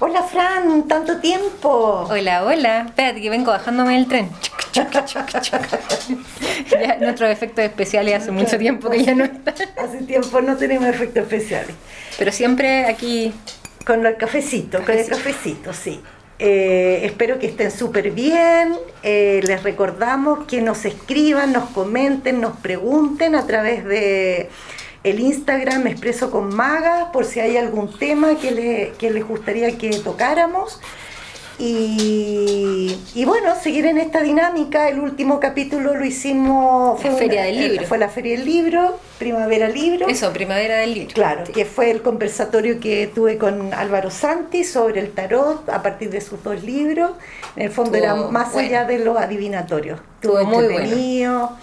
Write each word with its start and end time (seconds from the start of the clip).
Hola 0.00 0.22
Fran, 0.22 0.86
tanto 0.86 1.16
tiempo. 1.16 2.06
Hola, 2.08 2.44
hola. 2.44 2.84
Espérate 2.86 3.20
que 3.20 3.30
vengo 3.30 3.50
bajándome 3.50 3.94
del 3.94 4.06
tren. 4.06 4.30
ya, 4.72 4.84
nuestros 7.00 7.28
efectos 7.28 7.64
especiales 7.64 8.14
hace 8.14 8.30
mucho 8.30 8.56
tiempo 8.58 8.90
que 8.90 9.02
ya 9.02 9.16
no 9.16 9.24
están. 9.24 9.54
Hace 9.76 10.04
tiempo 10.04 10.40
no 10.40 10.56
tenemos 10.56 10.88
efectos 10.88 11.24
especiales. 11.24 11.74
Pero 12.16 12.30
siempre 12.30 12.86
aquí. 12.86 13.34
Con 13.84 14.06
el 14.06 14.16
cafecito, 14.16 14.84
con 14.84 14.96
el 14.96 15.08
cafecito, 15.08 15.72
sí. 15.72 16.00
Eh, 16.38 17.00
espero 17.02 17.40
que 17.40 17.48
estén 17.48 17.72
súper 17.72 18.12
bien. 18.12 18.76
Eh, 19.02 19.40
les 19.44 19.64
recordamos 19.64 20.46
que 20.46 20.62
nos 20.62 20.84
escriban, 20.84 21.52
nos 21.52 21.70
comenten, 21.70 22.40
nos 22.40 22.56
pregunten 22.58 23.34
a 23.34 23.48
través 23.48 23.84
de 23.84 24.48
el 25.04 25.20
Instagram 25.20 25.86
Expreso 25.86 26.30
con 26.30 26.54
Maga 26.54 27.10
por 27.12 27.24
si 27.24 27.40
hay 27.40 27.56
algún 27.56 27.96
tema 27.98 28.36
que, 28.36 28.50
le, 28.50 28.92
que 28.98 29.10
les 29.10 29.26
gustaría 29.26 29.76
que 29.78 29.90
tocáramos. 29.90 30.80
Y, 31.60 32.96
y, 33.16 33.24
bueno, 33.24 33.52
seguir 33.60 33.86
en 33.86 33.98
esta 33.98 34.22
dinámica. 34.22 34.88
El 34.88 35.00
último 35.00 35.40
capítulo 35.40 35.96
lo 35.96 36.04
hicimos. 36.04 37.00
Fue 37.00 37.10
la 37.10 37.16
Feria 37.16 37.42
del 37.42 37.58
Libro. 37.58 37.86
Fue 37.86 37.98
la 37.98 38.08
Feria 38.08 38.36
del 38.36 38.46
Libro, 38.46 39.00
Primavera 39.18 39.68
Libro. 39.68 40.06
Eso, 40.06 40.32
Primavera 40.32 40.76
del 40.76 40.94
Libro. 40.94 41.14
Claro, 41.14 41.42
que 41.52 41.64
fue 41.64 41.90
el 41.90 42.00
conversatorio 42.02 42.78
que 42.78 43.08
tuve 43.12 43.38
con 43.38 43.74
Álvaro 43.74 44.08
Santi 44.10 44.62
sobre 44.62 45.00
el 45.00 45.10
tarot 45.10 45.68
a 45.68 45.82
partir 45.82 46.10
de 46.10 46.20
sus 46.20 46.40
dos 46.44 46.62
libros. 46.62 47.10
En 47.56 47.64
el 47.64 47.70
fondo 47.72 47.98
era 47.98 48.14
más 48.14 48.54
allá 48.54 48.84
de 48.84 49.00
lo 49.00 49.18
adivinatorio. 49.18 49.98
Estuvo 50.20 50.44
muy 50.44 50.68
bueno 50.68 51.58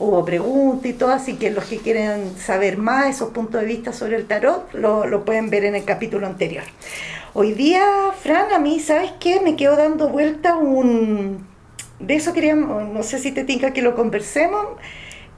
hubo 0.00 0.24
preguntas 0.24 0.90
y 0.90 0.94
todo, 0.94 1.10
así 1.10 1.34
que 1.34 1.50
los 1.50 1.64
que 1.66 1.76
quieren 1.76 2.34
saber 2.36 2.78
más 2.78 3.14
esos 3.14 3.30
puntos 3.30 3.60
de 3.60 3.66
vista 3.66 3.92
sobre 3.92 4.16
el 4.16 4.26
tarot 4.26 4.72
lo, 4.72 5.06
lo, 5.06 5.24
pueden 5.24 5.50
ver 5.50 5.64
en 5.64 5.74
el 5.74 5.84
capítulo 5.84 6.26
anterior. 6.26 6.64
Hoy 7.34 7.52
día, 7.52 7.84
Fran, 8.20 8.50
a 8.52 8.58
mí, 8.58 8.80
¿sabes 8.80 9.12
qué? 9.20 9.40
Me 9.40 9.54
quedo 9.54 9.76
dando 9.76 10.08
vuelta 10.08 10.56
un... 10.56 11.46
De 12.00 12.14
eso 12.14 12.32
queríamos, 12.32 12.88
no 12.88 13.02
sé 13.02 13.18
si 13.18 13.30
te 13.30 13.44
tinca 13.44 13.74
que 13.74 13.82
lo 13.82 13.94
conversemos, 13.94 14.66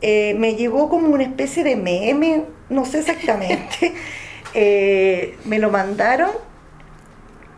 eh, 0.01 0.35
me 0.39 0.55
llegó 0.55 0.89
como 0.89 1.09
una 1.09 1.25
especie 1.25 1.65
de 1.65 1.75
meme, 1.75 2.45
no 2.71 2.85
sé 2.85 3.01
exactamente, 3.01 3.93
eh, 4.55 5.37
me 5.45 5.59
lo 5.59 5.71
mandaron 5.71 6.31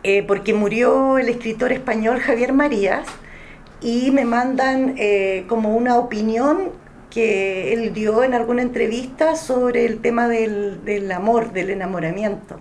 eh, 0.01 0.23
porque 0.23 0.55
murió 0.55 1.19
el 1.19 1.29
escritor 1.29 1.71
español 1.71 2.19
Javier 2.19 2.51
Marías 2.51 3.07
y 3.79 4.09
me 4.09 4.25
mandan 4.25 4.95
como 5.47 5.75
una 5.75 5.97
opinión 5.99 6.71
que 7.15 7.71
él 7.71 7.93
dio 7.93 8.25
en 8.25 8.33
alguna 8.33 8.61
entrevista 8.61 9.37
sobre 9.37 9.85
el 9.85 10.01
tema 10.01 10.27
del, 10.27 10.83
del 10.83 11.09
amor, 11.13 11.53
del 11.53 11.69
enamoramiento, 11.69 12.59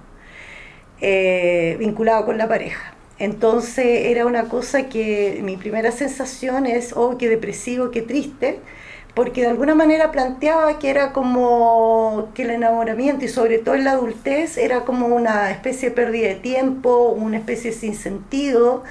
eh, 1.01 1.75
vinculado 1.81 2.25
con 2.25 2.39
la 2.39 2.47
pareja. 2.49 2.95
Entonces 3.19 4.07
era 4.07 4.25
una 4.27 4.45
cosa 4.45 4.89
que 4.89 5.41
mi 5.43 5.57
primera 5.57 5.91
sensación 5.91 6.67
es, 6.67 6.93
oh, 6.95 7.19
qué 7.19 7.29
depresivo, 7.29 7.91
qué 7.91 8.03
triste, 8.03 8.61
porque 9.15 9.41
de 9.41 9.49
alguna 9.49 9.75
manera 9.75 10.13
planteaba 10.13 10.79
que 10.79 10.89
era 10.89 11.13
como 11.13 12.31
que 12.35 12.43
el 12.43 12.51
enamoramiento 12.51 13.25
y 13.25 13.29
sobre 13.29 13.59
todo 13.59 13.75
la 13.75 13.93
adultez 13.93 14.57
era 14.57 14.85
como 14.85 15.09
una 15.09 15.51
especie 15.51 15.89
de 15.91 15.97
pérdida 15.97 16.29
de 16.29 16.37
tiempo, 16.37 17.09
una 17.09 17.39
especie 17.39 17.73
sin 17.73 17.97
sentido, 17.97 18.85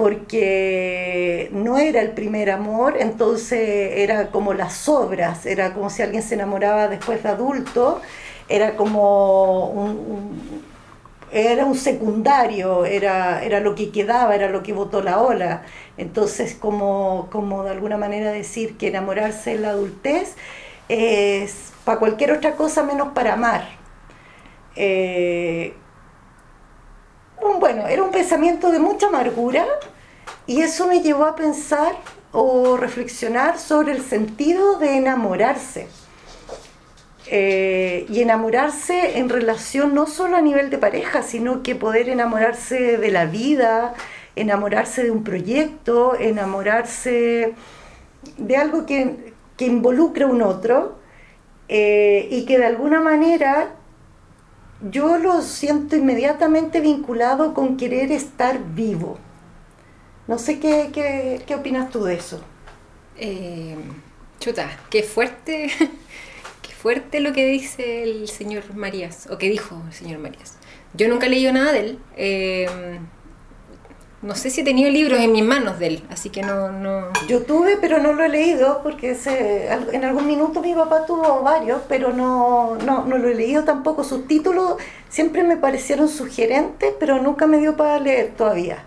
porque 0.00 1.50
no 1.52 1.76
era 1.76 2.00
el 2.00 2.12
primer 2.12 2.50
amor, 2.50 2.96
entonces 2.98 3.98
era 3.98 4.28
como 4.30 4.54
las 4.54 4.88
obras, 4.88 5.44
era 5.44 5.74
como 5.74 5.90
si 5.90 6.00
alguien 6.00 6.22
se 6.22 6.36
enamoraba 6.36 6.88
después 6.88 7.22
de 7.22 7.28
adulto, 7.28 8.00
era 8.48 8.76
como 8.76 9.66
un, 9.66 10.64
era 11.30 11.66
un 11.66 11.74
secundario, 11.74 12.86
era, 12.86 13.44
era 13.44 13.60
lo 13.60 13.74
que 13.74 13.90
quedaba, 13.90 14.34
era 14.34 14.48
lo 14.48 14.62
que 14.62 14.72
votó 14.72 15.02
la 15.02 15.20
ola. 15.20 15.64
Entonces, 15.98 16.54
como, 16.54 17.28
como 17.30 17.62
de 17.64 17.70
alguna 17.72 17.98
manera 17.98 18.32
decir 18.32 18.78
que 18.78 18.88
enamorarse 18.88 19.52
en 19.52 19.62
la 19.62 19.70
adultez 19.70 20.34
es 20.88 21.72
para 21.84 21.98
cualquier 21.98 22.32
otra 22.32 22.56
cosa 22.56 22.84
menos 22.84 23.08
para 23.12 23.34
amar. 23.34 23.68
Eh, 24.76 25.74
bueno, 27.60 27.86
era 27.86 28.02
un 28.02 28.10
pensamiento 28.10 28.70
de 28.70 28.78
mucha 28.78 29.08
amargura 29.08 29.66
y 30.50 30.62
eso 30.62 30.88
me 30.88 31.00
llevó 31.00 31.26
a 31.26 31.36
pensar 31.36 31.92
o 32.32 32.76
reflexionar 32.76 33.56
sobre 33.56 33.92
el 33.92 34.02
sentido 34.02 34.80
de 34.80 34.96
enamorarse. 34.96 35.86
Eh, 37.28 38.04
y 38.08 38.20
enamorarse 38.20 39.18
en 39.18 39.28
relación 39.28 39.94
no 39.94 40.08
solo 40.08 40.36
a 40.36 40.40
nivel 40.40 40.68
de 40.68 40.78
pareja, 40.78 41.22
sino 41.22 41.62
que 41.62 41.76
poder 41.76 42.08
enamorarse 42.08 42.98
de 42.98 43.12
la 43.12 43.26
vida, 43.26 43.94
enamorarse 44.34 45.04
de 45.04 45.12
un 45.12 45.22
proyecto, 45.22 46.18
enamorarse 46.18 47.54
de 48.36 48.56
algo 48.56 48.86
que, 48.86 49.32
que 49.56 49.66
involucra 49.66 50.26
a 50.26 50.30
un 50.30 50.42
otro 50.42 50.98
eh, 51.68 52.26
y 52.28 52.44
que 52.44 52.58
de 52.58 52.66
alguna 52.66 53.00
manera 53.00 53.76
yo 54.90 55.16
lo 55.16 55.42
siento 55.42 55.94
inmediatamente 55.94 56.80
vinculado 56.80 57.54
con 57.54 57.76
querer 57.76 58.10
estar 58.10 58.58
vivo. 58.74 59.29
No 60.30 60.38
sé 60.38 60.60
qué, 60.60 60.90
qué, 60.92 61.42
qué 61.44 61.56
opinas 61.56 61.90
tú 61.90 62.04
de 62.04 62.14
eso. 62.14 62.40
Eh, 63.18 63.74
chuta, 64.38 64.70
qué 64.88 65.02
fuerte, 65.02 65.68
qué 66.62 66.72
fuerte 66.72 67.18
lo 67.18 67.32
que 67.32 67.46
dice 67.46 68.04
el 68.04 68.28
señor 68.28 68.72
Marías, 68.76 69.26
o 69.28 69.38
que 69.38 69.50
dijo 69.50 69.82
el 69.88 69.92
señor 69.92 70.20
Marías. 70.20 70.56
Yo 70.94 71.08
nunca 71.08 71.26
he 71.26 71.30
leído 71.30 71.52
nada 71.52 71.72
de 71.72 71.80
él. 71.80 71.98
Eh, 72.16 73.00
no 74.22 74.36
sé 74.36 74.50
si 74.50 74.60
he 74.60 74.64
tenido 74.64 74.88
libros 74.88 75.18
en 75.18 75.32
mis 75.32 75.42
manos 75.42 75.80
de 75.80 75.86
él, 75.88 76.04
así 76.10 76.30
que 76.30 76.42
no, 76.42 76.70
no... 76.70 77.08
Yo 77.26 77.42
tuve, 77.42 77.76
pero 77.80 77.98
no 77.98 78.12
lo 78.12 78.22
he 78.22 78.28
leído, 78.28 78.84
porque 78.84 79.16
en 79.92 80.04
algún 80.04 80.28
minuto 80.28 80.62
mi 80.62 80.74
papá 80.74 81.06
tuvo 81.06 81.42
varios, 81.42 81.82
pero 81.88 82.12
no, 82.12 82.76
no, 82.76 83.04
no 83.04 83.18
lo 83.18 83.28
he 83.28 83.34
leído 83.34 83.64
tampoco. 83.64 84.04
Sus 84.04 84.28
títulos 84.28 84.76
siempre 85.08 85.42
me 85.42 85.56
parecieron 85.56 86.08
sugerentes, 86.08 86.94
pero 87.00 87.20
nunca 87.20 87.48
me 87.48 87.58
dio 87.58 87.76
para 87.76 87.98
leer 87.98 88.34
todavía. 88.36 88.84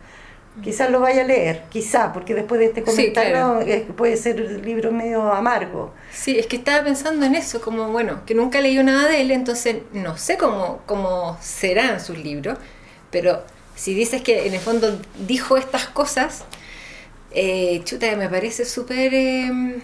Quizás 0.62 0.91
lo 0.91 1.00
vaya 1.00 1.24
a 1.24 1.25
leer, 1.25 1.64
quizá, 1.69 2.14
porque 2.14 2.36
después 2.36 2.59
de 2.59 2.68
este 2.68 2.84
comentario 2.84 3.59
puede 3.96 4.18
ser 4.18 4.40
un 4.40 4.62
libro 4.62 4.91
medio 4.91 5.31
amargo. 5.34 5.94
Sí, 6.12 6.38
es 6.38 6.46
que 6.46 6.58
estaba 6.58 6.84
pensando 6.84 7.25
en 7.25 7.34
eso, 7.34 7.59
como 7.59 7.88
bueno, 7.91 8.24
que 8.25 8.36
nunca 8.36 8.62
leído 8.62 8.84
nada 8.84 9.09
de 9.09 9.22
él, 9.22 9.31
entonces 9.31 9.78
no 9.94 10.16
sé 10.16 10.38
cómo, 10.38 10.81
cómo 10.86 11.38
serán 11.42 12.00
sus 12.00 12.19
libros, 12.19 12.59
pero 13.09 13.42
si 13.75 13.96
dices 13.96 14.22
que 14.22 14.46
en 14.46 14.53
el 14.53 14.59
fondo 14.59 15.00
dijo 15.28 15.58
estas 15.58 15.88
cosas, 15.88 16.46
eh, 17.31 17.81
chuta, 17.84 18.16
me 18.16 18.30
parece 18.30 18.66
súper... 18.66 19.13
Em, 19.13 19.81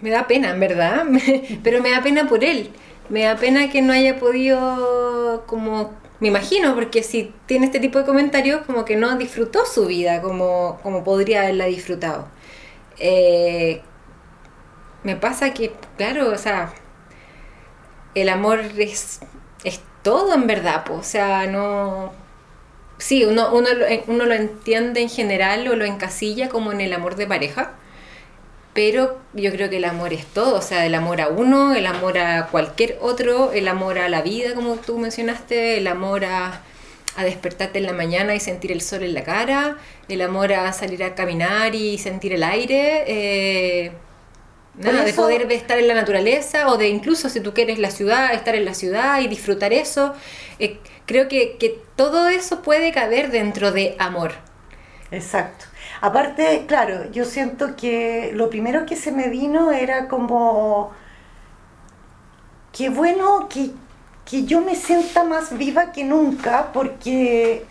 me 0.00 0.10
da 0.10 0.26
pena, 0.26 0.50
en 0.50 0.60
verdad, 0.60 1.04
pero 1.62 1.82
me 1.82 1.90
da 1.90 2.02
pena 2.02 2.28
por 2.28 2.44
él. 2.44 2.70
Me 3.08 3.24
da 3.24 3.36
pena 3.36 3.70
que 3.70 3.82
no 3.82 3.92
haya 3.92 4.18
podido, 4.18 5.44
como, 5.46 5.92
me 6.20 6.28
imagino, 6.28 6.74
porque 6.74 7.02
si 7.02 7.34
tiene 7.46 7.66
este 7.66 7.80
tipo 7.80 7.98
de 7.98 8.06
comentarios, 8.06 8.62
como 8.66 8.84
que 8.84 8.96
no 8.96 9.16
disfrutó 9.18 9.66
su 9.66 9.86
vida 9.86 10.22
como, 10.22 10.78
como 10.82 11.04
podría 11.04 11.42
haberla 11.42 11.66
disfrutado. 11.66 12.28
Eh, 12.98 13.82
me 15.04 15.16
pasa 15.16 15.52
que, 15.54 15.72
claro, 15.96 16.30
o 16.30 16.38
sea, 16.38 16.72
el 18.14 18.28
amor 18.28 18.60
es, 18.78 19.20
es 19.64 19.80
todo 20.02 20.34
en 20.34 20.46
verdad, 20.46 20.90
o 20.90 21.02
sea, 21.02 21.46
no... 21.46 22.12
Sí, 22.98 23.24
uno, 23.26 23.54
uno, 23.54 23.68
uno 24.06 24.24
lo 24.24 24.34
entiende 24.34 25.02
en 25.02 25.10
general 25.10 25.68
o 25.68 25.76
lo 25.76 25.84
encasilla 25.84 26.48
como 26.48 26.72
en 26.72 26.80
el 26.80 26.94
amor 26.94 27.16
de 27.16 27.26
pareja, 27.26 27.74
pero 28.76 29.18
yo 29.34 29.50
creo 29.52 29.70
que 29.70 29.78
el 29.78 29.86
amor 29.86 30.12
es 30.12 30.26
todo, 30.26 30.56
o 30.58 30.62
sea, 30.62 30.86
el 30.86 30.94
amor 30.94 31.22
a 31.22 31.28
uno, 31.28 31.74
el 31.74 31.86
amor 31.86 32.18
a 32.18 32.48
cualquier 32.48 32.98
otro, 33.00 33.52
el 33.52 33.68
amor 33.68 33.98
a 33.98 34.08
la 34.10 34.22
vida, 34.22 34.54
como 34.54 34.76
tú 34.76 34.98
mencionaste, 34.98 35.78
el 35.78 35.88
amor 35.88 36.26
a, 36.26 36.62
a 37.16 37.24
despertarte 37.24 37.78
en 37.78 37.86
la 37.86 37.94
mañana 37.94 38.34
y 38.34 38.40
sentir 38.40 38.72
el 38.72 38.82
sol 38.82 39.02
en 39.02 39.14
la 39.14 39.24
cara, 39.24 39.78
el 40.08 40.20
amor 40.22 40.52
a 40.52 40.72
salir 40.74 41.02
a 41.04 41.14
caminar 41.14 41.74
y 41.74 41.98
sentir 41.98 42.34
el 42.34 42.42
aire. 42.44 43.04
Eh, 43.06 43.92
Nada, 44.74 45.04
de 45.04 45.14
poder 45.14 45.50
estar 45.52 45.78
en 45.78 45.88
la 45.88 45.94
naturaleza 45.94 46.68
o 46.68 46.76
de 46.76 46.88
incluso 46.88 47.30
si 47.30 47.40
tú 47.40 47.54
quieres 47.54 47.78
la 47.78 47.90
ciudad, 47.90 48.34
estar 48.34 48.54
en 48.54 48.66
la 48.66 48.74
ciudad 48.74 49.20
y 49.20 49.28
disfrutar 49.28 49.72
eso. 49.72 50.14
Eh, 50.58 50.80
creo 51.06 51.28
que, 51.28 51.56
que 51.58 51.82
todo 51.96 52.28
eso 52.28 52.62
puede 52.62 52.92
caber 52.92 53.30
dentro 53.30 53.72
de 53.72 53.96
amor. 53.98 54.32
Exacto. 55.10 55.66
Aparte, 56.00 56.64
claro, 56.66 57.10
yo 57.10 57.24
siento 57.24 57.76
que 57.76 58.32
lo 58.34 58.50
primero 58.50 58.86
que 58.86 58.96
se 58.96 59.12
me 59.12 59.28
vino 59.28 59.72
era 59.72 60.08
como, 60.08 60.92
qué 62.72 62.90
bueno 62.90 63.48
que, 63.48 63.70
que 64.24 64.44
yo 64.44 64.60
me 64.60 64.74
sienta 64.74 65.24
más 65.24 65.56
viva 65.56 65.92
que 65.92 66.04
nunca, 66.04 66.72
porque 66.72 67.64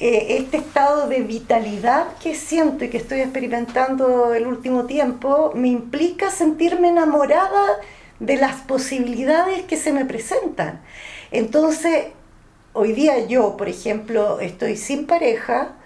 eh, 0.00 0.38
este 0.38 0.56
estado 0.56 1.06
de 1.08 1.20
vitalidad 1.20 2.16
que 2.20 2.34
siento 2.34 2.84
y 2.84 2.90
que 2.90 2.96
estoy 2.96 3.20
experimentando 3.20 4.34
el 4.34 4.48
último 4.48 4.86
tiempo 4.86 5.52
me 5.54 5.68
implica 5.68 6.30
sentirme 6.30 6.88
enamorada 6.88 7.78
de 8.18 8.36
las 8.36 8.56
posibilidades 8.62 9.62
que 9.62 9.76
se 9.76 9.92
me 9.92 10.04
presentan. 10.04 10.80
Entonces, 11.30 12.06
hoy 12.72 12.92
día 12.94 13.26
yo, 13.26 13.56
por 13.56 13.68
ejemplo, 13.68 14.40
estoy 14.40 14.76
sin 14.76 15.06
pareja 15.06 15.76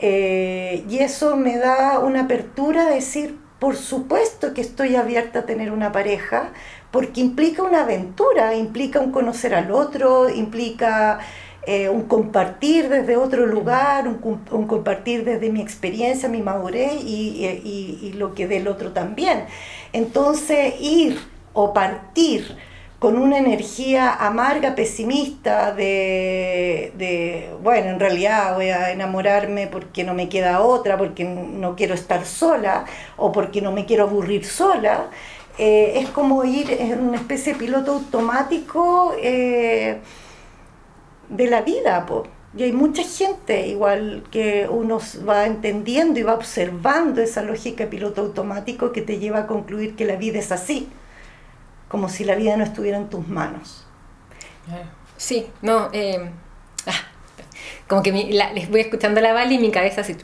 eh, 0.00 0.84
y 0.88 0.98
eso 0.98 1.36
me 1.36 1.58
da 1.58 1.98
una 1.98 2.22
apertura 2.22 2.82
a 2.82 2.90
decir, 2.90 3.38
por 3.58 3.76
supuesto 3.76 4.54
que 4.54 4.60
estoy 4.60 4.96
abierta 4.96 5.40
a 5.40 5.46
tener 5.46 5.72
una 5.72 5.92
pareja, 5.92 6.52
porque 6.90 7.20
implica 7.20 7.62
una 7.62 7.82
aventura, 7.82 8.54
implica 8.54 9.00
un 9.00 9.10
conocer 9.10 9.54
al 9.54 9.72
otro, 9.72 10.28
implica 10.28 11.18
eh, 11.66 11.88
un 11.88 12.02
compartir 12.02 12.88
desde 12.88 13.16
otro 13.16 13.46
lugar, 13.46 14.08
un, 14.08 14.66
compartir 14.66 15.24
desde 15.24 15.50
mi 15.50 15.60
experiencia, 15.60 16.28
mi 16.28 16.40
madurez 16.40 16.92
y, 17.04 17.44
y, 17.44 17.98
y 18.02 18.12
lo 18.14 18.34
que 18.34 18.46
del 18.46 18.68
otro 18.68 18.92
también. 18.92 19.44
Entonces, 19.92 20.74
ir 20.80 21.18
o 21.52 21.72
partir 21.74 22.56
con 22.98 23.16
una 23.16 23.38
energía 23.38 24.12
amarga, 24.12 24.74
pesimista, 24.74 25.72
de, 25.72 26.92
de, 26.96 27.48
bueno, 27.62 27.90
en 27.90 28.00
realidad 28.00 28.56
voy 28.56 28.70
a 28.70 28.90
enamorarme 28.90 29.68
porque 29.68 30.02
no 30.02 30.14
me 30.14 30.28
queda 30.28 30.62
otra, 30.62 30.98
porque 30.98 31.24
no 31.24 31.76
quiero 31.76 31.94
estar 31.94 32.26
sola 32.26 32.86
o 33.16 33.30
porque 33.30 33.62
no 33.62 33.70
me 33.70 33.86
quiero 33.86 34.04
aburrir 34.04 34.44
sola, 34.44 35.10
eh, 35.58 36.00
es 36.00 36.08
como 36.10 36.44
ir 36.44 36.72
en 36.72 37.00
una 37.00 37.18
especie 37.18 37.52
de 37.52 37.58
piloto 37.60 37.92
automático 37.92 39.14
eh, 39.22 39.98
de 41.28 41.46
la 41.46 41.62
vida. 41.62 42.04
Po. 42.04 42.24
Y 42.56 42.64
hay 42.64 42.72
mucha 42.72 43.02
gente, 43.04 43.68
igual 43.68 44.24
que 44.32 44.66
uno 44.68 45.00
va 45.28 45.46
entendiendo 45.46 46.18
y 46.18 46.24
va 46.24 46.34
observando 46.34 47.22
esa 47.22 47.42
lógica 47.42 47.84
de 47.84 47.90
piloto 47.90 48.22
automático 48.22 48.90
que 48.90 49.02
te 49.02 49.18
lleva 49.18 49.40
a 49.40 49.46
concluir 49.46 49.94
que 49.94 50.04
la 50.04 50.16
vida 50.16 50.40
es 50.40 50.50
así 50.50 50.88
como 51.88 52.08
si 52.08 52.24
la 52.24 52.34
vida 52.34 52.56
no 52.56 52.64
estuviera 52.64 52.98
en 52.98 53.08
tus 53.08 53.26
manos. 53.26 53.84
Sí, 55.16 55.50
no, 55.62 55.88
eh, 55.92 56.30
ah, 56.86 56.92
como 57.88 58.02
que 58.02 58.12
les 58.12 58.70
voy 58.70 58.80
escuchando 58.80 59.20
la 59.20 59.32
bala 59.32 59.52
y 59.52 59.58
mi 59.58 59.70
cabeza 59.70 60.02
así, 60.02 60.14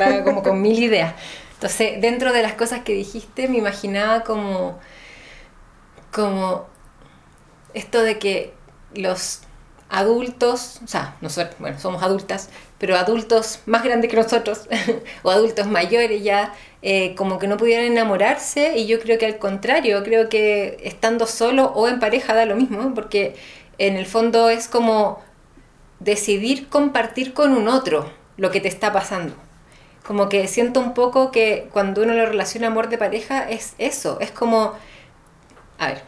va 0.00 0.24
como 0.24 0.42
con 0.42 0.60
mil 0.60 0.82
ideas. 0.82 1.14
Entonces, 1.54 2.00
dentro 2.00 2.32
de 2.32 2.42
las 2.42 2.54
cosas 2.54 2.80
que 2.80 2.94
dijiste, 2.94 3.48
me 3.48 3.58
imaginaba 3.58 4.22
como, 4.22 4.78
como 6.12 6.66
esto 7.74 8.02
de 8.02 8.18
que 8.18 8.54
los 8.94 9.42
adultos, 9.88 10.80
o 10.84 10.86
sea, 10.86 11.16
nosotros, 11.20 11.56
bueno, 11.58 11.78
somos 11.78 12.02
adultas, 12.02 12.50
pero 12.78 12.96
adultos 12.96 13.60
más 13.66 13.82
grandes 13.82 14.10
que 14.10 14.16
nosotros, 14.16 14.68
o 15.22 15.30
adultos 15.30 15.66
mayores 15.66 16.22
ya, 16.22 16.54
eh, 16.82 17.14
como 17.16 17.38
que 17.38 17.48
no 17.48 17.56
pudieran 17.56 17.86
enamorarse, 17.86 18.76
y 18.78 18.86
yo 18.86 19.00
creo 19.00 19.18
que 19.18 19.26
al 19.26 19.38
contrario, 19.38 20.02
creo 20.04 20.28
que 20.28 20.78
estando 20.82 21.26
solo 21.26 21.72
o 21.74 21.88
en 21.88 22.00
pareja 22.00 22.34
da 22.34 22.44
lo 22.44 22.56
mismo, 22.56 22.92
porque 22.94 23.36
en 23.78 23.96
el 23.96 24.06
fondo 24.06 24.50
es 24.50 24.68
como 24.68 25.22
decidir 26.00 26.68
compartir 26.68 27.32
con 27.32 27.52
un 27.52 27.68
otro 27.68 28.10
lo 28.36 28.50
que 28.50 28.60
te 28.60 28.68
está 28.68 28.92
pasando. 28.92 29.34
Como 30.06 30.28
que 30.28 30.46
siento 30.48 30.80
un 30.80 30.94
poco 30.94 31.30
que 31.32 31.68
cuando 31.72 32.02
uno 32.02 32.14
lo 32.14 32.26
relaciona 32.26 32.68
amor 32.68 32.88
de 32.88 32.98
pareja 32.98 33.48
es 33.48 33.74
eso, 33.78 34.18
es 34.20 34.30
como, 34.30 34.74
a 35.78 35.86
ver, 35.88 36.02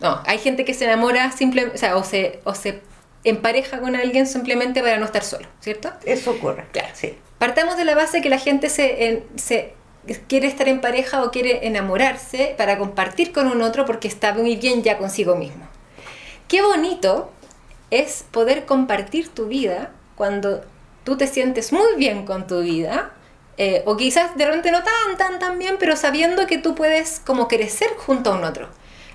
no, 0.00 0.20
hay 0.26 0.38
gente 0.38 0.64
que 0.64 0.74
se 0.74 0.84
enamora 0.84 1.30
simplemente, 1.32 1.76
o 1.76 1.78
sea, 1.78 1.96
o 1.96 2.04
se, 2.04 2.40
o 2.44 2.54
se 2.54 2.82
en 3.26 3.42
pareja 3.42 3.80
con 3.80 3.96
alguien 3.96 4.26
simplemente 4.26 4.80
para 4.80 4.98
no 4.98 5.04
estar 5.04 5.24
solo, 5.24 5.46
¿cierto? 5.60 5.92
Eso 6.04 6.30
ocurre. 6.30 6.64
Claro. 6.72 6.88
Sí. 6.94 7.18
Partamos 7.38 7.76
de 7.76 7.84
la 7.84 7.94
base 7.94 8.22
que 8.22 8.30
la 8.30 8.38
gente 8.38 8.70
se, 8.70 9.24
se 9.36 9.74
quiere 10.28 10.46
estar 10.46 10.68
en 10.68 10.80
pareja 10.80 11.22
o 11.24 11.30
quiere 11.30 11.66
enamorarse 11.66 12.54
para 12.56 12.78
compartir 12.78 13.32
con 13.32 13.48
un 13.48 13.62
otro 13.62 13.84
porque 13.84 14.08
está 14.08 14.32
muy 14.32 14.56
bien 14.56 14.82
ya 14.82 14.96
consigo 14.96 15.34
mismo. 15.34 15.68
Qué 16.48 16.62
bonito 16.62 17.30
es 17.90 18.24
poder 18.30 18.64
compartir 18.64 19.28
tu 19.28 19.46
vida 19.46 19.90
cuando 20.14 20.64
tú 21.04 21.16
te 21.16 21.26
sientes 21.26 21.72
muy 21.72 21.96
bien 21.96 22.24
con 22.24 22.46
tu 22.46 22.60
vida, 22.60 23.12
eh, 23.58 23.82
o 23.86 23.96
quizás 23.96 24.36
de 24.36 24.44
repente 24.44 24.70
no 24.70 24.82
tan, 24.82 25.16
tan, 25.16 25.38
tan 25.38 25.58
bien, 25.58 25.76
pero 25.78 25.96
sabiendo 25.96 26.46
que 26.46 26.58
tú 26.58 26.74
puedes 26.74 27.20
como 27.24 27.48
crecer 27.48 27.90
junto 27.96 28.32
a 28.32 28.36
un 28.36 28.44
otro. 28.44 28.68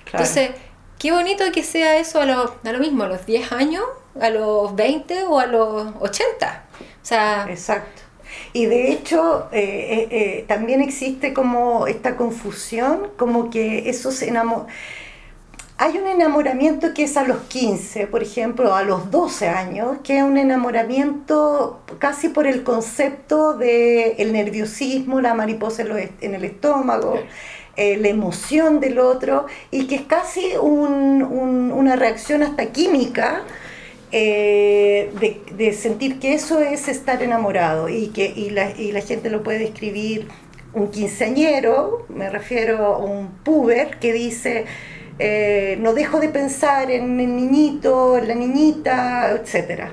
Entonces, 0.06 0.50
qué 0.98 1.12
bonito 1.12 1.44
que 1.52 1.62
sea 1.62 1.96
eso 1.96 2.20
a 2.20 2.26
lo, 2.26 2.56
a 2.64 2.72
lo 2.72 2.78
mismo, 2.78 3.04
a 3.04 3.08
los 3.08 3.24
10 3.24 3.52
años, 3.52 3.84
a 4.20 4.30
los 4.30 4.74
20 4.74 5.24
o 5.24 5.38
a 5.38 5.46
los 5.46 5.94
80. 6.00 6.64
O 6.80 7.04
sea, 7.04 7.46
Exacto. 7.48 8.02
Y 8.52 8.66
de 8.66 8.92
hecho, 8.92 9.48
eh, 9.52 9.60
eh, 9.60 10.08
eh, 10.10 10.44
también 10.46 10.80
existe 10.82 11.32
como 11.32 11.86
esta 11.86 12.16
confusión, 12.16 13.08
como 13.16 13.50
que 13.50 13.88
esos 13.88 14.22
enamor... 14.22 14.66
Hay 15.78 15.98
un 15.98 16.06
enamoramiento 16.06 16.94
que 16.94 17.04
es 17.04 17.16
a 17.16 17.24
los 17.24 17.38
15, 17.44 18.06
por 18.06 18.22
ejemplo, 18.22 18.74
a 18.74 18.82
los 18.82 19.10
12 19.10 19.48
años, 19.48 19.98
que 20.04 20.18
es 20.18 20.22
un 20.22 20.36
enamoramiento 20.36 21.80
casi 21.98 22.28
por 22.28 22.46
el 22.46 22.62
concepto 22.62 23.54
del 23.54 24.14
el 24.18 24.32
nerviosismo, 24.32 25.20
la 25.20 25.34
mariposa 25.34 25.82
en 25.82 26.34
el 26.34 26.44
estómago, 26.44 27.18
la 27.76 28.08
emoción 28.08 28.78
del 28.78 29.00
otro, 29.00 29.46
y 29.72 29.88
que 29.88 29.96
es 29.96 30.02
casi 30.02 30.52
un, 30.60 31.22
una 31.74 31.96
reacción 31.96 32.44
hasta 32.44 32.66
química 32.66 33.42
eh, 34.12 35.10
de, 35.56 35.72
sentir 35.72 36.18
que 36.18 36.34
eso 36.34 36.60
es 36.60 36.88
estar 36.88 37.22
enamorado 37.22 37.88
y 37.88 38.08
que 38.08 38.26
y 38.26 38.50
la, 38.50 38.70
y 38.70 38.92
la 38.92 39.00
gente 39.00 39.30
lo 39.30 39.42
puede 39.42 39.58
describir 39.58 40.28
un 40.74 40.90
quinceañero, 40.90 42.06
me 42.08 42.28
refiero 42.28 42.94
a 42.94 42.98
un 42.98 43.28
puber 43.42 43.98
que 43.98 44.12
dice 44.12 44.66
eh, 45.18 45.76
no 45.80 45.94
dejo 45.94 46.20
de 46.20 46.28
pensar 46.28 46.90
en 46.90 47.20
el 47.20 47.36
niñito, 47.36 48.18
en 48.18 48.28
la 48.28 48.34
niñita, 48.34 49.30
etc. 49.32 49.84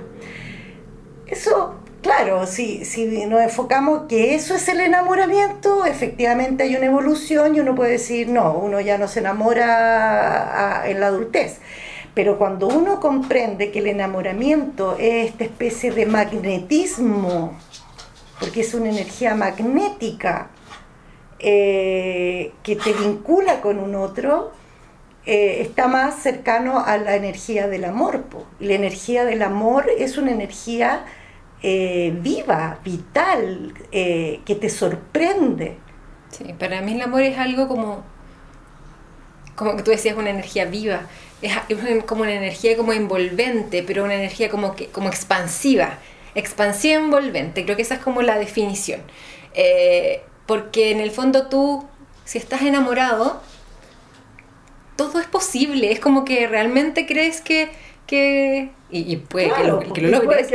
Eso, 1.27 1.75
claro, 2.01 2.45
si, 2.45 2.83
si 2.85 3.25
nos 3.25 3.41
enfocamos 3.41 4.03
que 4.07 4.35
eso 4.35 4.55
es 4.55 4.67
el 4.69 4.79
enamoramiento, 4.79 5.85
efectivamente 5.85 6.63
hay 6.63 6.75
una 6.75 6.87
evolución 6.87 7.55
y 7.55 7.59
uno 7.59 7.75
puede 7.75 7.91
decir, 7.91 8.29
no, 8.29 8.53
uno 8.53 8.79
ya 8.81 8.97
no 8.97 9.07
se 9.07 9.19
enamora 9.19 10.83
en 10.85 10.99
la 10.99 11.07
adultez. 11.07 11.59
Pero 12.13 12.37
cuando 12.37 12.67
uno 12.67 12.99
comprende 12.99 13.71
que 13.71 13.79
el 13.79 13.87
enamoramiento 13.87 14.97
es 14.97 15.29
esta 15.29 15.43
especie 15.43 15.91
de 15.91 16.05
magnetismo, 16.05 17.57
porque 18.39 18.61
es 18.61 18.73
una 18.73 18.89
energía 18.89 19.35
magnética 19.35 20.49
eh, 21.39 22.53
que 22.63 22.75
te 22.75 22.93
vincula 22.93 23.61
con 23.61 23.79
un 23.79 23.95
otro, 23.95 24.51
eh, 25.25 25.61
está 25.61 25.87
más 25.87 26.15
cercano 26.21 26.79
a 26.79 26.97
la 26.97 27.15
energía 27.15 27.67
del 27.67 27.85
amor. 27.85 28.23
La 28.59 28.73
energía 28.73 29.25
del 29.25 29.41
amor 29.43 29.89
es 29.97 30.17
una 30.17 30.31
energía 30.31 31.05
eh, 31.61 32.17
viva, 32.21 32.79
vital, 32.83 33.73
que 33.91 34.57
te 34.59 34.69
sorprende. 34.69 35.77
Sí, 36.29 36.53
para 36.57 36.81
mí 36.81 36.93
el 36.93 37.01
amor 37.01 37.21
es 37.21 37.37
algo 37.37 37.67
como, 37.67 38.03
como 39.55 39.75
que 39.75 39.83
tú 39.83 39.91
decías, 39.91 40.17
una 40.17 40.29
energía 40.29 40.65
viva 40.65 41.01
es, 41.41 42.03
como 42.05 42.23
una 42.23 42.33
energía 42.33 42.75
como 42.75 42.93
envolvente, 42.93 43.83
pero 43.83 44.03
una 44.03 44.15
energía 44.15 44.49
como, 44.49 44.75
que, 44.75 44.87
como 44.87 45.09
expansiva, 45.09 45.99
expansiva 46.35 46.95
envolvente, 46.95 47.63
creo 47.63 47.75
que 47.75 47.81
esa 47.81 47.95
es 47.95 48.01
como 48.01 48.21
la 48.21 48.37
definición. 48.37 49.01
Eh, 49.53 50.21
porque 50.45 50.91
en 50.91 50.99
el 50.99 51.11
fondo 51.11 51.47
tú, 51.47 51.85
si 52.25 52.37
estás 52.37 52.61
enamorado, 52.63 53.41
todo 54.95 55.19
es 55.19 55.27
posible, 55.27 55.91
es 55.91 55.99
como 55.99 56.25
que 56.25 56.47
realmente 56.47 57.05
crees 57.05 57.41
que... 57.41 57.69
que 58.05 58.71
y, 58.91 59.17
puede 59.17 59.53
que 59.53 59.63
lo, 59.65 59.79
que 59.79 60.01
lo 60.01 60.19
logres, 60.19 60.47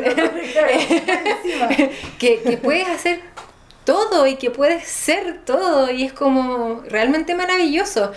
que, 2.18 2.42
que 2.42 2.56
puedes 2.56 2.88
hacer 2.88 3.20
todo 3.84 4.26
y 4.26 4.36
que 4.36 4.50
puedes 4.50 4.84
ser 4.88 5.44
todo 5.44 5.90
y 5.90 6.04
es 6.04 6.12
como 6.12 6.82
realmente 6.88 7.34
maravilloso. 7.34 8.12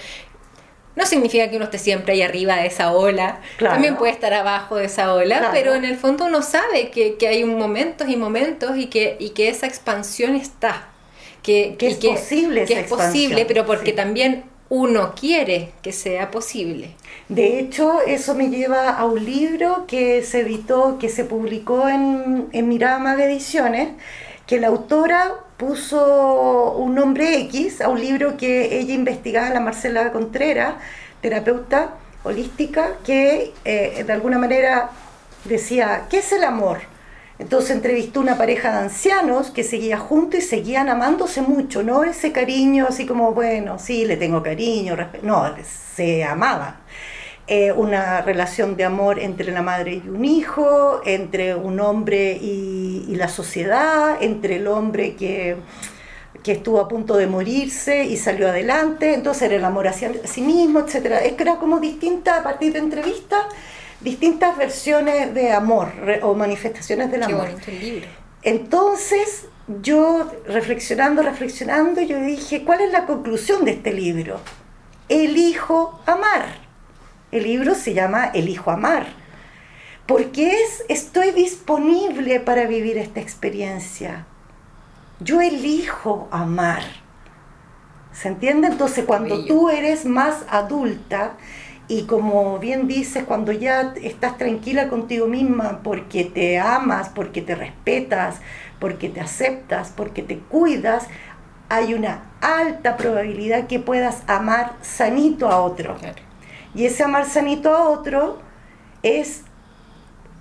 No 0.98 1.06
significa 1.06 1.48
que 1.48 1.58
uno 1.58 1.66
esté 1.66 1.78
siempre 1.78 2.14
ahí 2.14 2.24
arriba 2.24 2.56
de 2.56 2.66
esa 2.66 2.92
ola, 2.92 3.40
también 3.60 3.98
puede 3.98 4.12
estar 4.12 4.34
abajo 4.34 4.78
de 4.78 4.86
esa 4.86 5.14
ola, 5.14 5.52
pero 5.54 5.76
en 5.76 5.86
el 5.86 5.96
fondo 5.96 6.26
uno 6.26 6.42
sabe 6.42 6.90
que, 6.90 7.18
que, 7.18 7.28
hay 7.28 7.46
momentos 7.46 8.10
y 8.10 8.18
momentos 8.18 8.76
y 8.76 8.88
que, 8.88 9.16
y 9.20 9.30
que 9.30 9.48
esa 9.48 9.68
expansión 9.68 10.36
está. 10.36 10.90
Que, 11.44 11.76
que 11.78 11.90
es 11.90 11.98
posible 11.98 12.66
que 12.66 12.80
es 12.80 12.88
posible, 12.90 13.46
pero 13.46 13.66
porque 13.66 13.94
también 13.94 14.46
uno 14.70 15.14
quiere 15.14 15.72
que 15.84 15.94
sea 15.94 16.32
posible. 16.32 16.90
De 17.30 17.60
hecho, 17.60 18.02
eso 18.02 18.34
me 18.34 18.50
lleva 18.50 18.90
a 18.90 19.06
un 19.06 19.24
libro 19.24 19.86
que 19.88 20.24
se 20.24 20.40
editó, 20.40 20.98
que 21.00 21.10
se 21.10 21.26
publicó 21.26 21.88
en, 21.88 22.48
en 22.52 22.68
Mirama 22.68 23.14
Ediciones, 23.24 23.90
que 24.48 24.60
la 24.60 24.68
autora 24.68 25.36
puso 25.58 26.74
un 26.78 26.96
nombre 26.96 27.40
X 27.42 27.82
a 27.82 27.90
un 27.90 28.00
libro 28.00 28.38
que 28.38 28.80
ella 28.80 28.94
investigaba, 28.94 29.50
la 29.50 29.60
Marcela 29.60 30.12
Contreras, 30.12 30.76
terapeuta 31.22 31.96
holística, 32.24 32.98
que 33.04 33.54
eh, 33.66 34.04
de 34.06 34.14
alguna 34.14 34.38
manera 34.38 34.92
decía, 35.46 36.06
¿qué 36.10 36.20
es 36.20 36.32
el 36.32 36.44
amor? 36.44 36.80
Entonces 37.40 37.72
entrevistó 37.72 38.20
una 38.20 38.38
pareja 38.38 38.72
de 38.72 38.78
ancianos 38.80 39.52
que 39.52 39.64
seguía 39.64 39.98
juntos 39.98 40.40
y 40.40 40.42
seguían 40.44 40.90
amándose 40.90 41.42
mucho, 41.42 41.84
no 41.84 42.04
ese 42.04 42.32
cariño 42.32 42.88
así 42.90 43.06
como, 43.06 43.34
bueno, 43.34 43.78
sí, 43.78 44.06
le 44.06 44.18
tengo 44.18 44.42
cariño, 44.42 44.96
no, 45.22 45.56
se 45.96 46.24
amaban. 46.24 46.87
Eh, 47.50 47.72
una 47.72 48.22
relación 48.22 48.76
de 48.76 48.84
amor 48.84 49.20
entre 49.20 49.54
la 49.54 49.62
madre 49.62 50.02
y 50.04 50.10
un 50.10 50.26
hijo, 50.26 51.02
entre 51.06 51.56
un 51.56 51.80
hombre 51.80 52.38
y, 52.42 53.06
y 53.08 53.16
la 53.16 53.30
sociedad, 53.30 54.18
entre 54.22 54.58
el 54.58 54.68
hombre 54.68 55.16
que, 55.16 55.56
que, 56.44 56.52
estuvo 56.52 56.82
a 56.82 56.90
punto 56.90 57.16
de 57.16 57.26
morirse 57.26 58.04
y 58.04 58.18
salió 58.18 58.50
adelante, 58.50 59.14
entonces 59.14 59.44
era 59.44 59.56
el 59.56 59.64
amor 59.64 59.88
hacia 59.88 60.12
sí 60.26 60.42
mismo, 60.42 60.82
etc. 60.82 61.22
Es 61.24 61.34
que 61.34 61.44
era 61.44 61.56
como 61.56 61.80
distinta 61.80 62.40
a 62.40 62.44
partir 62.44 62.74
de 62.74 62.80
entrevistas, 62.80 63.46
distintas 64.02 64.58
versiones 64.58 65.34
de 65.34 65.54
amor 65.54 65.94
o 66.24 66.34
manifestaciones 66.34 67.10
del 67.10 67.22
Qué 67.22 67.32
amor. 67.32 67.48
bonito 67.48 67.72
el 67.72 67.80
libro. 67.80 68.08
Entonces, 68.44 69.46
yo 69.82 70.30
reflexionando, 70.48 71.22
reflexionando, 71.24 72.02
yo 72.02 72.20
dije, 72.20 72.66
¿cuál 72.66 72.82
es 72.82 72.92
la 72.92 73.06
conclusión 73.06 73.64
de 73.64 73.72
este 73.72 73.94
libro? 73.94 74.42
Elijo 75.08 76.02
amar. 76.06 76.67
El 77.32 77.44
libro 77.44 77.76
se 77.76 77.94
llama 77.94 78.26
Elijo 78.34 78.72
amar, 78.72 79.08
porque 80.06 80.50
es, 80.50 80.86
estoy 80.88 81.32
disponible 81.32 82.40
para 82.40 82.66
vivir 82.68 82.98
esta 82.98 83.20
experiencia. 83.20 84.26
Yo 85.20 85.42
elijo 85.42 86.30
amar. 86.32 86.84
¿Se 88.14 88.30
entiende? 88.30 88.68
Entonces, 88.68 89.06
cuando 89.06 89.46
tú 89.46 89.70
eres 89.70 90.06
más 90.06 90.46
adulta 90.50 91.34
y 91.90 92.04
como 92.04 92.60
bien 92.60 92.88
dices, 92.88 93.26
cuando 93.26 93.52
ya 93.52 93.94
estás 94.02 94.38
tranquila 94.38 94.88
contigo 94.88 95.28
misma 95.28 95.82
porque 95.84 96.24
te 96.24 96.60
amas, 96.60 97.10
porque 97.10 97.42
te 97.42 97.56
respetas, 97.56 98.38
porque 98.80 99.10
te 99.10 99.20
aceptas, 99.20 99.92
porque 99.96 100.24
te 100.24 100.40
cuidas, 100.40 101.08
hay 101.70 101.94
una 101.94 102.24
alta 102.40 102.96
probabilidad 102.96 103.68
que 103.68 103.80
puedas 103.80 104.24
amar 104.28 104.76
sanito 104.82 105.50
a 105.50 105.62
otro. 105.62 105.96
Claro. 105.96 106.27
Y 106.78 106.86
ese 106.86 107.04
amar 107.04 107.26
sanito 107.26 107.76
a 107.76 107.90
otro 107.90 108.38
es 109.02 109.42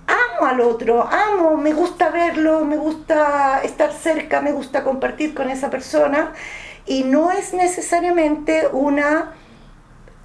amo 0.06 0.46
al 0.46 0.60
otro, 0.60 1.08
amo, 1.08 1.56
me 1.56 1.72
gusta 1.72 2.10
verlo, 2.10 2.62
me 2.66 2.76
gusta 2.76 3.62
estar 3.64 3.90
cerca, 3.90 4.42
me 4.42 4.52
gusta 4.52 4.84
compartir 4.84 5.32
con 5.32 5.48
esa 5.48 5.70
persona 5.70 6.34
y 6.84 7.04
no 7.04 7.30
es 7.30 7.54
necesariamente 7.54 8.68
una 8.70 9.32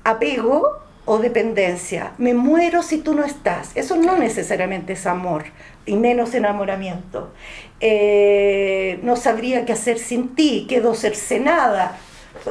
apego 0.04 0.80
o 1.06 1.18
dependencia. 1.18 2.12
Me 2.18 2.34
muero 2.34 2.84
si 2.84 2.98
tú 2.98 3.16
no 3.16 3.24
estás. 3.24 3.72
Eso 3.76 3.96
no 3.96 4.18
necesariamente 4.18 4.94
es 4.94 5.08
amor 5.08 5.46
y 5.86 5.96
menos 5.96 6.34
enamoramiento. 6.36 7.32
Eh, 7.80 9.00
no 9.02 9.16
sabría 9.16 9.64
qué 9.66 9.72
hacer 9.72 9.98
sin 9.98 10.36
ti, 10.36 10.66
quedo 10.68 10.94
cercenada. 10.94 11.98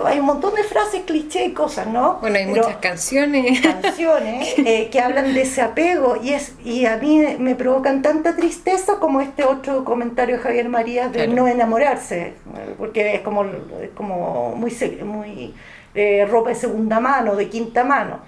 Hay 0.05 0.19
un 0.21 0.27
montón 0.27 0.55
de 0.55 0.63
frases, 0.65 1.03
cliché 1.07 1.45
y 1.47 1.53
cosas, 1.53 1.87
¿no? 1.87 2.19
Bueno, 2.21 2.37
hay 2.37 2.47
Pero- 2.47 2.63
muchas 2.65 2.77
canciones. 2.81 3.61
canciones 3.61 4.55
eh, 4.59 4.89
que 4.91 5.01
hablan 5.01 5.35
de 5.35 5.43
ese 5.43 5.63
apego 5.63 6.17
y 6.23 6.31
es 6.33 6.55
y 6.65 6.87
a 6.87 6.97
mí 6.97 7.19
me 7.39 7.55
provocan 7.57 8.01
tanta 8.03 8.37
tristeza 8.37 8.97
como 9.01 9.21
este 9.21 9.45
otro 9.45 9.85
comentario 9.85 10.37
de 10.37 10.43
Javier 10.43 10.69
Marías 10.69 11.11
de 11.13 11.19
Claro. 11.25 11.33
no 11.33 11.49
enamorarse 11.49 12.35
porque 12.79 13.15
es 13.17 13.21
como 13.23 13.45
como 13.95 14.55
muy 14.55 14.73
muy 15.05 15.55
eh, 15.95 16.25
ropa 16.31 16.51
de 16.51 16.55
segunda 16.55 17.01
mano 17.01 17.35
de 17.35 17.49
quinta 17.49 17.83
mano 17.85 18.21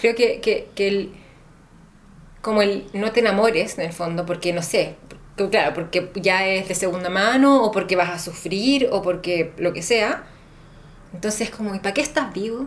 Creo 0.00 0.14
que, 0.14 0.40
que, 0.40 0.68
que 0.76 0.86
el, 0.88 1.12
como 2.40 2.62
el 2.62 2.86
no 2.92 3.10
te 3.10 3.18
enamores 3.20 3.76
en 3.78 3.86
el 3.86 3.92
fondo, 3.92 4.24
porque 4.24 4.52
no 4.52 4.62
sé, 4.62 4.94
claro, 5.50 5.74
porque 5.74 6.10
ya 6.14 6.46
es 6.46 6.68
de 6.68 6.74
segunda 6.76 7.08
mano 7.10 7.64
o 7.64 7.72
porque 7.72 7.96
vas 7.96 8.10
a 8.10 8.18
sufrir 8.18 8.88
o 8.92 9.02
porque 9.02 9.52
lo 9.56 9.72
que 9.72 9.82
sea. 9.82 10.22
Entonces 11.14 11.50
como, 11.50 11.74
¿y 11.74 11.78
para 11.80 11.94
qué 11.94 12.00
estás 12.02 12.32
vivo? 12.32 12.66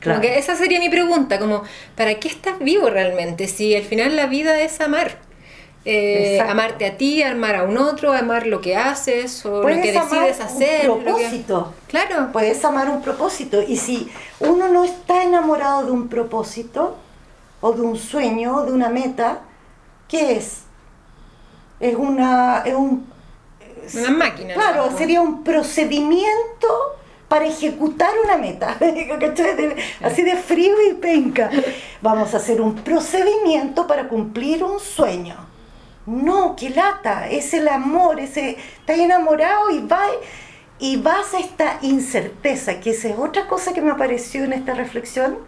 Claro. 0.00 0.18
Como 0.20 0.32
que 0.32 0.38
esa 0.38 0.56
sería 0.56 0.78
mi 0.80 0.88
pregunta, 0.88 1.38
como, 1.38 1.62
¿para 1.96 2.14
qué 2.16 2.28
estás 2.28 2.58
vivo 2.58 2.90
realmente? 2.90 3.46
Si 3.48 3.74
al 3.76 3.84
final 3.84 4.16
la 4.16 4.26
vida 4.26 4.60
es 4.60 4.80
amar. 4.80 5.18
Eh, 5.84 6.40
amarte 6.40 6.86
a 6.86 6.96
ti, 6.96 7.24
amar 7.24 7.56
a 7.56 7.64
un 7.64 7.76
otro, 7.76 8.12
amar 8.12 8.46
lo 8.46 8.60
que 8.60 8.76
haces 8.76 9.44
o 9.44 9.62
lo 9.62 9.82
que 9.82 9.90
amar 9.98 10.08
decides 10.10 10.40
hacer. 10.40 10.88
un 10.88 10.98
que- 10.98 11.04
propósito 11.04 11.74
Claro. 11.88 12.28
puedes 12.32 12.64
amar 12.64 12.88
un 12.88 13.02
propósito 13.02 13.60
y 13.66 13.76
si 13.76 14.08
uno 14.38 14.68
no 14.68 14.84
está 14.84 15.24
enamorado 15.24 15.86
de 15.86 15.90
un 15.90 16.06
propósito 16.08 16.96
o 17.60 17.72
de 17.72 17.80
un 17.80 17.96
sueño 17.98 18.58
o 18.58 18.64
de 18.64 18.72
una 18.72 18.90
meta 18.90 19.40
¿qué 20.08 20.36
es? 20.36 20.58
es 21.80 21.96
una 21.96 22.62
es 22.64 22.74
un 22.74 23.10
Una 23.94 24.10
máquina. 24.10 24.54
Claro, 24.54 24.88
¿no? 24.88 24.96
sería 24.96 25.20
un 25.20 25.42
procedimiento 25.42 26.68
para 27.32 27.46
ejecutar 27.46 28.10
una 28.22 28.36
meta. 28.36 28.76
Así 30.02 30.22
de 30.22 30.36
frío 30.36 30.74
y 30.90 30.92
penca. 30.92 31.48
Vamos 32.02 32.34
a 32.34 32.36
hacer 32.36 32.60
un 32.60 32.74
procedimiento 32.74 33.86
para 33.86 34.06
cumplir 34.06 34.62
un 34.62 34.78
sueño. 34.78 35.36
No, 36.04 36.54
qué 36.56 36.68
lata, 36.68 37.30
es 37.30 37.54
el 37.54 37.68
amor, 37.68 38.20
ese, 38.20 38.58
estás 38.80 38.98
enamorado 38.98 39.70
y, 39.70 39.78
va, 39.78 40.02
y 40.78 40.98
vas 40.98 41.32
a 41.32 41.38
esta 41.38 41.78
incerteza, 41.80 42.80
que 42.80 42.90
esa 42.90 43.08
es 43.08 43.16
otra 43.16 43.46
cosa 43.46 43.72
que 43.72 43.80
me 43.80 43.92
apareció 43.92 44.44
en 44.44 44.52
esta 44.52 44.74
reflexión, 44.74 45.38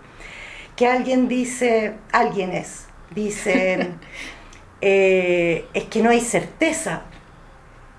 que 0.76 0.86
alguien 0.86 1.28
dice, 1.28 1.96
alguien 2.12 2.52
es, 2.52 2.86
dicen, 3.14 4.00
eh, 4.80 5.66
es 5.74 5.84
que 5.84 6.02
no 6.02 6.08
hay 6.08 6.22
certeza. 6.22 7.02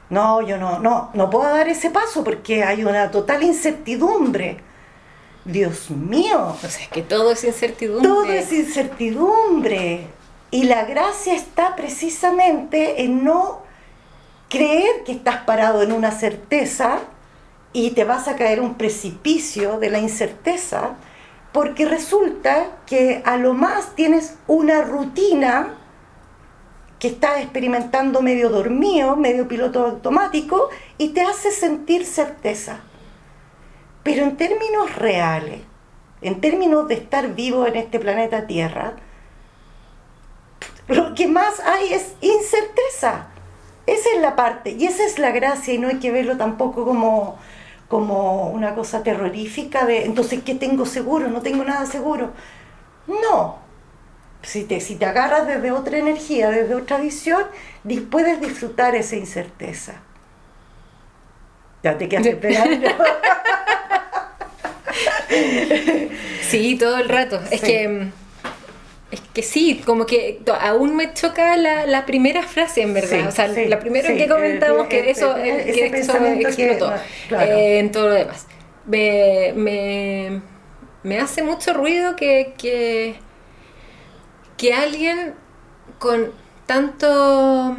No, 0.09 0.41
yo 0.41 0.57
no, 0.57 0.79
no, 0.79 1.09
no 1.13 1.29
puedo 1.29 1.45
dar 1.45 1.67
ese 1.67 1.89
paso 1.89 2.23
porque 2.23 2.63
hay 2.63 2.83
una 2.83 3.11
total 3.11 3.43
incertidumbre. 3.43 4.57
Dios 5.45 5.89
mío, 5.91 6.55
O 6.55 6.57
sea, 6.67 6.69
es 6.69 6.89
que 6.89 7.01
todo 7.03 7.31
es 7.31 7.43
incertidumbre. 7.43 8.07
todo 8.09 8.25
es 8.25 8.51
incertidumbre. 8.51 10.07
Y 10.51 10.63
la 10.63 10.85
gracia 10.85 11.35
está 11.35 11.75
precisamente 11.75 13.03
en 13.03 13.23
no 13.23 13.61
creer 14.49 15.03
que 15.05 15.11
estás 15.11 15.37
parado 15.37 15.81
en 15.81 15.91
una 15.91 16.11
certeza 16.11 16.99
y 17.73 17.91
te 17.91 18.05
vas 18.05 18.27
a 18.27 18.35
caer 18.35 18.61
un 18.61 18.75
precipicio 18.75 19.79
de 19.79 19.89
la 19.89 19.99
incerteza, 19.99 20.91
porque 21.51 21.85
resulta 21.85 22.67
que 22.85 23.21
a 23.25 23.37
lo 23.37 23.53
más 23.53 23.95
tienes 23.95 24.35
una 24.47 24.81
rutina 24.81 25.73
que 26.99 27.09
estás 27.09 27.39
experimentando 27.41 28.21
medio 28.21 28.49
dormido, 28.49 29.15
medio 29.15 29.47
piloto 29.47 29.85
automático, 29.85 30.69
y 30.97 31.09
te 31.09 31.21
hace 31.21 31.51
sentir 31.51 32.05
certeza. 32.05 32.79
Pero 34.03 34.23
en 34.23 34.37
términos 34.37 34.95
reales, 34.95 35.61
en 36.21 36.39
términos 36.41 36.87
de 36.87 36.95
estar 36.95 37.35
vivo 37.35 37.65
en 37.65 37.75
este 37.75 37.99
planeta 37.99 38.47
Tierra, 38.47 38.93
lo 40.87 41.15
que 41.15 41.27
más 41.27 41.59
hay 41.59 41.93
es 41.93 42.13
incerteza. 42.21 43.27
Esa 43.87 44.09
es 44.15 44.21
la 44.21 44.35
parte, 44.35 44.71
y 44.71 44.85
esa 44.85 45.03
es 45.05 45.19
la 45.19 45.31
gracia, 45.31 45.73
y 45.73 45.77
no 45.77 45.89
hay 45.89 45.99
que 45.99 46.11
verlo 46.11 46.37
tampoco 46.37 46.85
como, 46.85 47.37
como 47.87 48.49
una 48.49 48.73
cosa 48.73 49.03
terrorífica 49.03 49.85
de, 49.85 50.05
entonces, 50.05 50.41
¿qué 50.43 50.55
tengo 50.55 50.85
seguro? 50.85 51.27
No 51.27 51.41
tengo 51.41 51.63
nada 51.63 51.85
seguro. 51.85 52.31
No. 53.07 53.64
Si 54.45 54.63
te, 54.63 54.79
si 54.79 54.95
te 54.95 55.05
agarras 55.05 55.47
desde 55.47 55.71
otra 55.71 55.97
energía, 55.97 56.49
desde 56.51 56.75
otra 56.75 56.97
visión, 56.97 57.43
puedes 58.11 58.39
disfrutar 58.39 58.95
esa 58.95 59.15
incerteza. 59.15 59.95
Ya 61.83 61.97
te 61.97 62.07
quedaste 62.07 62.29
esperando. 62.41 62.87
Sí, 66.49 66.75
todo 66.77 66.97
el 66.97 67.09
rato. 67.09 67.39
Es 67.51 67.61
que 67.61 68.07
es 69.11 69.21
que 69.33 69.43
sí, 69.43 69.81
como 69.85 70.05
que 70.05 70.41
aún 70.61 70.95
me 70.95 71.13
choca 71.13 71.55
la, 71.57 71.85
la 71.85 72.05
primera 72.05 72.41
frase, 72.43 72.81
en 72.81 72.93
verdad. 72.93 73.19
Sí, 73.21 73.27
o 73.27 73.31
sea, 73.31 73.53
sí, 73.53 73.65
la 73.65 73.79
primera 73.79 74.09
sí, 74.09 74.17
que 74.17 74.27
comentamos 74.27 74.83
el- 74.83 74.87
que 74.89 75.09
eso, 75.11 75.37
eh, 75.37 75.69
ese 75.69 75.91
que 75.91 75.99
eso 75.99 76.13
que- 76.17 76.41
explotó 76.41 76.93
claro. 77.29 77.51
eh, 77.51 77.79
en 77.79 77.91
todo 77.91 78.07
lo 78.09 78.13
demás. 78.15 78.45
Me, 78.85 79.53
me, 79.55 80.41
me 81.03 81.19
hace 81.19 81.43
mucho 81.43 81.73
ruido 81.73 82.15
que, 82.15 82.55
que, 82.57 83.15
que 84.57 84.73
alguien 84.73 85.33
con 85.99 86.31
tanto 86.65 87.75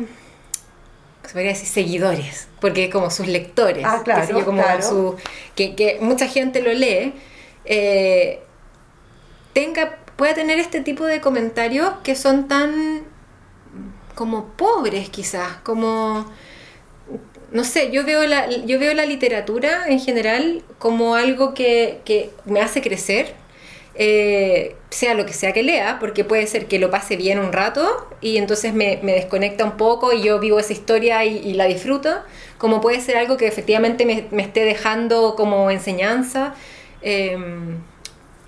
se 1.25 1.33
podría 1.33 1.51
decir 1.51 1.67
seguidores, 1.69 2.49
porque 2.61 2.89
como 2.91 3.11
sus 3.11 3.27
lectores, 3.27 3.85
Ah, 3.85 4.03
claro, 4.05 4.39
yo, 4.39 4.45
como 4.45 4.63
claro. 4.63 4.83
su- 4.83 5.17
que, 5.57 5.75
que 5.75 5.99
mucha 6.01 6.29
gente 6.29 6.63
lo 6.63 6.73
lee, 6.73 7.15
eh, 7.65 8.41
tenga, 9.53 9.99
pueda 10.17 10.35
tener 10.35 10.59
este 10.59 10.81
tipo 10.81 11.05
de 11.05 11.21
comentarios 11.21 11.91
que 12.05 12.15
son 12.15 12.49
tan 12.49 13.03
como 14.15 14.47
pobres 14.57 15.09
quizás, 15.11 15.57
como 15.63 16.31
no 17.53 17.65
sé, 17.65 17.91
yo 17.91 18.05
veo 18.05 18.25
la, 18.27 18.49
yo 18.51 18.79
veo 18.79 18.93
la 18.95 19.07
literatura 19.07 19.85
en 19.89 20.01
general 20.01 20.63
como 20.79 21.15
algo 21.15 21.55
que, 21.55 22.01
que 22.05 22.31
me 22.45 22.61
hace 22.61 22.83
crecer, 22.83 23.35
eh, 23.99 24.77
sea 24.91 25.15
lo 25.15 25.27
que 25.27 25.33
sea 25.33 25.53
que 25.53 25.63
lea, 25.63 25.99
porque 26.01 26.25
puede 26.25 26.47
ser 26.47 26.67
que 26.67 26.79
lo 26.79 26.91
pase 26.91 27.17
bien 27.17 27.39
un 27.39 27.53
rato 27.53 28.09
y 28.21 28.37
entonces 28.39 28.73
me, 28.75 29.01
me 29.03 29.13
desconecta 29.13 29.65
un 29.65 29.77
poco 29.77 30.13
y 30.13 30.23
yo 30.23 30.39
vivo 30.39 30.59
esa 30.59 30.73
historia 30.73 31.25
y, 31.25 31.39
y 31.39 31.55
la 31.55 31.67
disfruto, 31.67 32.11
como 32.59 32.81
puede 32.81 33.01
ser 33.01 33.17
algo 33.17 33.37
que 33.37 33.47
efectivamente 33.47 34.07
me, 34.07 34.27
me 34.31 34.43
esté 34.43 34.65
dejando 34.65 35.35
como 35.37 35.71
enseñanza. 35.71 36.55
eh, 37.03 37.37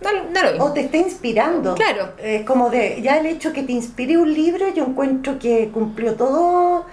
no, 0.00 0.12
no 0.30 0.42
lo 0.44 0.52
mismo. 0.52 0.64
O 0.66 0.72
te 0.72 0.80
está 0.80 0.96
inspirando. 0.96 1.74
Claro. 1.74 2.12
Es 2.18 2.44
como 2.44 2.70
de, 2.70 3.00
ya 3.02 3.18
el 3.18 3.26
hecho 3.26 3.52
que 3.52 3.62
te 3.64 3.72
inspire 3.72 4.16
un 4.16 4.32
libro, 4.32 4.72
yo 4.72 4.84
encuentro 4.84 5.38
que 5.40 5.70
cumplió 5.72 6.14
todo, 6.14 6.86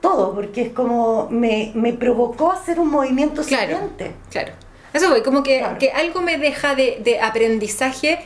todo, 0.00 0.34
porque 0.34 0.62
es 0.62 0.72
como, 0.72 1.28
me, 1.30 1.72
me 1.74 1.92
provocó 1.92 2.52
hacer 2.52 2.80
un 2.80 2.88
movimiento 2.90 3.42
Claro, 3.44 3.76
siguiente. 3.76 4.12
claro. 4.30 4.52
Eso 4.92 5.08
voy, 5.10 5.22
como 5.22 5.42
que, 5.42 5.58
Claro. 5.58 5.78
que 5.78 5.90
algo 5.90 6.20
me 6.22 6.36
deja 6.38 6.74
de, 6.74 6.98
de 7.02 7.20
aprendizaje, 7.20 8.18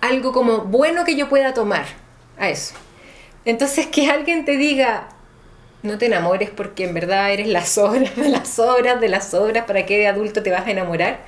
algo 0.00 0.32
como 0.32 0.58
bueno 0.62 1.04
que 1.04 1.16
yo 1.16 1.28
pueda 1.28 1.54
tomar 1.54 1.84
a 2.38 2.48
eso. 2.50 2.74
Entonces 3.44 3.86
que 3.86 4.10
alguien 4.10 4.44
te 4.44 4.56
diga, 4.56 5.08
no 5.82 5.98
te 5.98 6.06
enamores 6.06 6.50
porque 6.50 6.84
en 6.84 6.94
verdad 6.94 7.32
eres 7.32 7.48
las 7.48 7.76
obras 7.78 8.14
de 8.16 8.28
las 8.28 8.58
obras 8.58 9.00
de 9.00 9.08
las 9.08 9.34
obras, 9.34 9.64
¿para 9.64 9.84
qué 9.86 9.98
de 9.98 10.08
adulto 10.08 10.42
te 10.42 10.50
vas 10.50 10.66
a 10.66 10.70
enamorar? 10.70 11.20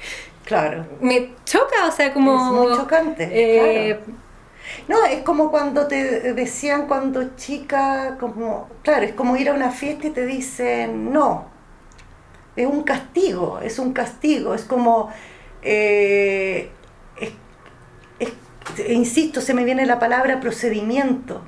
Claro. 0.44 0.86
Me 1.00 1.30
choca, 1.44 1.86
o 1.88 1.90
sea, 1.92 2.12
como... 2.12 2.36
Es 2.36 2.68
muy 2.68 2.76
chocante, 2.78 3.28
eh, 3.32 3.98
No, 4.88 5.04
es 5.06 5.22
como 5.22 5.50
cuando 5.50 5.86
te 5.86 6.34
decían 6.34 6.86
cuando 6.86 7.36
chica, 7.36 8.16
como, 8.20 8.68
claro, 8.82 9.04
es 9.06 9.12
como 9.14 9.36
ir 9.36 9.48
a 9.48 9.54
una 9.54 9.70
fiesta 9.70 10.06
y 10.08 10.10
te 10.10 10.26
dicen, 10.26 11.12
no, 11.12 11.46
es 12.56 12.66
un 12.66 12.82
castigo, 12.82 13.60
es 13.60 13.78
un 13.78 13.92
castigo, 13.92 14.54
es 14.54 14.62
como, 14.62 15.10
eh, 15.62 16.70
es- 18.20 18.32
insisto, 18.88 19.40
se 19.40 19.54
me 19.54 19.64
viene 19.64 19.86
la 19.86 19.98
palabra 19.98 20.40
procedimiento. 20.40 21.42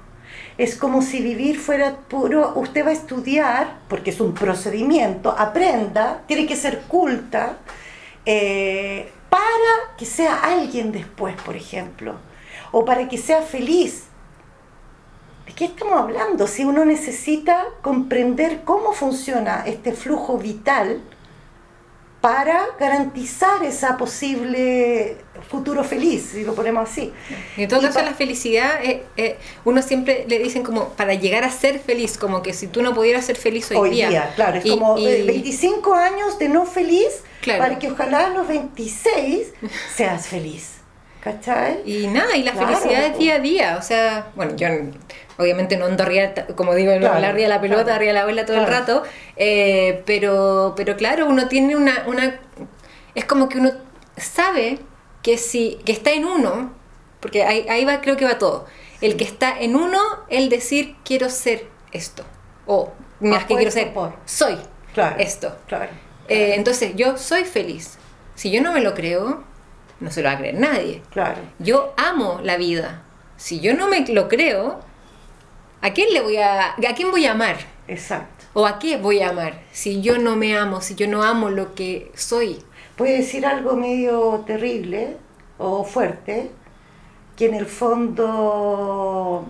Es 0.58 0.74
como 0.76 1.02
si 1.02 1.20
vivir 1.20 1.58
fuera 1.58 1.96
puro, 2.08 2.52
usted 2.56 2.84
va 2.84 2.90
a 2.90 2.94
estudiar, 2.94 3.78
porque 3.88 4.10
es 4.10 4.20
un 4.20 4.32
procedimiento, 4.34 5.34
aprenda, 5.36 6.22
tiene 6.26 6.46
que 6.46 6.56
ser 6.56 6.80
culta, 6.88 7.58
eh, 8.24 9.10
para 9.28 9.96
que 9.98 10.06
sea 10.06 10.40
alguien 10.40 10.92
después, 10.92 11.34
por 11.42 11.56
ejemplo, 11.56 12.14
o 12.72 12.84
para 12.84 13.06
que 13.08 13.18
sea 13.18 13.42
feliz. 13.42 14.05
¿De 15.46 15.52
qué 15.54 15.66
estamos 15.66 16.00
hablando? 16.00 16.46
Si 16.46 16.64
uno 16.64 16.84
necesita 16.84 17.64
comprender 17.82 18.62
cómo 18.64 18.92
funciona 18.92 19.62
este 19.66 19.92
flujo 19.92 20.38
vital 20.38 21.00
para 22.20 22.64
garantizar 22.80 23.62
esa 23.62 23.96
posible 23.96 25.18
futuro 25.48 25.84
feliz, 25.84 26.30
si 26.32 26.42
lo 26.42 26.54
ponemos 26.56 26.90
así. 26.90 27.12
En 27.56 27.68
todo 27.68 27.80
Y 27.82 27.84
caso, 27.84 28.02
la 28.02 28.14
felicidad, 28.14 28.82
eh, 28.82 29.04
eh, 29.16 29.38
uno 29.64 29.80
siempre 29.82 30.24
le 30.28 30.40
dicen 30.40 30.64
como 30.64 30.88
para 30.88 31.14
llegar 31.14 31.44
a 31.44 31.50
ser 31.52 31.78
feliz, 31.78 32.18
como 32.18 32.42
que 32.42 32.52
si 32.52 32.66
tú 32.66 32.82
no 32.82 32.94
pudieras 32.94 33.24
ser 33.26 33.36
feliz 33.36 33.70
hoy, 33.70 33.76
Hoy 33.76 33.90
día, 33.90 34.32
claro, 34.34 34.58
es 34.58 34.66
Y- 34.66 34.70
como 34.70 34.98
y- 34.98 35.06
eh, 35.06 35.22
25 35.24 35.94
años 35.94 36.36
de 36.40 36.48
no 36.48 36.66
feliz 36.66 37.22
Claro. 37.42 37.62
para 37.62 37.78
que 37.78 37.92
ojalá 37.92 38.26
a 38.26 38.30
los 38.30 38.48
26 38.48 39.52
seas 39.94 40.26
feliz. 40.26 40.72
¿Cachai? 41.20 41.82
Y 41.84 42.06
nada, 42.08 42.36
y 42.36 42.42
la 42.44 42.52
Claro. 42.52 42.68
felicidad 42.76 43.06
es 43.06 43.18
día 43.18 43.34
a 43.34 43.38
día. 43.40 43.76
O 43.78 43.82
sea, 43.82 44.28
bueno, 44.36 44.54
yo 44.56 44.68
obviamente 45.38 45.76
no 45.76 45.86
ando 45.86 46.02
arriba, 46.02 46.32
como 46.54 46.74
digo, 46.74 46.92
no 46.92 46.98
Claro, 47.00 47.16
arriba 47.16 47.42
de 47.44 47.48
la 47.48 47.60
pelota, 47.60 47.82
claro. 47.84 47.96
arriba 47.96 48.12
de 48.12 48.18
la 48.18 48.24
bola 48.24 48.46
todo 48.46 48.56
el 48.58 48.66
rato. 48.66 49.02
eh, 49.36 50.02
pero, 50.06 50.74
pero 50.76 50.96
claro, 50.96 51.26
uno 51.26 51.48
tiene 51.48 51.76
una, 51.76 52.04
una. 52.06 52.40
Es 53.14 53.24
como 53.24 53.48
que 53.48 53.58
uno 53.58 53.70
sabe 54.16 54.78
que 55.22 55.38
si 55.38 55.78
que 55.84 55.92
está 55.92 56.10
en 56.12 56.24
uno, 56.24 56.72
porque 57.20 57.44
ahí, 57.44 57.66
ahí 57.68 57.84
va, 57.84 58.00
creo 58.00 58.16
que 58.16 58.24
va 58.24 58.38
todo. 58.38 58.66
El 59.00 59.16
que 59.16 59.24
está 59.24 59.58
en 59.58 59.76
uno, 59.76 60.00
el 60.28 60.48
decir 60.48 60.96
quiero 61.04 61.28
ser 61.28 61.66
esto. 61.92 62.24
O 62.66 62.92
más 63.20 63.44
que 63.44 63.54
quiero 63.56 63.70
ser, 63.70 63.92
por. 63.92 64.14
soy 64.24 64.58
esto. 65.18 65.54
Eh, 66.28 66.54
entonces, 66.56 66.92
yo 66.96 67.16
soy 67.18 67.44
feliz. 67.44 67.98
Si 68.34 68.50
yo 68.50 68.62
no 68.62 68.72
me 68.72 68.80
lo 68.80 68.94
creo, 68.94 69.44
no 70.00 70.10
se 70.10 70.22
lo 70.22 70.28
va 70.28 70.34
a 70.34 70.38
creer 70.38 70.54
nadie. 70.54 71.02
Claro. 71.10 71.40
Yo 71.58 71.94
amo 71.96 72.40
la 72.42 72.56
vida. 72.56 73.02
Si 73.36 73.60
yo 73.60 73.74
no 73.74 73.88
me 73.88 74.06
lo 74.08 74.28
creo, 74.28 74.80
¿a 75.80 75.92
quién 75.92 76.12
le 76.12 76.20
voy 76.20 76.36
a 76.36 76.72
a 76.72 76.94
quién 76.94 77.10
voy 77.10 77.26
a 77.26 77.32
amar? 77.32 77.56
Exacto. 77.88 78.44
¿O 78.54 78.66
a 78.66 78.78
qué 78.78 78.96
voy 78.96 79.20
a 79.20 79.30
amar? 79.30 79.60
Si 79.72 80.00
yo 80.00 80.18
no 80.18 80.34
me 80.36 80.56
amo, 80.56 80.80
si 80.80 80.94
yo 80.94 81.06
no 81.06 81.22
amo 81.22 81.50
lo 81.50 81.74
que 81.74 82.10
soy. 82.14 82.62
Puede 82.96 83.18
decir 83.18 83.44
algo 83.46 83.76
medio 83.76 84.42
terrible 84.46 85.16
o 85.58 85.84
fuerte, 85.84 86.50
que 87.36 87.46
en 87.46 87.54
el 87.54 87.66
fondo... 87.66 89.44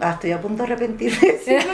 Ah, 0.00 0.12
estoy 0.12 0.30
a 0.32 0.40
punto 0.40 0.62
de 0.62 0.72
arrepentirme. 0.72 1.18
de 1.18 1.32
decir. 1.32 1.58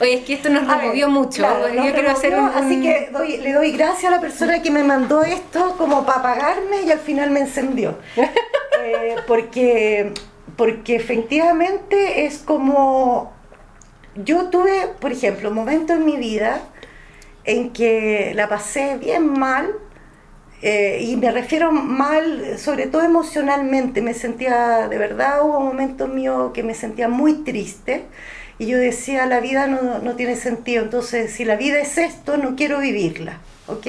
Oye, 0.00 0.14
es 0.14 0.24
que 0.24 0.34
esto 0.34 0.48
nos 0.50 0.66
ver, 0.66 0.78
removió 0.78 1.08
mucho. 1.08 1.42
claro, 1.42 1.68
yo 1.68 1.74
nos 1.74 1.92
quiero 1.92 2.10
hacer 2.10 2.34
un, 2.34 2.46
removió, 2.48 2.66
Así 2.66 2.82
que 2.82 3.08
doy- 3.12 3.36
le 3.38 3.52
doy 3.52 3.72
gracias 3.72 4.04
a 4.12 4.16
la 4.16 4.20
persona 4.20 4.60
que 4.62 4.70
me 4.70 4.82
mandó 4.84 5.22
esto 5.22 5.74
como 5.78 6.04
para 6.04 6.22
pagarme 6.22 6.82
y 6.82 6.90
al 6.90 6.98
final 7.00 7.30
me 7.30 7.40
encendió. 7.40 7.98
Eh, 8.88 9.16
porque, 9.26 10.12
porque 10.56 10.96
efectivamente 10.96 12.26
es 12.26 12.38
como... 12.38 13.34
Yo 14.14 14.48
tuve, 14.48 14.88
por 15.00 15.12
ejemplo, 15.12 15.50
momentos 15.50 15.98
en 15.98 16.06
mi 16.06 16.16
vida 16.16 16.62
en 17.44 17.70
que 17.72 18.32
la 18.34 18.48
pasé 18.48 18.96
bien 18.98 19.28
mal, 19.38 19.70
eh, 20.62 21.00
y 21.02 21.16
me 21.16 21.30
refiero 21.30 21.70
mal, 21.70 22.58
sobre 22.58 22.86
todo 22.86 23.02
emocionalmente, 23.02 24.00
me 24.00 24.14
sentía, 24.14 24.88
de 24.88 24.98
verdad, 24.98 25.42
hubo 25.42 25.60
momentos 25.60 26.08
míos 26.08 26.52
que 26.54 26.62
me 26.62 26.74
sentía 26.74 27.08
muy 27.08 27.44
triste, 27.44 28.04
y 28.58 28.66
yo 28.66 28.78
decía, 28.78 29.26
la 29.26 29.40
vida 29.40 29.66
no, 29.66 29.98
no 29.98 30.16
tiene 30.16 30.34
sentido, 30.34 30.82
entonces 30.82 31.30
si 31.32 31.44
la 31.44 31.56
vida 31.56 31.78
es 31.78 31.98
esto, 31.98 32.38
no 32.38 32.56
quiero 32.56 32.80
vivirla, 32.80 33.38
¿ok? 33.66 33.86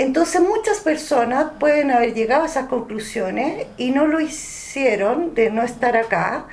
Entonces 0.00 0.40
muchas 0.40 0.80
personas 0.80 1.52
pueden 1.60 1.90
haber 1.90 2.14
llegado 2.14 2.44
a 2.44 2.46
esas 2.46 2.68
conclusiones 2.68 3.66
y 3.76 3.90
no 3.90 4.06
lo 4.06 4.18
hicieron 4.18 5.34
de 5.34 5.50
no 5.50 5.62
estar 5.62 5.94
acá 5.94 6.46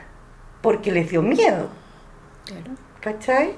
porque 0.61 0.91
les 0.91 1.09
dio 1.09 1.21
miedo. 1.21 1.69
Claro. 2.45 2.87
¿cachai? 2.99 3.51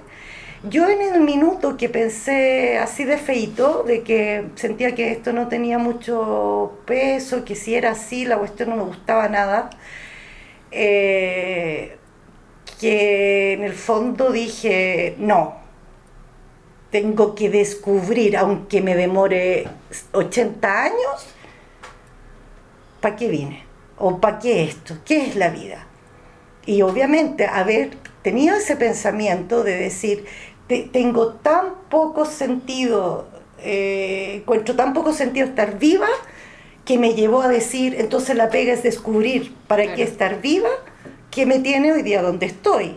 Yo 0.63 0.87
en 0.89 1.01
el 1.01 1.21
minuto 1.21 1.75
que 1.75 1.89
pensé 1.89 2.77
así 2.77 3.03
de 3.03 3.17
feito, 3.17 3.83
de 3.83 4.03
que 4.03 4.45
sentía 4.55 4.93
que 4.93 5.11
esto 5.11 5.33
no 5.33 5.47
tenía 5.47 5.79
mucho 5.79 6.79
peso, 6.85 7.43
que 7.43 7.55
si 7.55 7.73
era 7.73 7.91
así 7.91 8.25
la 8.25 8.37
cuestión 8.37 8.69
no 8.69 8.75
me 8.75 8.83
gustaba 8.83 9.27
nada, 9.27 9.71
eh, 10.69 11.97
que 12.79 13.53
en 13.53 13.63
el 13.63 13.73
fondo 13.73 14.31
dije, 14.31 15.15
no, 15.17 15.58
tengo 16.91 17.35
que 17.35 17.49
descubrir, 17.49 18.35
aunque 18.37 18.81
me 18.81 18.95
demore 18.95 19.67
80 20.11 20.83
años, 20.85 21.27
¿para 23.01 23.15
qué 23.15 23.27
vine? 23.27 23.63
¿O 23.97 24.19
para 24.19 24.39
qué 24.39 24.63
esto? 24.63 24.97
¿Qué 25.05 25.25
es 25.27 25.35
la 25.35 25.49
vida? 25.49 25.85
Y 26.65 26.81
obviamente 26.81 27.45
haber 27.45 27.91
tenido 28.21 28.55
ese 28.55 28.75
pensamiento 28.75 29.63
de 29.63 29.75
decir, 29.75 30.25
"Te- 30.67 30.89
tengo 30.91 31.33
tan 31.33 31.73
poco 31.89 32.25
sentido, 32.25 33.27
eh, 33.59 34.35
encuentro 34.41 34.75
tan 34.75 34.93
poco 34.93 35.13
sentido 35.13 35.47
estar 35.47 35.79
viva, 35.79 36.07
que 36.85 36.97
me 36.97 37.13
llevó 37.13 37.41
a 37.41 37.47
decir, 37.49 37.95
entonces 37.99 38.35
la 38.35 38.49
pega 38.49 38.73
es 38.73 38.81
descubrir 38.83 39.53
para 39.67 39.93
qué 39.93 40.03
estar 40.03 40.41
viva, 40.41 40.69
que 41.29 41.45
me 41.45 41.59
tiene 41.59 41.91
hoy 41.91 42.01
día 42.01 42.21
donde 42.21 42.47
estoy. 42.47 42.95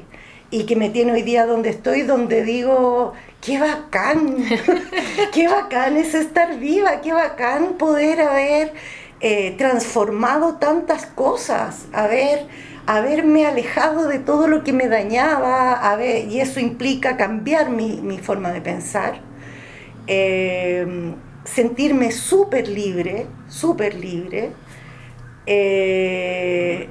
Y 0.50 0.64
que 0.64 0.76
me 0.76 0.88
tiene 0.90 1.12
hoy 1.12 1.22
día 1.22 1.46
donde 1.46 1.70
estoy, 1.70 2.02
donde 2.02 2.42
digo, 2.42 3.12
qué 3.42 3.58
bacán, 3.58 4.36
qué 5.34 5.48
bacán 5.48 5.96
es 5.96 6.14
estar 6.14 6.58
viva, 6.58 7.00
qué 7.02 7.12
bacán 7.12 7.74
poder 7.76 8.22
haber 8.22 8.72
eh, 9.20 9.54
transformado 9.58 10.54
tantas 10.54 11.06
cosas, 11.06 11.86
haber, 11.92 12.46
haberme 12.86 13.46
alejado 13.46 14.06
de 14.06 14.20
todo 14.20 14.46
lo 14.46 14.62
que 14.62 14.72
me 14.72 14.88
dañaba, 14.88 15.74
haber, 15.74 16.28
y 16.28 16.40
eso 16.40 16.60
implica 16.60 17.16
cambiar 17.16 17.68
mi, 17.68 18.00
mi 18.00 18.18
forma 18.18 18.52
de 18.52 18.60
pensar, 18.60 19.20
eh, 20.06 21.14
sentirme 21.44 22.12
súper 22.12 22.68
libre, 22.68 23.26
súper 23.48 23.94
libre, 23.94 24.52
eh, 25.46 26.88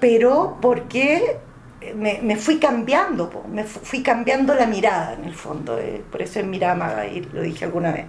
pero 0.00 0.58
porque 0.60 1.38
me, 1.96 2.20
me 2.22 2.36
fui 2.36 2.58
cambiando, 2.58 3.30
po, 3.30 3.44
me 3.48 3.64
fu- 3.64 3.80
fui 3.80 4.02
cambiando 4.02 4.54
la 4.54 4.66
mirada 4.66 5.14
en 5.14 5.24
el 5.24 5.34
fondo, 5.34 5.78
eh, 5.78 6.02
por 6.10 6.22
eso 6.22 6.40
es 6.40 6.46
mirada, 6.46 7.06
y 7.06 7.20
lo 7.32 7.42
dije 7.42 7.64
alguna 7.64 7.92
vez. 7.92 8.06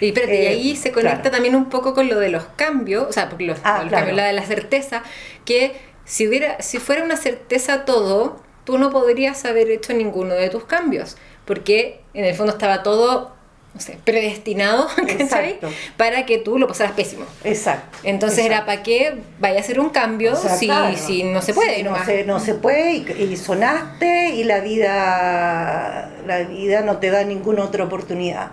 Y, 0.00 0.08
espérate, 0.08 0.36
y 0.36 0.46
Eh, 0.46 0.48
ahí 0.48 0.76
se 0.76 0.92
conecta 0.92 1.30
claro. 1.30 1.30
también 1.30 1.54
un 1.56 1.70
poco 1.70 1.94
con 1.94 2.08
lo 2.08 2.18
de 2.20 2.28
los 2.28 2.44
cambios, 2.56 3.06
o 3.08 3.12
sea, 3.12 3.28
porque 3.30 3.46
los, 3.46 3.58
Ah, 3.62 3.78
los 3.82 3.88
claro. 3.88 3.94
cambios, 3.94 4.16
la 4.16 4.26
de 4.26 4.32
la 4.34 4.44
certeza, 4.44 5.02
que 5.44 5.80
si 6.04 6.28
hubiera, 6.28 6.60
si 6.62 6.78
fuera 6.78 7.02
una 7.04 7.16
certeza 7.16 7.84
todo, 7.84 8.42
tú 8.64 8.78
no 8.78 8.90
podrías 8.90 9.44
haber 9.46 9.70
hecho 9.70 9.94
ninguno 9.94 10.34
de 10.34 10.50
tus 10.50 10.64
cambios, 10.64 11.16
porque 11.46 12.02
en 12.14 12.24
el 12.26 12.34
fondo 12.34 12.52
estaba 12.52 12.82
todo, 12.82 13.35
no 13.76 13.80
sé, 13.82 13.98
predestinado, 14.04 14.88
¿cachai? 15.18 15.58
Para 15.98 16.24
que 16.24 16.38
tú 16.38 16.58
lo 16.58 16.66
pasaras 16.66 16.92
pésimo. 16.92 17.26
Exacto. 17.44 17.98
Entonces 18.04 18.46
era 18.46 18.64
para 18.64 18.82
qué 18.82 19.18
vaya 19.38 19.58
a 19.58 19.60
hacer 19.60 19.78
un 19.78 19.90
cambio 19.90 20.32
O 20.32 20.36
sea, 20.36 20.56
si, 20.56 20.66
claro, 20.66 20.96
si 20.96 21.24
no 21.24 21.42
se 21.42 21.52
puede 21.52 21.76
sí, 21.76 21.82
no, 21.82 22.04
se, 22.06 22.24
no 22.24 22.40
se 22.40 22.54
puede 22.54 22.92
y, 22.94 23.28
y 23.32 23.36
sonaste 23.36 24.30
y 24.30 24.44
la 24.44 24.60
vida, 24.60 26.10
la 26.26 26.38
vida 26.44 26.80
no 26.80 26.96
te 26.96 27.10
da 27.10 27.22
ninguna 27.24 27.64
otra 27.64 27.84
oportunidad. 27.84 28.52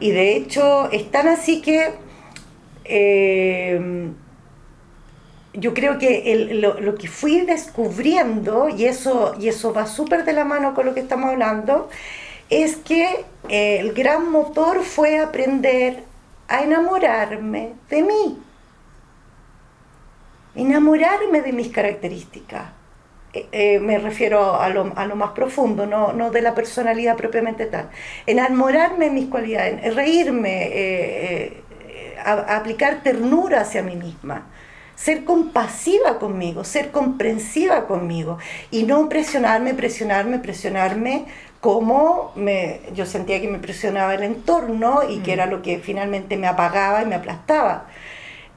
Y 0.00 0.10
de 0.10 0.34
hecho, 0.36 0.90
es 0.90 1.10
tan 1.12 1.28
así 1.28 1.62
que 1.62 1.92
eh, 2.84 4.10
yo 5.54 5.72
creo 5.74 5.98
que 5.98 6.32
el- 6.32 6.60
lo, 6.60 6.80
lo 6.80 6.96
que 6.96 7.08
fui 7.08 7.40
descubriendo, 7.42 8.68
y 8.68 8.84
eso, 8.84 9.34
y 9.40 9.48
eso 9.48 9.72
va 9.72 9.86
súper 9.86 10.24
de 10.24 10.32
la 10.32 10.44
mano 10.44 10.74
con 10.74 10.84
lo 10.86 10.92
que 10.94 11.00
estamos 11.00 11.30
hablando, 11.30 11.88
es 12.50 12.76
que 12.76 13.24
eh, 13.48 13.78
el 13.80 13.92
gran 13.92 14.30
motor 14.30 14.82
fue 14.82 15.18
aprender 15.18 16.04
a 16.48 16.62
enamorarme 16.62 17.72
de 17.88 18.02
mí, 18.02 18.42
enamorarme 20.54 21.42
de 21.42 21.52
mis 21.52 21.68
características. 21.68 22.70
Eh, 23.32 23.48
eh, 23.52 23.80
me 23.80 23.98
refiero 23.98 24.60
a 24.60 24.68
lo, 24.68 24.92
a 24.96 25.06
lo 25.06 25.16
más 25.16 25.32
profundo, 25.32 25.86
no, 25.86 26.12
no 26.12 26.30
de 26.30 26.40
la 26.40 26.54
personalidad 26.54 27.16
propiamente 27.16 27.66
tal. 27.66 27.90
Enamorarme 28.26 29.06
de 29.06 29.10
mis 29.10 29.28
cualidades, 29.28 29.94
reírme, 29.94 31.62
aplicar 32.24 33.02
ternura 33.02 33.60
hacia 33.60 33.82
mí 33.82 33.96
misma, 33.96 34.46
ser 34.94 35.24
compasiva 35.24 36.18
conmigo, 36.18 36.64
ser 36.64 36.90
comprensiva 36.90 37.86
conmigo 37.86 38.38
y 38.70 38.84
no 38.84 39.08
presionarme, 39.08 39.74
presionarme, 39.74 40.38
presionarme 40.38 41.26
como 41.66 42.30
me, 42.36 42.80
yo 42.94 43.06
sentía 43.06 43.40
que 43.40 43.48
me 43.48 43.58
presionaba 43.58 44.14
el 44.14 44.22
entorno 44.22 45.00
y 45.08 45.18
que 45.18 45.32
Mm. 45.32 45.34
era 45.34 45.46
lo 45.46 45.62
que 45.62 45.80
finalmente 45.80 46.36
me 46.36 46.46
apagaba 46.46 47.02
y 47.02 47.06
me 47.06 47.16
aplastaba. 47.16 47.86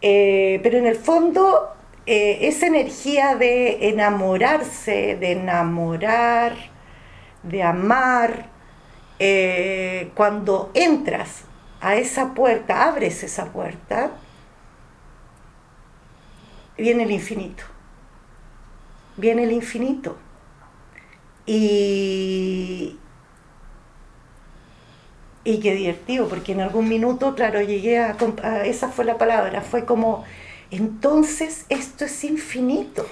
Eh, 0.01 0.59
pero 0.61 0.77
en 0.77 0.85
el 0.85 0.95
fondo, 0.95 1.69
eh, 2.05 2.37
esa 2.41 2.67
energía 2.67 3.35
de 3.35 3.89
enamorarse, 3.89 5.17
de 5.19 5.31
enamorar, 5.31 6.53
de 7.41 7.63
amar, 7.63 8.45
eh, 9.17 10.11
cuando 10.13 10.69
entras 10.75 11.45
a 11.81 11.95
esa 11.95 12.35
puerta, 12.35 12.85
abres 12.89 13.23
esa 13.23 13.45
puerta, 13.45 14.11
viene 16.77 17.03
el 17.05 17.11
infinito. 17.11 17.63
Viene 19.17 19.45
el 19.45 19.51
infinito. 19.51 20.15
Y, 21.51 22.99
y 25.43 25.59
qué 25.59 25.73
divertido, 25.73 26.27
porque 26.27 26.51
en 26.51 26.61
algún 26.61 26.87
minuto, 26.89 27.33
claro, 27.35 27.61
llegué 27.61 27.97
a, 27.99 28.15
a- 28.43 28.65
esa 28.65 28.89
fue 28.89 29.05
la 29.05 29.17
palabra, 29.17 29.61
fue 29.61 29.85
como, 29.85 30.23
entonces 30.69 31.65
esto 31.69 32.05
es 32.05 32.23
infinito. 32.23 33.05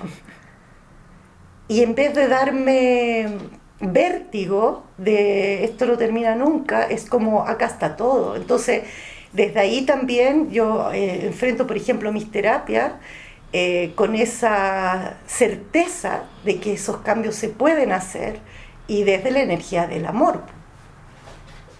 Y 1.68 1.82
en 1.84 1.96
vez 1.96 2.14
de 2.16 2.28
darme 2.28 3.28
vértigo 3.82 4.84
de 4.98 5.66
esto 5.66 5.86
no 5.86 5.98
termina 5.98 6.36
nunca, 6.36 6.84
es 6.84 7.06
como 7.10 7.42
acá 7.44 7.66
está 7.68 7.96
todo. 7.98 8.36
Entonces, 8.36 8.84
desde 9.34 9.60
ahí 9.60 9.86
también 9.86 10.50
yo 10.50 10.92
eh, 10.94 11.26
enfrento, 11.28 11.68
por 11.68 11.76
ejemplo, 11.78 12.12
mis 12.14 12.32
terapias 12.32 12.94
eh, 13.60 13.94
con 13.96 14.14
esa 14.14 15.18
certeza 15.26 16.26
de 16.46 16.60
que 16.60 16.74
esos 16.74 16.98
cambios 16.98 17.34
se 17.34 17.50
pueden 17.50 17.92
hacer 17.92 18.38
y 18.86 19.04
desde 19.04 19.32
la 19.32 19.42
energía 19.42 19.88
del 19.88 20.06
amor. 20.06 20.44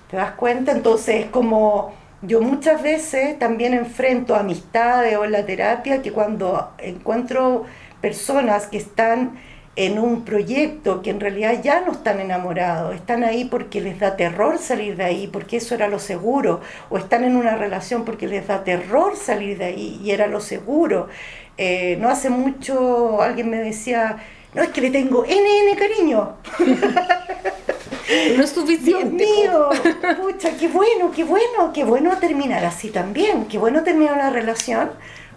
¿Te 0.10 0.18
das 0.18 0.32
cuenta? 0.32 0.72
Entonces 0.72 1.26
es 1.26 1.26
como 1.28 1.94
yo 2.24 2.42
muchas 2.42 2.82
veces 2.82 3.38
también 3.38 3.76
enfrento 3.76 4.34
amistades 4.34 5.16
o 5.18 5.24
en 5.24 5.34
la 5.34 5.46
terapia 5.46 6.02
que 6.02 6.12
cuando 6.12 6.72
encuentro 6.80 7.66
personas 8.02 8.66
que 8.66 8.78
están 8.78 9.38
en 9.76 10.00
un 10.00 10.26
proyecto 10.26 11.04
que 11.04 11.12
en 11.12 11.20
realidad 11.20 11.62
ya 11.62 11.82
no 11.82 11.92
están 11.92 12.20
enamorados, 12.20 12.96
están 12.96 13.24
ahí 13.24 13.46
porque 13.46 13.80
les 13.80 14.00
da 14.00 14.16
terror 14.16 14.58
salir 14.58 14.98
de 14.98 15.04
ahí, 15.04 15.28
porque 15.28 15.58
eso 15.58 15.76
era 15.76 15.88
lo 15.88 16.00
seguro, 16.00 16.62
o 16.90 16.98
están 16.98 17.24
en 17.24 17.36
una 17.36 17.56
relación 17.56 18.04
porque 18.04 18.28
les 18.28 18.48
da 18.48 18.64
terror 18.64 19.16
salir 19.16 19.60
de 19.60 19.66
ahí 19.66 20.02
y 20.04 20.10
era 20.10 20.26
lo 20.26 20.40
seguro. 20.40 21.10
Eh, 21.58 21.98
no 22.00 22.10
hace 22.10 22.30
mucho 22.30 23.22
alguien 23.22 23.50
me 23.50 23.58
decía, 23.58 24.18
no 24.54 24.62
es 24.64 24.70
que 24.70 24.82
le 24.82 24.92
tengo 24.92 25.24
NN 25.26 25.76
cariño, 25.78 26.36
No 28.08 28.14
es 28.14 28.36
Dios 28.36 28.50
suficiente. 28.52 29.26
mío, 29.26 29.70
pucha, 30.22 30.56
qué 30.58 30.68
bueno, 30.70 31.12
qué 31.14 31.24
bueno, 31.26 31.74
qué 31.74 31.84
bueno 31.84 32.18
terminar 32.20 32.64
así 32.64 32.90
también, 32.90 33.46
qué 33.48 33.58
bueno 33.58 33.84
terminar 33.84 34.14
una 34.16 34.30
relación 34.30 34.92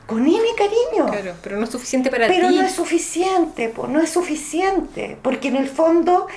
con 0.06 0.26
N 0.26 0.38
cariño. 0.56 1.10
Claro, 1.10 1.34
pero 1.42 1.56
no 1.56 1.64
es 1.64 1.70
suficiente 1.70 2.10
para 2.10 2.28
Pero 2.28 2.48
ti. 2.48 2.56
no 2.56 2.62
es 2.62 2.72
suficiente, 2.72 3.68
po, 3.70 3.88
no 3.88 4.00
es 4.00 4.10
suficiente, 4.10 5.16
porque 5.22 5.48
en 5.48 5.56
el 5.56 5.68
fondo 5.68 6.28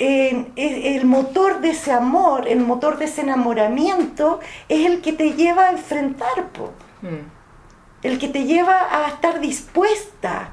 eh, 0.00 0.46
el 0.56 0.96
el 0.96 1.04
motor 1.04 1.60
de 1.60 1.70
ese 1.70 1.92
amor, 1.92 2.48
el 2.48 2.60
motor 2.60 2.98
de 2.98 3.04
ese 3.06 3.20
enamoramiento 3.22 4.40
es 4.68 4.84
el 4.86 5.00
que 5.00 5.12
te 5.12 5.32
lleva 5.34 5.66
a 5.68 5.70
enfrentar, 5.72 6.48
po, 6.52 6.72
Mm. 7.02 7.37
El 8.02 8.18
que 8.18 8.28
te 8.28 8.44
lleva 8.44 8.88
a 8.90 9.08
estar 9.08 9.40
dispuesta. 9.40 10.50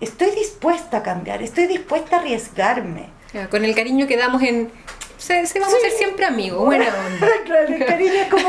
Estoy 0.00 0.30
dispuesta 0.32 0.98
a 0.98 1.02
cambiar, 1.02 1.42
estoy 1.42 1.66
dispuesta 1.66 2.16
a 2.16 2.20
arriesgarme. 2.20 3.08
Con 3.50 3.64
el 3.64 3.74
cariño 3.74 4.06
que 4.06 4.16
damos 4.16 4.42
en. 4.42 4.70
Se, 5.18 5.46
se 5.46 5.58
vamos 5.58 5.74
a 5.74 5.80
ser 5.80 5.90
siempre 5.92 6.24
amigos, 6.26 6.64
buena 6.64 6.86
onda. 7.06 7.26
Claro, 7.44 7.66
el 7.74 7.84
cariño 7.84 8.12
es 8.12 8.28
como, 8.28 8.48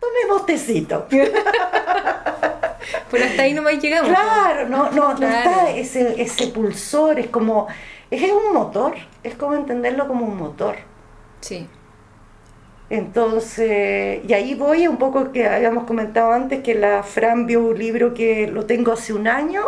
tomemos 0.00 0.46
tecito. 0.46 1.06
Pero 3.10 3.24
hasta 3.24 3.42
ahí 3.42 3.52
nomás 3.54 3.78
llegamos. 3.80 4.08
Claro, 4.10 4.68
no, 4.68 4.90
no, 4.90 5.10
no 5.10 5.16
Claro. 5.16 5.50
está 5.50 5.70
ese, 5.70 6.20
ese 6.22 6.46
pulsor, 6.48 7.18
es 7.20 7.28
como, 7.28 7.66
es 8.10 8.22
un 8.32 8.52
motor, 8.54 8.94
es 9.22 9.34
como 9.34 9.54
entenderlo 9.54 10.08
como 10.08 10.24
un 10.24 10.36
motor. 10.36 10.76
Sí. 11.40 11.68
Entonces, 12.90 14.20
y 14.26 14.32
ahí 14.34 14.54
voy 14.54 14.88
un 14.88 14.96
poco 14.98 15.32
que 15.32 15.46
habíamos 15.48 15.84
comentado 15.84 16.32
antes 16.32 16.62
que 16.62 16.74
la 16.74 17.02
Fran 17.04 17.46
vio 17.46 17.62
un 17.64 17.78
libro 17.78 18.14
que 18.14 18.48
lo 18.48 18.66
tengo 18.66 18.92
hace 18.92 19.12
un 19.12 19.28
año, 19.28 19.62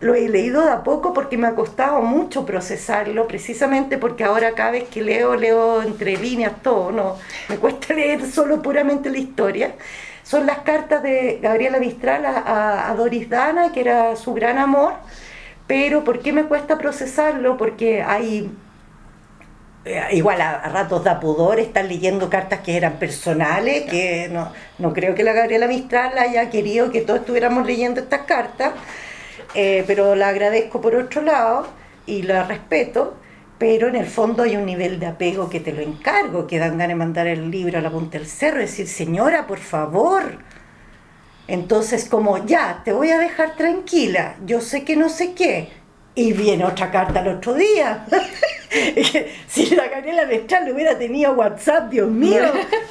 lo 0.00 0.14
he 0.14 0.28
leído 0.28 0.62
de 0.64 0.70
a 0.72 0.82
poco 0.84 1.12
porque 1.14 1.38
me 1.38 1.46
ha 1.48 1.54
costado 1.54 2.02
mucho 2.02 2.46
procesarlo, 2.46 3.26
precisamente 3.28 3.98
porque 3.98 4.24
ahora 4.24 4.52
cada 4.54 4.72
vez 4.72 4.84
que 4.88 5.02
leo, 5.02 5.36
leo 5.36 5.82
entre 5.82 6.16
líneas 6.18 6.62
todo, 6.62 6.92
no, 6.92 7.16
me 7.48 7.56
cuesta 7.58 7.94
leer 7.96 8.26
solo 8.26 8.62
puramente 8.62 9.10
la 9.10 9.18
historia. 9.18 9.74
Son 10.22 10.46
las 10.46 10.58
cartas 10.60 11.02
de 11.02 11.38
Gabriela 11.42 11.78
Mistral 11.78 12.26
a, 12.26 12.90
a- 12.90 12.94
Doris 12.96 13.28
Dana, 13.30 13.72
que 13.72 13.80
era 13.80 14.16
su 14.16 14.34
gran 14.34 14.58
amor, 14.58 14.94
pero 15.66 16.04
¿por 16.04 16.20
qué 16.20 16.32
me 16.32 16.44
cuesta 16.44 16.78
procesarlo? 16.78 17.56
Porque 17.56 18.02
hay 18.02 18.50
eh, 19.86 20.02
igual 20.14 20.40
a, 20.40 20.68
ratos 20.68 21.04
da 21.04 21.20
pudor 21.20 21.60
estar 21.60 21.84
leyendo 21.84 22.28
cartas 22.28 22.58
que 22.58 22.76
eran 22.76 22.98
personales, 22.98 23.88
que 23.88 24.28
no, 24.28 24.50
no 24.78 24.92
creo 24.92 25.14
que 25.14 25.22
la 25.22 25.32
Gabriela 25.32 25.68
Mistral 25.68 26.18
haya 26.18 26.50
querido 26.50 26.90
que 26.90 27.02
todos 27.02 27.20
estuviéramos 27.20 27.64
leyendo 27.64 28.00
estas 28.00 28.22
cartas, 28.22 28.72
eh, 29.54 29.84
pero 29.86 30.16
la 30.16 30.28
agradezco 30.28 30.80
por 30.80 30.96
otro 30.96 31.22
lado 31.22 31.68
y 32.04 32.22
la 32.22 32.42
respeto, 32.42 33.16
pero 33.58 33.86
en 33.86 33.94
el 33.94 34.06
fondo 34.06 34.42
hay 34.42 34.56
un 34.56 34.66
nivel 34.66 34.98
de 34.98 35.06
apego 35.06 35.48
que 35.48 35.60
te 35.60 35.72
lo 35.72 35.82
encargo, 35.82 36.48
que 36.48 36.58
dan 36.58 36.72
ganas 36.78 36.88
de 36.88 36.94
mandar 36.96 37.28
el 37.28 37.48
libro 37.48 37.78
a 37.78 37.80
la 37.80 37.90
punta 37.90 38.18
del 38.18 38.26
cerro 38.26 38.58
decir, 38.58 38.88
señora, 38.88 39.46
por 39.46 39.58
favor. 39.58 40.38
Entonces, 41.46 42.08
como 42.08 42.44
ya, 42.44 42.82
te 42.84 42.92
voy 42.92 43.10
a 43.10 43.18
dejar 43.18 43.54
tranquila, 43.54 44.34
yo 44.44 44.60
sé 44.60 44.82
que 44.82 44.96
no 44.96 45.08
sé 45.08 45.34
qué. 45.34 45.70
Y 46.16 46.32
viene 46.32 46.64
otra 46.64 46.90
carta 46.90 47.20
el 47.20 47.28
otro 47.28 47.54
día. 47.54 48.06
si 49.48 49.66
la 49.76 49.86
Gabriela 49.86 50.24
Mestral 50.24 50.72
hubiera 50.72 50.98
tenido 50.98 51.32
WhatsApp, 51.34 51.90
Dios 51.90 52.10
mío, 52.10 52.42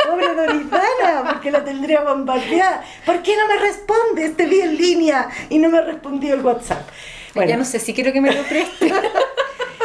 pobre 0.08 0.34
Doritana, 0.34 1.32
porque 1.32 1.50
la 1.52 1.64
tendría 1.64 2.02
bombardeada. 2.02 2.84
¿Por 3.04 3.22
qué 3.24 3.36
no 3.36 3.48
me 3.48 3.60
responde? 3.60 4.30
Te 4.30 4.46
vi 4.46 4.62
en 4.62 4.78
línea 4.78 5.28
y 5.50 5.58
no 5.58 5.70
me 5.70 5.80
ha 5.80 5.82
respondido 5.82 6.36
el 6.36 6.46
WhatsApp. 6.46 6.88
Ya 7.34 7.58
no 7.58 7.66
sé 7.66 7.80
si 7.80 7.94
quiero 7.94 8.14
que 8.14 8.22
me 8.22 8.32
lo 8.32 8.44
preste. 8.44 8.94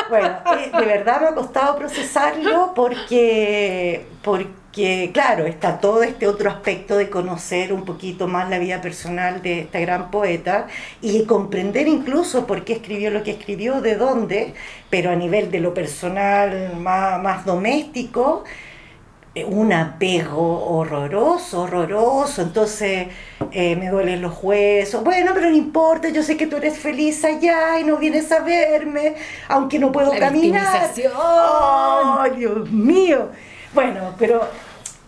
Bueno, 0.08 0.40
eh, 0.58 0.72
de 0.76 0.86
verdad 0.86 1.20
me 1.20 1.28
ha 1.28 1.34
costado 1.36 1.76
procesarlo 1.76 2.72
porque, 2.74 4.06
porque, 4.22 4.48
claro, 4.72 5.46
está 5.46 5.80
todo 5.80 6.02
este 6.02 6.26
otro 6.26 6.50
aspecto 6.50 6.96
de 6.96 7.10
conocer 7.10 7.72
un 7.72 7.84
poquito 7.84 8.28
más 8.28 8.48
la 8.48 8.58
vida 8.58 8.80
personal 8.80 9.42
de 9.42 9.60
esta 9.60 9.80
gran 9.80 10.10
poeta 10.10 10.68
y 11.02 11.24
comprender 11.24 11.88
incluso 11.88 12.46
por 12.46 12.64
qué 12.64 12.74
escribió 12.74 13.10
lo 13.10 13.22
que 13.22 13.32
escribió, 13.32 13.80
de 13.80 13.96
dónde, 13.96 14.54
pero 14.88 15.10
a 15.10 15.16
nivel 15.16 15.50
de 15.50 15.60
lo 15.60 15.74
personal 15.74 16.76
más, 16.76 17.20
más 17.20 17.44
doméstico, 17.44 18.44
eh, 19.32 19.44
un 19.44 19.72
apego 19.72 20.66
horroroso, 20.76 21.62
horroroso, 21.62 22.42
entonces 22.42 23.06
eh, 23.52 23.76
me 23.76 23.88
duelen 23.88 24.20
los 24.20 24.42
huesos, 24.42 25.04
bueno, 25.04 25.30
pero 25.34 25.50
no 25.50 25.56
importa, 25.56 26.08
yo 26.08 26.24
sé 26.24 26.36
que 26.36 26.48
tú 26.48 26.56
eres 26.56 26.76
feliz 26.76 27.24
allá 27.24 27.78
y 27.78 27.84
no 27.84 27.96
vienes 27.96 28.32
a 28.32 28.40
verme, 28.40 29.14
aunque 29.48 29.78
no 29.78 29.92
puedo 29.92 30.12
La 30.12 30.18
caminar. 30.18 30.90
¡Ay, 31.16 32.32
Dios 32.38 32.70
mío! 32.70 33.28
Bueno, 33.72 34.14
pero 34.18 34.46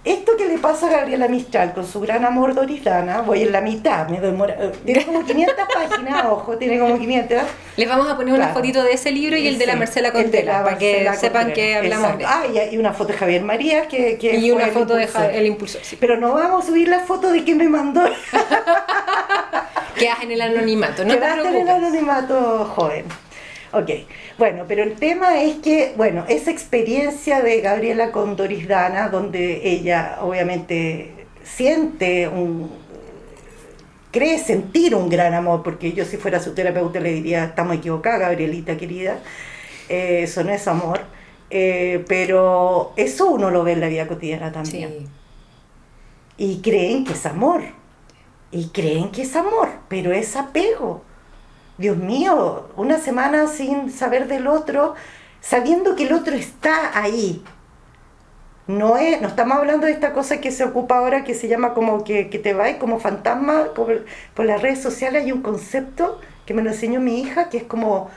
esto 0.04 0.36
que 0.36 0.46
le 0.46 0.58
pasa 0.58 0.86
a 0.88 0.90
Gabriela 0.90 1.28
Mistral 1.28 1.72
con 1.74 1.86
su 1.86 2.00
gran 2.00 2.24
amor 2.24 2.54
Dorisdana, 2.54 3.22
voy 3.22 3.42
en 3.42 3.52
la 3.52 3.60
mitad, 3.60 4.08
me 4.08 4.20
demora, 4.20 4.54
eh, 4.58 4.72
tiene 4.84 5.04
como 5.06 5.24
500 5.24 5.56
páginas, 5.74 6.24
ojo, 6.26 6.56
tiene 6.58 6.78
como 6.78 6.98
500. 6.98 7.38
Les 7.76 7.88
vamos 7.88 8.08
a 8.08 8.16
poner 8.16 8.34
una 8.34 8.44
Claro. 8.46 8.54
fotito 8.54 8.82
de 8.82 8.92
ese 8.92 9.10
libro 9.12 9.36
y 9.36 9.46
el 9.46 9.58
de 9.58 9.66
la 9.66 9.76
Marcela 9.76 10.08
el 10.08 10.14
de 10.14 10.22
Contreras, 10.22 10.58
la 10.58 10.64
para 10.64 10.78
que 10.78 11.08
sepan 11.18 11.52
que 11.52 11.76
hablamos 11.76 12.18
de 12.18 12.24
exacto. 12.24 12.48
Ah, 12.58 12.66
y, 12.72 12.76
una 12.78 12.92
foto 12.92 13.12
de 13.12 13.18
Javier 13.18 13.42
María 13.42 13.86
que, 13.88 14.18
que 14.18 14.36
Y 14.36 14.50
una 14.50 14.64
el 14.66 14.72
foto 14.72 14.94
de 14.96 15.02
impulsor. 15.04 15.30
Ja- 15.30 15.36
el 15.36 15.46
impulsor, 15.46 15.80
sí. 15.84 15.96
Pero 16.00 16.16
no 16.16 16.34
vamos 16.34 16.64
a 16.64 16.66
subir 16.68 16.88
la 16.88 17.00
foto 17.00 17.30
de 17.30 17.44
que 17.44 17.54
me 17.54 17.68
mandó. 17.68 18.02
Quedas 19.98 20.22
en 20.22 20.32
el 20.32 20.40
anonimato, 20.40 21.04
no 21.04 21.14
te 21.14 21.20
Quedaste 21.20 21.48
en 21.48 21.56
el 21.56 21.68
anonimato 21.68 22.64
joven. 22.74 23.04
Ok, 23.72 23.88
bueno, 24.38 24.64
pero 24.68 24.82
el 24.82 24.94
tema 24.94 25.42
es 25.42 25.56
que, 25.56 25.94
bueno, 25.96 26.24
esa 26.28 26.50
experiencia 26.50 27.42
de 27.42 27.60
Gabriela 27.60 28.12
con 28.12 28.36
Doris 28.36 28.66
Dana, 28.68 29.08
donde 29.08 29.68
ella 29.68 30.18
obviamente 30.20 31.26
siente 31.44 32.28
un, 32.28 32.70
cree 34.10 34.38
sentir 34.38 34.94
un 34.94 35.08
gran 35.08 35.34
amor, 35.34 35.62
porque 35.62 35.92
yo 35.92 36.04
si 36.04 36.16
fuera 36.16 36.40
su 36.40 36.54
terapeuta 36.54 37.00
le 37.00 37.12
diría, 37.12 37.44
estamos 37.44 37.76
equivocadas, 37.76 38.20
Gabrielita 38.20 38.76
querida, 38.76 39.18
eh, 39.88 40.20
eso 40.24 40.44
no 40.44 40.50
es 40.52 40.66
amor, 40.68 41.00
eh, 41.50 42.04
pero 42.08 42.92
eso 42.96 43.26
uno 43.30 43.50
lo 43.50 43.62
ve 43.64 43.72
en 43.72 43.80
la 43.80 43.88
vida 43.88 44.06
cotidiana 44.08 44.52
también 44.52 44.90
Sí. 44.90 45.08
y 46.38 46.60
creen 46.62 47.04
que 47.04 47.12
es 47.12 47.26
amor. 47.26 47.62
Y 48.54 48.68
creen 48.68 49.10
que 49.10 49.22
es 49.22 49.34
amor, 49.34 49.68
pero 49.88 50.12
es 50.12 50.36
apego. 50.36 51.02
Dios 51.78 51.96
mío, 51.96 52.68
una 52.76 52.98
semana 52.98 53.46
sin 53.46 53.90
saber 53.90 54.28
del 54.28 54.46
otro, 54.46 54.94
sabiendo 55.40 55.96
que 55.96 56.04
el 56.04 56.12
otro 56.12 56.34
está 56.34 56.98
ahí. 57.00 57.42
No, 58.66 58.96
es, 58.96 59.20
no 59.20 59.28
estamos 59.28 59.58
hablando 59.58 59.86
de 59.86 59.92
esta 59.92 60.12
cosa 60.12 60.40
que 60.40 60.52
se 60.52 60.64
ocupa 60.64 60.98
ahora 60.98 61.24
que 61.24 61.34
se 61.34 61.48
llama 61.48 61.74
como 61.74 62.04
que, 62.04 62.30
que 62.30 62.38
te 62.38 62.54
va 62.54 62.70
y 62.70 62.74
como 62.74 63.00
fantasma. 63.00 63.74
Por, 63.74 64.04
por 64.34 64.46
las 64.46 64.62
redes 64.62 64.80
sociales 64.80 65.24
hay 65.24 65.32
un 65.32 65.42
concepto 65.42 66.20
que 66.46 66.54
me 66.54 66.62
lo 66.62 66.70
enseñó 66.70 67.00
mi 67.00 67.20
hija 67.20 67.48
que 67.48 67.58
es 67.58 67.64
como 67.64 68.10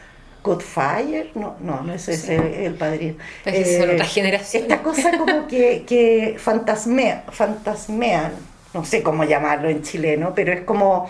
Godfire. 0.43 1.31
No, 1.33 1.55
no, 1.59 1.81
no 1.81 1.93
es 1.93 2.07
ese 2.07 2.65
el, 2.65 2.75
padrino. 2.75 3.15
Esas 3.43 3.77
son 3.81 3.95
otras 3.95 4.13
generaciones. 4.13 4.69
Esta 4.69 4.83
cosa 4.83 5.17
como 5.17 5.47
que, 5.47 5.83
que 5.87 6.35
fantasmea, 6.37 7.25
fantasmean, 7.31 8.33
no 8.73 8.85
sé 8.85 9.01
cómo 9.01 9.23
llamarlo 9.23 9.67
en 9.67 9.81
chileno, 9.81 10.33
pero 10.35 10.53
es 10.53 10.61
como, 10.61 11.09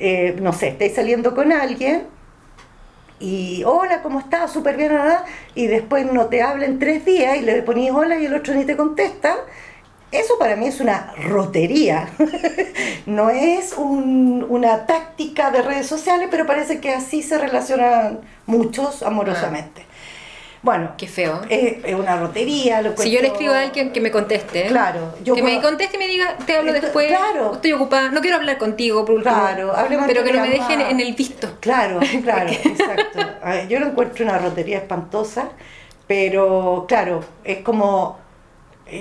eh, 0.00 0.36
no 0.40 0.52
sé, 0.52 0.68
estáis 0.68 0.94
saliendo 0.94 1.34
con 1.34 1.52
alguien 1.52 2.06
y 3.18 3.62
hola, 3.66 4.00
¿cómo 4.02 4.18
estás? 4.20 4.50
Súper 4.50 4.76
bien, 4.76 4.90
¿verdad? 4.92 5.24
y 5.54 5.66
después 5.66 6.10
no 6.10 6.26
te 6.26 6.40
habla 6.42 6.64
en 6.64 6.78
tres 6.78 7.04
días 7.04 7.36
y 7.36 7.42
le 7.42 7.62
ponís 7.62 7.90
hola 7.90 8.18
y 8.18 8.24
el 8.26 8.34
otro 8.34 8.54
ni 8.54 8.64
te 8.64 8.76
contesta. 8.76 9.36
Eso 10.10 10.38
para 10.38 10.56
mí 10.56 10.66
es 10.66 10.80
una 10.80 11.12
rotería, 11.28 12.08
no 13.06 13.30
es 13.30 13.74
un- 13.74 14.44
una 14.48 14.84
táctica 14.86 15.52
de 15.52 15.62
redes 15.62 15.86
sociales, 15.86 16.26
pero 16.30 16.46
parece 16.46 16.80
que 16.80 16.92
así 16.92 17.22
se 17.22 17.38
relacionan 17.38 18.20
muchos 18.46 19.04
amorosamente. 19.04 19.84
Bueno, 20.62 20.92
Qué 20.98 21.06
feo. 21.06 21.40
es, 21.48 21.76
es 21.84 21.94
una 21.94 22.18
rotería. 22.18 22.82
Lo 22.82 22.94
Si 22.96 23.10
yo 23.10 23.22
le 23.22 23.28
escribo 23.28 23.52
a 23.54 23.60
alguien 23.60 23.92
que 23.92 24.00
me 24.02 24.10
conteste, 24.10 24.66
Claro, 24.66 25.14
yo 25.24 25.34
que 25.34 25.42
me 25.42 25.58
conteste 25.62 25.96
y 25.96 25.98
me 25.98 26.06
diga, 26.06 26.36
te 26.44 26.54
hablo 26.54 26.70
Esto- 26.72 26.82
después, 26.86 27.08
claro. 27.08 27.54
estoy 27.54 27.72
ocupada, 27.72 28.10
no 28.10 28.20
quiero 28.20 28.36
hablar 28.36 28.58
contigo 28.58 29.04
por 29.06 29.14
último, 29.16 29.34
Claro, 29.34 29.74
hablemos 29.74 30.06
pero 30.06 30.22
que 30.22 30.32
no 30.34 30.40
me 30.42 30.50
dejen 30.50 30.82
en 30.82 31.00
el 31.00 31.14
visto. 31.14 31.48
Claro, 31.60 31.98
claro, 32.22 32.50
exacto. 32.50 33.20
Yo 33.70 33.80
lo 33.80 33.86
encuentro 33.86 34.24
una 34.24 34.36
rotería 34.38 34.76
espantosa, 34.78 35.48
pero 36.06 36.84
claro, 36.88 37.24
es 37.44 37.58
como, 37.58 38.18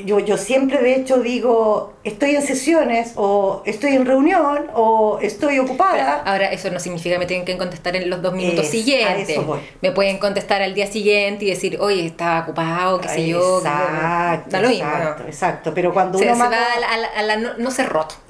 yo, 0.05 0.19
yo 0.19 0.37
siempre 0.37 0.79
de 0.81 0.95
hecho 0.95 1.17
digo, 1.19 1.93
estoy 2.03 2.35
en 2.35 2.41
sesiones, 2.41 3.13
o 3.15 3.61
estoy 3.65 3.95
en 3.95 4.05
reunión, 4.05 4.67
o 4.75 5.19
estoy 5.21 5.59
ocupada. 5.59 6.21
Ahora, 6.25 6.51
eso 6.51 6.69
no 6.69 6.79
significa 6.79 7.15
que 7.15 7.19
me 7.19 7.25
tienen 7.25 7.45
que 7.45 7.57
contestar 7.57 7.95
en 7.95 8.09
los 8.09 8.21
dos 8.21 8.33
minutos 8.33 8.61
Es- 8.61 8.67
a 8.67 8.71
siguientes. 8.71 9.29
eso 9.29 9.43
voy. 9.43 9.59
Me 9.81 9.91
pueden 9.91 10.17
contestar 10.19 10.61
al 10.61 10.73
día 10.73 10.87
siguiente 10.87 11.45
y 11.45 11.49
decir, 11.49 11.77
oye, 11.79 12.05
estaba 12.05 12.41
ocupado, 12.41 12.99
qué 13.01 13.09
sé 13.09 13.27
yo. 13.27 13.57
Exacto, 13.59 14.49
da 14.51 14.61
lo 14.61 14.69
mismo. 14.69 14.85
exacto, 14.89 15.23
exacto. 15.27 15.71
Pero 15.73 15.93
cuando 15.93 16.17
Se, 16.19 16.25
uno 16.25 16.33
se 16.35 16.39
manda- 16.39 16.57
va 16.57 16.73
a 16.73 16.79
la, 16.79 16.87
a 16.87 16.97
la- 16.97 17.07
a 17.07 17.21
la 17.23 17.37
no, 17.37 17.49
no 17.57 17.71
ser 17.71 17.89
roto. 17.89 18.15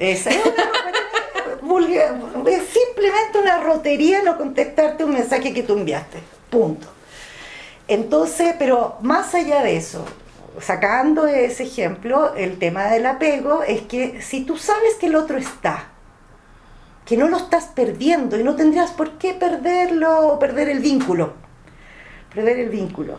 Vulgar- 1.62 2.16
es 2.48 2.64
simplemente 2.70 3.38
una 3.42 3.60
rotería 3.60 4.22
no 4.24 4.38
contestarte 4.38 5.04
un 5.04 5.12
mensaje 5.14 5.54
que 5.54 5.64
tú 5.64 5.74
enviaste. 5.74 6.18
Punto. 6.50 6.88
Entonces, 7.88 8.56
pero 8.58 8.98
más 9.02 9.34
allá 9.36 9.62
de 9.62 9.76
eso, 9.76 10.06
sacando 10.60 11.28
ese 11.28 11.64
ejemplo, 11.64 12.34
el 12.36 12.58
tema 12.60 12.86
del 12.88 13.06
apego 13.06 13.64
es 13.64 13.82
que 13.82 14.22
si 14.22 14.44
tú 14.46 14.58
sabes 14.58 14.96
que 15.00 15.08
el 15.08 15.16
otro 15.16 15.38
está, 15.38 15.86
que 17.06 17.18
no 17.18 17.28
lo 17.28 17.38
estás 17.38 17.66
perdiendo 17.66 18.40
y 18.40 18.44
no 18.44 18.56
tendrías 18.56 18.92
por 18.92 19.18
qué 19.18 19.34
perderlo 19.34 20.28
o 20.28 20.40
perder 20.40 20.70
el 20.70 20.80
vínculo, 20.80 21.34
perder 22.34 22.60
el 22.60 22.70
vínculo. 22.70 23.18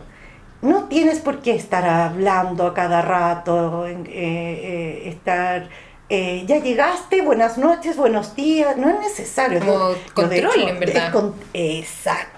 No 0.61 0.83
tienes 0.85 1.19
por 1.19 1.39
qué 1.41 1.55
estar 1.55 1.83
hablando 1.87 2.67
a 2.67 2.73
cada 2.73 3.01
rato, 3.01 3.87
eh, 3.87 3.97
eh, 4.07 5.03
estar, 5.09 5.67
eh, 6.07 6.43
ya 6.45 6.57
llegaste, 6.59 7.21
buenas 7.23 7.57
noches, 7.57 7.97
buenos 7.97 8.35
días, 8.35 8.77
no 8.77 8.89
es 8.89 8.99
necesario. 8.99 9.59
Como 9.59 9.95
control, 10.13 10.69
en 10.69 10.79
verdad. 10.79 11.11
con- 11.11 11.33
exacto. 11.53 12.30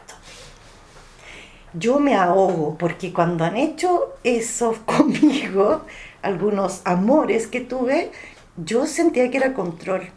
Yo 1.74 2.00
me 2.00 2.16
ahogo 2.16 2.78
porque 2.78 3.12
cuando 3.14 3.44
han 3.44 3.58
hecho 3.58 4.14
eso 4.24 4.76
conmigo, 4.86 5.82
algunos 6.22 6.82
amores 6.86 7.48
que 7.48 7.62
tuve, 7.62 8.12
yo 8.58 8.86
sentía 8.86 9.30
que 9.32 9.38
era 9.38 9.54
control. 9.54 10.12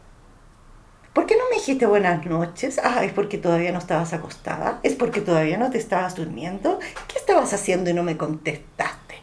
¿Por 1.13 1.25
qué 1.25 1.35
no 1.37 1.45
me 1.51 1.57
dijiste 1.57 1.87
buenas 1.87 2.27
noches? 2.27 2.79
Ah, 2.83 3.03
es 3.05 3.13
porque 3.13 3.39
todavía 3.39 3.73
no 3.73 3.79
estabas 3.79 4.13
acostada. 4.13 4.81
Es 4.83 4.95
porque 4.95 5.23
todavía 5.23 5.57
no 5.57 5.71
te 5.71 5.79
estabas 5.79 6.15
durmiendo. 6.15 6.79
¿Qué 7.09 7.19
estabas 7.19 7.55
haciendo 7.55 7.89
y 7.89 7.95
no 7.95 8.03
me 8.03 8.19
contestaste? 8.19 9.15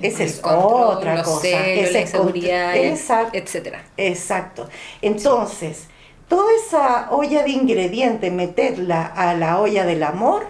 Esa 0.00 0.22
es 0.24 0.40
control, 0.40 0.96
otra 0.98 1.22
cosa. 1.22 1.40
celos, 1.40 1.90
la 1.92 2.00
es 2.00 2.12
control. 2.12 2.36
inseguridad, 2.36 2.76
Exacto. 2.76 3.36
etcétera. 3.38 3.84
Exacto. 3.96 4.68
Entonces, 5.00 5.88
toda 6.28 6.46
esa 6.64 7.10
olla 7.10 7.42
de 7.42 7.50
ingredientes, 7.50 8.32
meterla 8.32 9.04
a 9.06 9.34
la 9.34 9.58
olla 9.60 9.84
del 9.84 10.04
amor, 10.04 10.46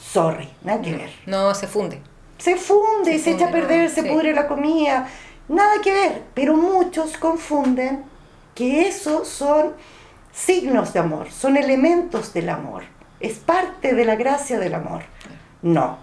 sorry, 0.00 0.48
nada 0.62 0.80
que 0.80 0.94
ver. 0.96 1.10
No 1.26 1.54
se 1.54 1.66
funde. 1.66 2.00
Se 2.38 2.56
funde, 2.56 3.12
Se 3.12 3.18
se, 3.18 3.30
echa 3.32 3.48
a 3.48 3.52
perder, 3.52 3.88
¿no? 3.88 3.94
se 3.94 4.02
Sí. 4.02 4.08
pudre 4.08 4.32
la 4.32 4.48
comida, 4.48 5.08
nada 5.48 5.80
que 5.82 5.92
ver. 5.92 6.22
Pero 6.34 6.56
muchos 6.56 7.16
confunden 7.18 8.04
que 8.54 8.88
esos 8.88 9.28
son 9.28 9.74
signos 10.32 10.92
de 10.92 11.00
amor, 11.00 11.30
son 11.30 11.56
elementos 11.56 12.32
del 12.32 12.48
amor, 12.48 12.84
es 13.20 13.38
parte 13.38 13.94
de 13.94 14.04
la 14.04 14.16
gracia 14.16 14.58
del 14.58 14.74
amor. 14.74 15.02
No, 15.62 15.98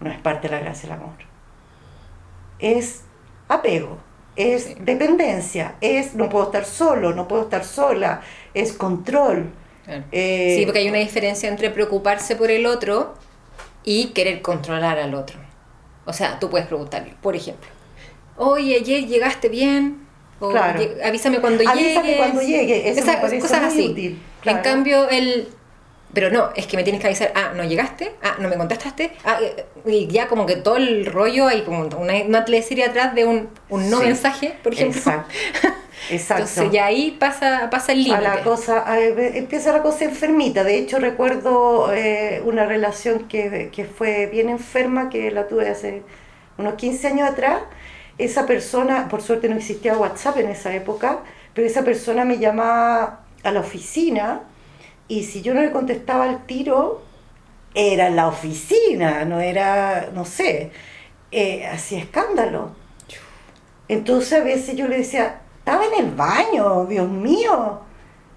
no 0.00 0.10
es 0.10 0.18
parte 0.20 0.48
de 0.48 0.56
la 0.56 0.60
gracia 0.62 0.88
del 0.88 0.98
amor. 0.98 1.14
Es 2.58 3.02
apego, 3.48 3.98
es 4.36 4.64
Sí. 4.64 4.76
dependencia, 4.80 5.74
es 5.80 6.14
no 6.14 6.28
puedo 6.28 6.46
estar 6.46 6.64
solo, 6.64 7.12
no 7.14 7.28
puedo 7.28 7.42
estar 7.42 7.64
sola, 7.64 8.20
es 8.54 8.72
control. 8.72 9.50
Claro. 9.84 10.04
Eh, 10.12 10.54
sí, 10.58 10.64
porque 10.66 10.80
hay 10.80 10.88
una 10.88 10.98
diferencia 10.98 11.48
entre 11.48 11.70
preocuparse 11.70 12.36
por 12.36 12.50
el 12.50 12.66
otro 12.66 13.14
y 13.84 14.06
querer 14.08 14.42
controlar 14.42 14.98
al 14.98 15.14
otro. 15.14 15.38
O 16.06 16.12
sea, 16.12 16.38
tú 16.38 16.50
puedes 16.50 16.66
preguntarle, 16.66 17.14
por 17.22 17.34
ejemplo, 17.36 17.68
oye, 18.36 18.76
ayer 18.76 19.06
llegaste 19.06 19.48
bien, 19.48 20.06
o 20.40 20.50
Claro. 20.50 20.80
"Lle- 20.80 21.02
avísame 21.04 21.40
cuando 21.40 21.68
Avísame 21.68 22.02
llegues. 22.08 22.16
cuando 22.16 22.42
llegue, 22.42 22.88
eso 22.88 23.04
me 23.06 23.16
parece 23.16 23.38
cosas 23.40 23.60
muy 23.62 23.68
así. 23.82 23.88
útil, 23.90 24.22
claro. 24.42 24.58
En 24.58 24.64
cambio, 24.64 25.08
el... 25.10 25.48
Pero 26.12 26.30
no, 26.30 26.50
es 26.56 26.66
que 26.66 26.76
me 26.76 26.82
tienes 26.82 27.00
que 27.00 27.06
avisar, 27.06 27.32
ah, 27.36 27.52
no 27.54 27.62
llegaste, 27.62 28.12
ah, 28.22 28.34
no 28.40 28.48
me 28.48 28.56
contestaste, 28.56 29.12
ah, 29.24 29.38
eh, 29.40 29.64
y 29.86 30.08
ya 30.08 30.26
como 30.26 30.44
que 30.44 30.56
todo 30.56 30.76
el 30.76 31.06
rollo 31.06 31.46
hay 31.46 31.62
como 31.62 31.82
una, 31.98 32.14
una 32.26 32.44
teleserie 32.44 32.84
atrás 32.84 33.14
de 33.14 33.24
un, 33.24 33.48
un 33.68 33.88
no 33.90 33.98
Sí. 34.00 34.06
mensaje, 34.06 34.56
por 34.62 34.72
ejemplo. 34.72 34.98
Exacto. 35.00 35.28
Exacto. 36.10 36.42
Entonces 36.44 36.72
ya 36.72 36.86
ahí 36.86 37.16
pasa, 37.20 37.68
pasa 37.70 37.92
el 37.92 38.00
a 38.00 38.02
límite. 38.20 38.22
la 38.22 38.42
cosa, 38.42 38.82
a- 38.90 38.98
empieza 38.98 39.70
la 39.72 39.82
cosa 39.82 40.04
enfermita. 40.06 40.64
De 40.64 40.78
hecho, 40.78 40.98
recuerdo 40.98 41.92
eh, 41.92 42.42
una 42.44 42.64
relación 42.66 43.28
que, 43.28 43.70
que 43.72 43.84
fue 43.84 44.26
bien 44.26 44.48
enferma, 44.48 45.10
que 45.10 45.30
la 45.30 45.46
tuve 45.46 45.68
hace 45.68 46.02
unos 46.58 46.74
15 46.74 47.06
años 47.06 47.28
atrás. 47.30 47.60
Esa 48.18 48.46
persona, 48.46 49.08
por 49.08 49.22
suerte 49.22 49.48
no 49.48 49.56
existía 49.56 49.96
WhatsApp 49.96 50.38
en 50.38 50.48
esa 50.48 50.74
época, 50.74 51.20
pero 51.54 51.66
esa 51.66 51.84
persona 51.84 52.24
me 52.24 52.38
llamaba 52.38 53.20
a 53.44 53.52
la 53.52 53.60
oficina 53.60 54.40
y 55.10 55.24
si 55.24 55.42
yo 55.42 55.54
no 55.54 55.60
le 55.60 55.72
contestaba 55.72 56.22
al 56.22 56.46
tiro, 56.46 57.02
era 57.74 58.06
en 58.06 58.14
la 58.14 58.28
oficina, 58.28 59.24
no 59.24 59.40
era, 59.40 60.08
no 60.14 60.24
sé, 60.24 60.70
eh, 61.32 61.66
hacía 61.66 61.98
escándalo. 61.98 62.70
Entonces 63.88 64.40
a 64.40 64.44
veces 64.44 64.76
yo 64.76 64.86
le 64.86 64.98
decía, 64.98 65.40
estaba 65.58 65.84
en 65.84 66.04
el 66.04 66.10
baño, 66.12 66.86
Dios 66.86 67.08
mío. 67.08 67.80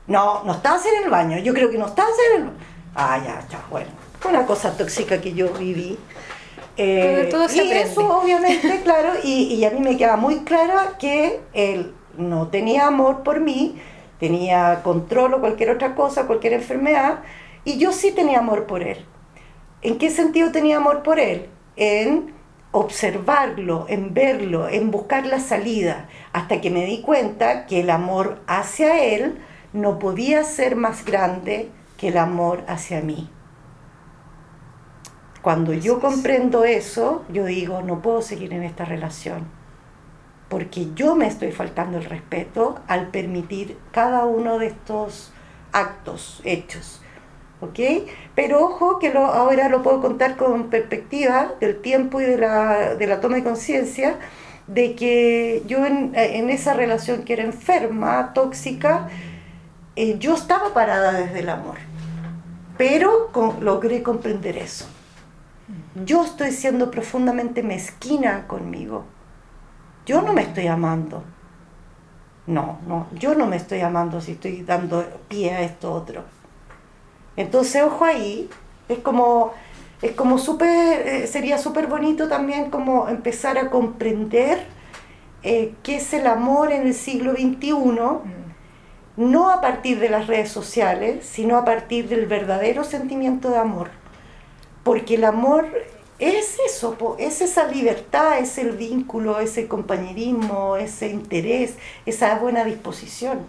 No, 0.07 0.43
no 0.45 0.53
estabas 0.53 0.83
en 0.87 1.03
el 1.03 1.11
baño, 1.11 1.37
yo 1.37 1.53
creo 1.53 1.69
que 1.69 1.77
no 1.77 1.85
estabas 1.85 2.15
en 2.31 2.37
el 2.37 2.47
baño. 2.47 2.57
Ah, 2.95 3.21
ya, 3.23 3.47
ya, 3.47 3.63
bueno. 3.69 3.91
Fue 4.19 4.31
una 4.31 4.47
cosa 4.47 4.75
tóxica 4.75 5.21
que 5.21 5.31
yo 5.31 5.53
viví. 5.53 5.99
Eh, 6.75 7.27
todo 7.29 7.47
se 7.49 7.57
y 7.57 7.59
aprende. 7.59 7.81
eso 7.83 8.17
obviamente, 8.17 8.81
claro, 8.83 9.11
y, 9.23 9.43
y 9.43 9.63
a 9.63 9.69
mí 9.69 9.79
me 9.79 9.95
queda 9.95 10.17
muy 10.17 10.39
claro 10.39 10.73
que 10.97 11.39
él 11.53 11.93
no 12.17 12.47
tenía 12.47 12.87
amor 12.87 13.21
por 13.21 13.41
mí, 13.41 13.79
tenía 14.19 14.81
control 14.83 15.35
o 15.35 15.39
cualquier 15.39 15.69
otra 15.69 15.95
cosa, 15.95 16.27
cualquier 16.27 16.53
enfermedad, 16.53 17.19
y 17.65 17.77
yo 17.77 17.91
sí 17.91 18.11
tenía 18.11 18.39
amor 18.39 18.65
por 18.65 18.83
él. 18.83 19.05
¿En 19.81 19.97
qué 19.97 20.09
sentido 20.09 20.51
tenía 20.51 20.77
amor 20.77 21.03
por 21.03 21.19
él? 21.19 21.49
En 21.75 22.33
observarlo, 22.71 23.85
en 23.87 24.13
verlo, 24.13 24.67
en 24.67 24.91
buscar 24.91 25.25
la 25.25 25.39
salida, 25.39 26.07
hasta 26.33 26.59
que 26.59 26.69
me 26.69 26.85
di 26.85 27.01
cuenta 27.01 27.65
que 27.65 27.81
el 27.81 27.89
amor 27.89 28.41
hacia 28.47 29.03
él 29.03 29.39
no 29.73 29.99
podía 29.99 30.43
ser 30.43 30.75
más 30.75 31.05
grande 31.05 31.69
que 31.97 32.09
el 32.09 32.17
amor 32.17 32.63
hacia 32.67 33.01
mí. 33.01 33.29
Cuando 35.41 35.73
yo 35.73 35.99
comprendo 35.99 36.63
eso, 36.63 37.25
yo 37.29 37.45
digo, 37.45 37.81
no 37.81 38.01
puedo 38.01 38.21
seguir 38.21 38.53
en 38.53 38.63
esta 38.63 38.85
relación, 38.85 39.47
porque 40.49 40.87
yo 40.95 41.15
me 41.15 41.27
estoy 41.27 41.51
faltando 41.51 41.97
el 41.97 42.05
respeto 42.05 42.79
al 42.87 43.07
permitir 43.07 43.77
cada 43.91 44.25
uno 44.25 44.59
de 44.59 44.67
estos 44.67 45.31
actos, 45.71 46.41
hechos. 46.43 47.01
¿Ok? 47.61 47.79
Pero 48.35 48.63
ojo 48.63 48.99
que 48.99 49.13
lo, 49.13 49.25
ahora 49.25 49.69
lo 49.69 49.83
puedo 49.83 50.01
contar 50.01 50.35
con 50.35 50.69
perspectiva 50.69 51.53
del 51.61 51.81
tiempo 51.81 52.19
y 52.19 52.25
de 52.25 52.37
la, 52.37 52.95
de 52.95 53.07
la 53.07 53.21
toma 53.21 53.37
de 53.37 53.43
conciencia 53.43 54.17
de 54.67 54.95
que 54.95 55.63
yo 55.65 55.85
en, 55.85 56.11
en, 56.15 56.49
esa 56.49 56.73
relación 56.73 57.23
que 57.23 57.33
era 57.33 57.43
enferma, 57.43 58.33
tóxica, 58.33 59.09
eh, 59.95 60.17
yo 60.19 60.33
estaba 60.35 60.73
parada 60.73 61.13
desde 61.13 61.39
el 61.39 61.49
amor, 61.49 61.77
pero 62.77 63.31
con, 63.31 63.63
logré 63.63 64.03
comprender 64.03 64.57
eso. 64.57 64.85
Yo 66.05 66.23
estoy 66.25 66.51
siendo 66.51 66.91
profundamente 66.91 67.61
mezquina 67.63 68.47
conmigo. 68.47 69.05
Yo 70.05 70.21
no 70.21 70.33
me 70.33 70.41
estoy 70.41 70.67
amando. 70.67 71.23
No, 72.45 72.79
no, 72.87 73.07
yo 73.13 73.35
no 73.35 73.45
me 73.45 73.55
estoy 73.55 73.79
amando 73.79 74.19
si 74.19 74.33
estoy 74.33 74.63
dando 74.63 75.05
pie 75.29 75.51
a 75.51 75.61
esto 75.61 75.93
otro. 75.93 76.23
Entonces, 77.37 77.81
ojo 77.81 78.03
ahí, 78.03 78.49
es 78.89 78.99
como, 78.99 79.53
es 80.01 80.11
como 80.11 80.37
súper, 80.37 81.07
eh, 81.07 81.27
sería 81.27 81.57
súper 81.57 81.87
bonito 81.87 82.27
también 82.27 82.69
como 82.69 83.07
empezar 83.07 83.57
a 83.57 83.69
comprender 83.69 84.65
eh, 85.41 85.73
qué 85.83 85.95
es 85.97 86.13
el 86.13 86.27
amor 86.27 86.71
en 86.73 86.87
el 86.87 86.93
siglo 86.93 87.31
XXI, 87.31 87.73
no 89.15 89.51
a 89.51 89.61
partir 89.61 89.99
de 89.99 90.09
las 90.09 90.27
redes 90.27 90.51
sociales, 90.51 91.25
sino 91.25 91.57
a 91.57 91.65
partir 91.65 92.09
del 92.09 92.25
verdadero 92.25 92.83
sentimiento 92.83 93.49
de 93.51 93.57
amor. 93.57 93.89
Porque 94.83 95.15
el 95.15 95.23
amor 95.23 95.67
es 96.23 96.57
eso, 96.65 96.95
po, 96.95 97.15
es 97.19 97.41
esa 97.41 97.67
libertad, 97.67 98.39
es 98.39 98.57
el 98.57 98.71
vínculo, 98.71 99.39
ese 99.39 99.67
compañerismo, 99.67 100.77
ese 100.77 101.09
interés, 101.09 101.75
esa 102.05 102.35
buena 102.39 102.63
disposición. 102.63 103.39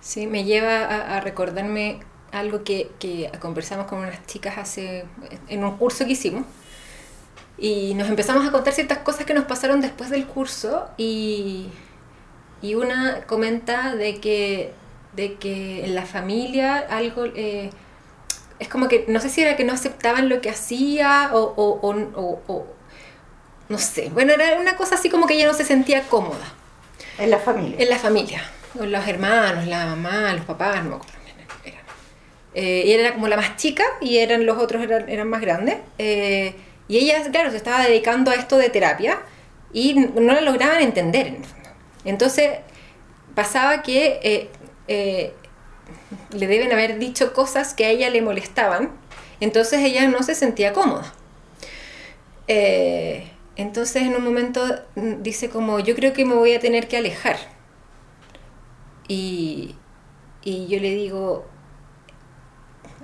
Sí, 0.00 0.26
me 0.26 0.44
lleva 0.44 0.84
a, 1.16 1.20
recordarme 1.20 2.00
algo 2.32 2.62
que, 2.62 2.90
que, 2.98 3.30
conversamos 3.40 3.86
con 3.86 3.98
unas 4.00 4.24
chicas 4.26 4.58
hace 4.58 5.04
en 5.48 5.64
un 5.64 5.76
curso 5.76 6.04
que 6.04 6.12
hicimos 6.12 6.44
y 7.58 7.94
nos 7.94 8.08
empezamos 8.08 8.46
a 8.46 8.52
contar 8.52 8.72
ciertas 8.72 8.98
cosas 8.98 9.26
que 9.26 9.34
nos 9.34 9.44
pasaron 9.44 9.80
después 9.80 10.10
del 10.10 10.26
curso 10.26 10.88
y, 10.96 11.66
y 12.62 12.74
una 12.74 13.22
comenta 13.26 13.96
de 13.96 14.20
que, 14.20 14.72
de 15.14 15.34
que 15.34 15.84
en 15.84 15.94
la 15.94 16.06
familia 16.06 16.78
algo... 16.78 17.24
Eh, 17.24 17.70
es 18.58 18.68
como 18.68 18.88
que, 18.88 19.04
no 19.08 19.20
sé 19.20 19.28
si 19.28 19.42
era 19.42 19.56
que 19.56 19.64
no 19.64 19.72
aceptaban 19.72 20.28
lo 20.28 20.40
que 20.40 20.50
hacía 20.50 21.30
o, 21.32 21.40
o, 21.40 21.80
o, 21.82 22.42
o, 22.46 22.66
no 23.68 23.78
sé, 23.78 24.10
bueno, 24.10 24.32
era 24.32 24.58
una 24.58 24.76
cosa 24.76 24.94
así 24.94 25.10
como 25.10 25.26
que 25.26 25.34
ella 25.34 25.46
no 25.46 25.54
se 25.54 25.64
sentía 25.64 26.02
cómoda. 26.02 26.52
En 27.18 27.30
la 27.30 27.38
familia. 27.38 27.76
En 27.78 27.88
la 27.90 27.98
familia, 27.98 28.42
con 28.76 28.90
los 28.90 29.06
hermanos, 29.06 29.66
la 29.66 29.86
mamá, 29.86 30.32
los 30.32 30.44
papás, 30.44 30.84
no 30.84 30.90
me 30.90 30.96
acuerdo. 30.96 31.18
Eran. 31.64 31.80
Eh, 32.54 32.82
ella 32.84 33.00
era 33.00 33.14
como 33.14 33.28
la 33.28 33.36
más 33.36 33.56
chica 33.56 33.84
y 34.00 34.18
eran 34.18 34.46
los 34.46 34.58
otros 34.58 34.82
eran, 34.82 35.08
eran 35.08 35.28
más 35.28 35.40
grandes. 35.40 35.78
Eh, 35.98 36.54
y 36.88 36.98
ella, 36.98 37.22
claro, 37.30 37.50
se 37.50 37.56
estaba 37.58 37.84
dedicando 37.84 38.30
a 38.30 38.34
esto 38.34 38.56
de 38.56 38.70
terapia 38.70 39.18
y 39.72 39.94
no 39.94 40.32
la 40.32 40.40
lograban 40.40 40.80
entender 40.80 41.26
en 41.26 41.36
el 41.36 41.44
fondo. 41.44 41.68
Entonces 42.04 42.58
pasaba 43.34 43.82
que 43.82 44.18
eh, 44.22 44.50
eh, 44.88 45.34
le 46.30 46.46
deben 46.46 46.72
haber 46.72 46.98
dicho 46.98 47.32
cosas 47.32 47.74
que 47.74 47.84
a 47.84 47.90
ella 47.90 48.10
le 48.10 48.22
molestaban, 48.22 48.90
entonces 49.40 49.80
ella 49.80 50.08
no 50.08 50.22
se 50.22 50.34
sentía 50.34 50.72
cómoda. 50.72 51.12
Eh, 52.46 53.28
entonces 53.56 54.02
en 54.02 54.14
un 54.14 54.24
momento 54.24 54.64
dice 54.94 55.48
como, 55.50 55.80
yo 55.80 55.94
creo 55.94 56.12
que 56.12 56.24
me 56.24 56.34
voy 56.34 56.54
a 56.54 56.60
tener 56.60 56.88
que 56.88 56.96
alejar. 56.96 57.36
Y, 59.06 59.74
y 60.42 60.66
yo 60.68 60.80
le 60.80 60.94
digo, 60.94 61.46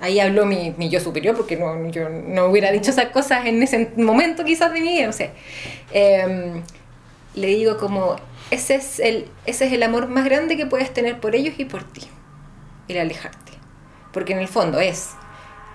ahí 0.01 0.21
habló 0.21 0.47
mi, 0.47 0.75
yo 0.89 1.01
superior, 1.01 1.37
porque 1.37 1.57
no, 1.57 1.89
yo 1.91 2.09
no 2.09 2.47
hubiera 2.47 2.71
dicho 2.71 2.91
esas 2.91 3.07
cosas 3.07 3.47
en 3.47 3.63
ese 3.63 3.91
momento 3.97 4.45
quizás 4.45 4.73
de 4.73 4.81
mi 4.81 4.89
vida. 4.89 5.11
Eh, 5.93 6.63
le 7.35 7.47
digo 7.49 7.77
como, 7.79 8.17
ese 8.51 8.77
es, 8.77 9.01
el, 9.01 9.29
ese 9.47 9.67
es 9.67 9.73
el 9.73 9.83
amor 9.83 10.09
más 10.09 10.25
grande 10.25 10.57
que 10.57 10.67
puedes 10.67 10.93
tener 10.93 11.21
por 11.21 11.35
ellos 11.35 11.55
y 11.59 11.65
por 11.65 11.85
ti, 11.85 12.03
el 12.89 12.99
alejarte. 12.99 13.53
Porque 14.13 14.33
en 14.33 14.39
el 14.39 14.49
fondo 14.49 14.81
es 14.81 15.11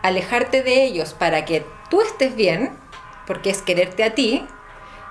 alejarte 0.02 0.63
de 0.63 0.84
ellos 0.84 1.13
para 1.13 1.45
que 1.45 1.65
tú 1.89 2.02
estés 2.02 2.36
bien, 2.36 2.72
porque 3.28 3.50
es 3.50 3.62
quererte 3.62 4.04
a 4.04 4.15
ti, 4.15 4.45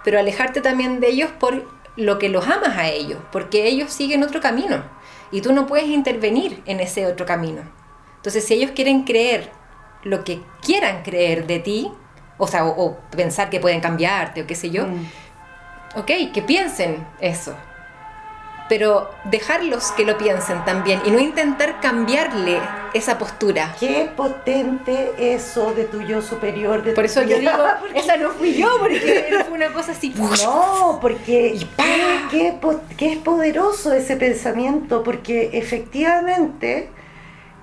pero 0.04 0.18
alejarte 0.18 0.61
también 0.61 1.00
de 1.00 1.08
ellos 1.08 1.30
por 1.38 1.68
lo 1.96 2.18
que 2.18 2.28
los 2.28 2.46
amas 2.46 2.76
a 2.76 2.88
ellos, 2.88 3.18
porque 3.32 3.66
ellos 3.66 3.92
siguen 3.92 4.22
otro 4.22 4.40
camino 4.40 4.82
y 5.30 5.40
tú 5.40 5.52
no 5.52 5.66
puedes 5.66 5.88
intervenir 5.88 6.62
en 6.66 6.80
ese 6.80 7.06
otro 7.06 7.26
camino. 7.26 7.62
Entonces, 8.16 8.44
si 8.44 8.54
ellos 8.54 8.70
quieren 8.74 9.04
creer 9.04 9.50
lo 10.04 10.24
que 10.24 10.40
quieran 10.62 11.02
creer 11.02 11.46
de 11.46 11.58
ti, 11.58 11.90
o 12.38 12.46
sea, 12.46 12.64
o, 12.64 12.84
o 12.84 12.98
pensar 13.11 13.50
que 13.50 13.61
pueden 13.61 13.80
cambiarte 13.80 14.42
o 14.42 14.46
qué 14.46 14.54
sé 14.54 14.70
yo, 14.70 14.87
mm. 14.87 15.06
ok, 15.96 16.32
que 16.32 16.42
piensen 16.42 17.06
eso. 17.20 17.54
Pero 18.68 19.11
dejarlos 19.24 19.92
que 19.92 20.04
lo 20.04 20.18
piensen 20.18 20.64
también 20.64 21.00
y 21.04 21.11
no 21.11 21.18
intentar 21.18 21.81
cambiarle 21.81 22.61
esa 22.92 23.18
postura. 23.18 23.74
Qué 23.78 24.11
potente 24.14 25.12
eso 25.18 25.72
de 25.72 25.85
tu 25.85 26.02
yo 26.02 26.20
superior. 26.20 26.83
De 26.83 26.92
Por 26.92 27.04
eso 27.04 27.22
yo 27.22 27.38
digo, 27.38 27.52
esa 27.94 28.16
no 28.16 28.31
fui 28.31 28.54
yo, 28.54 28.68
porque 28.78 29.38
fue 29.48 29.57
una 29.57 29.72
cosa 29.72 29.92
así. 29.92 30.12
No, 30.44 30.98
porque 31.00 31.59
qué, 31.87 32.18
qué, 32.31 32.59
qué 32.96 33.12
es 33.12 33.18
poderoso 33.18 33.92
ese 33.92 34.16
pensamiento, 34.16 35.02
porque 35.02 35.50
efectivamente 35.54 36.90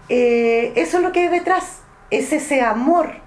eh, 0.10 0.74
eso 0.76 0.98
es 0.98 1.04
lo 1.04 1.12
que 1.12 1.22
hay 1.22 1.28
detrás, 1.28 1.82
es 2.10 2.32
ese 2.34 2.62
amor. 2.62 3.26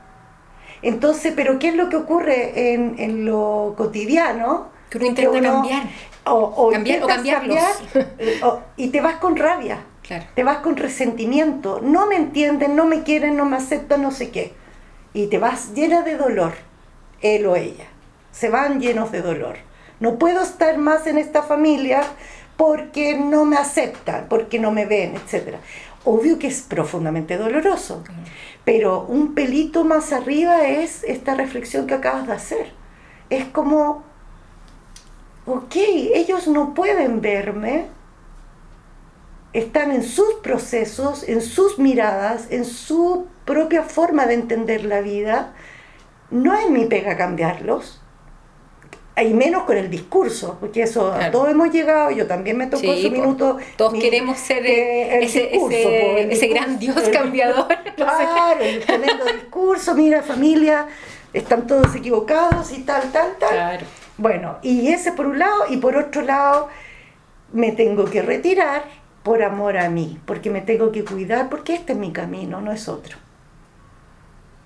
Entonces, 0.82 1.32
pero 1.34 1.58
¿qué 1.58 1.68
es 1.68 1.74
lo 1.74 1.88
que 1.88 1.96
ocurre 1.96 2.72
en, 2.72 2.96
en 2.98 3.24
lo 3.24 3.74
cotidiano? 3.76 4.68
Que 4.90 4.98
uno 4.98 5.06
intenta 5.08 5.32
que 5.32 5.38
uno, 5.38 5.52
cambiar. 5.54 5.82
O, 6.30 6.66
o, 6.66 6.70
cambiar, 6.70 7.02
o 7.02 7.06
cambiarlos. 7.06 7.58
Cambiar, 7.92 8.44
o, 8.44 8.62
y 8.76 8.88
te 8.88 9.00
vas 9.00 9.16
con 9.16 9.36
rabia, 9.36 9.84
claro. 10.02 10.24
te 10.34 10.44
vas 10.44 10.58
con 10.58 10.76
resentimiento. 10.76 11.80
No 11.82 12.06
me 12.06 12.16
entienden, 12.16 12.76
no 12.76 12.86
me 12.86 13.02
quieren, 13.02 13.36
no 13.36 13.44
me 13.44 13.56
aceptan, 13.56 14.02
no 14.02 14.10
sé 14.10 14.30
qué. 14.30 14.52
Y 15.14 15.26
te 15.26 15.38
vas 15.38 15.74
llena 15.74 16.02
de 16.02 16.16
dolor, 16.16 16.52
él 17.20 17.46
o 17.46 17.56
ella. 17.56 17.86
Se 18.30 18.50
van 18.50 18.80
llenos 18.80 19.10
de 19.10 19.22
dolor. 19.22 19.56
No 20.00 20.18
puedo 20.18 20.42
estar 20.42 20.78
más 20.78 21.06
en 21.06 21.18
esta 21.18 21.42
familia 21.42 22.02
porque 22.56 23.16
no 23.16 23.44
me 23.44 23.56
aceptan, 23.56 24.26
porque 24.28 24.58
no 24.58 24.70
me 24.70 24.86
ven, 24.86 25.14
etcétera 25.14 25.58
obvio 26.08 26.38
que 26.38 26.46
es 26.46 26.62
profundamente 26.62 27.36
doloroso, 27.36 28.02
pero 28.64 29.02
un 29.02 29.34
pelito 29.34 29.84
más 29.84 30.12
arriba 30.12 30.66
es 30.66 31.04
esta 31.04 31.34
reflexión 31.34 31.86
que 31.86 31.94
acabas 31.94 32.26
de 32.26 32.32
hacer. 32.32 32.72
Es 33.30 33.44
como, 33.46 34.04
ok, 35.48 35.76
ellos 36.14 36.46
no 36.46 36.74
pueden 36.74 37.20
verme, 37.20 37.86
están 39.52 39.92
en 39.92 40.02
sus 40.02 40.34
procesos, 40.42 41.26
en 41.26 41.40
sus 41.40 41.78
miradas, 41.78 42.48
en 42.50 42.64
su 42.64 43.26
propia 43.44 43.82
forma 43.82 44.26
de 44.26 44.34
entender 44.34 44.84
la 44.84 45.00
vida, 45.00 45.54
no 46.30 46.54
es 46.54 46.68
mi 46.70 46.84
pega 46.84 47.16
cambiarlos, 47.16 48.02
y 49.22 49.34
menos 49.34 49.64
con 49.64 49.76
el 49.76 49.90
discurso, 49.90 50.58
porque 50.60 50.82
eso 50.82 51.10
claro. 51.10 51.24
a 51.24 51.30
todos 51.30 51.48
hemos 51.50 51.70
llegado, 51.72 52.10
yo 52.10 52.26
también 52.26 52.56
me 52.56 52.66
tocó 52.66 52.94
sí, 52.94 53.02
su 53.02 53.10
minuto. 53.10 53.58
Todos 53.76 53.92
mi, 53.92 53.98
queremos 53.98 54.38
ser 54.38 54.64
eh, 54.64 55.24
ese, 55.24 55.48
discurso, 55.48 55.76
ese, 55.76 56.20
el 56.20 56.30
ese 56.30 56.46
discurso, 56.46 56.54
gran 56.54 56.78
Dios 56.78 56.96
el, 57.02 57.10
cambiador. 57.10 57.66
Claro, 57.96 58.60
el 58.60 58.84
tremendo 58.84 59.24
discurso, 59.24 59.94
mira 59.94 60.22
familia, 60.22 60.86
están 61.32 61.66
todos 61.66 61.96
equivocados 61.96 62.70
y 62.72 62.82
tal, 62.82 63.10
tal, 63.10 63.36
tal. 63.38 63.50
Claro. 63.50 63.86
Bueno, 64.18 64.58
y 64.62 64.88
ese 64.88 65.12
por 65.12 65.26
un 65.26 65.38
lado, 65.38 65.64
y 65.70 65.78
por 65.78 65.96
otro 65.96 66.22
lado, 66.22 66.68
me 67.52 67.72
tengo 67.72 68.04
que 68.06 68.22
retirar 68.22 68.84
por 69.22 69.42
amor 69.42 69.78
a 69.78 69.88
mí, 69.90 70.20
porque 70.26 70.50
me 70.50 70.60
tengo 70.60 70.92
que 70.92 71.04
cuidar, 71.04 71.48
porque 71.48 71.74
este 71.74 71.92
es 71.94 71.98
mi 71.98 72.12
camino, 72.12 72.60
no 72.60 72.72
es 72.72 72.88
otro. 72.88 73.16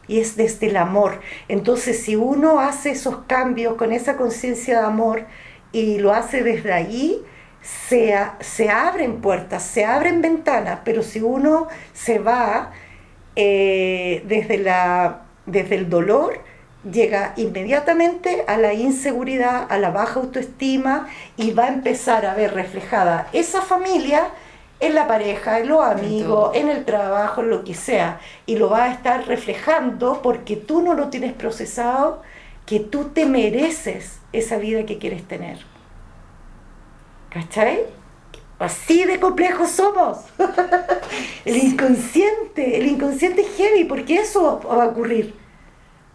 y 0.08 0.20
es 0.20 0.36
desde 0.36 0.68
el 0.68 0.76
amor. 0.76 1.20
Entonces, 1.48 2.02
si 2.02 2.16
uno 2.16 2.60
hace 2.60 2.90
esos 2.90 3.18
cambios 3.26 3.76
con 3.76 3.92
esa 3.92 4.16
conciencia 4.16 4.80
de 4.80 4.86
amor 4.86 5.26
y 5.72 5.98
lo 5.98 6.12
hace 6.12 6.42
desde 6.42 6.72
ahí, 6.72 7.22
se, 7.62 8.14
se, 8.40 8.68
abren 8.70 9.20
puertas, 9.20 9.62
se 9.62 9.84
abren 9.84 10.20
ventanas, 10.20 10.80
pero 10.84 11.02
si 11.02 11.20
uno 11.20 11.68
se 11.92 12.18
va 12.18 12.72
eh, 13.36 14.22
desde, 14.26 14.58
la, 14.58 15.22
desde 15.46 15.76
el 15.76 15.88
dolor, 15.88 16.40
llega 16.90 17.34
inmediatamente 17.36 18.44
a 18.46 18.56
la 18.56 18.74
inseguridad, 18.74 19.66
a 19.68 19.78
la 19.78 19.90
baja 19.90 20.20
autoestima 20.20 21.08
y 21.36 21.52
va 21.52 21.64
a 21.64 21.68
empezar 21.68 22.26
a 22.26 22.34
ver 22.34 22.54
reflejada 22.54 23.28
esa 23.32 23.62
familia 23.62 24.30
en 24.80 24.96
la 24.96 25.06
pareja, 25.06 25.60
en 25.60 25.68
los 25.68 25.80
amigos, 25.80 26.50
en 26.56 26.68
el 26.68 26.84
trabajo, 26.84 27.40
en 27.40 27.50
lo 27.50 27.62
que 27.62 27.74
sea. 27.74 28.18
Y 28.46 28.56
lo 28.56 28.68
va 28.68 28.84
a 28.84 28.92
estar 28.92 29.28
reflejando 29.28 30.22
porque 30.22 30.56
tú 30.56 30.82
no 30.82 30.94
lo 30.94 31.08
tienes 31.08 31.32
procesado, 31.34 32.22
que 32.66 32.80
tú 32.80 33.10
te 33.10 33.26
mereces 33.26 34.18
esa 34.32 34.56
vida 34.56 34.84
que 34.84 34.98
quieres 34.98 35.22
tener. 35.28 35.58
¿Cachai? 37.30 37.80
Así 38.58 39.04
de 39.04 39.20
complejos 39.20 39.70
somos. 39.70 40.18
el 41.44 41.56
inconsciente, 41.56 42.78
el 42.78 42.86
inconsciente 42.86 43.42
es 43.42 43.56
heavy, 43.56 43.84
porque 43.84 44.16
eso 44.16 44.60
va 44.68 44.84
a 44.84 44.88
ocurrir. 44.88 45.41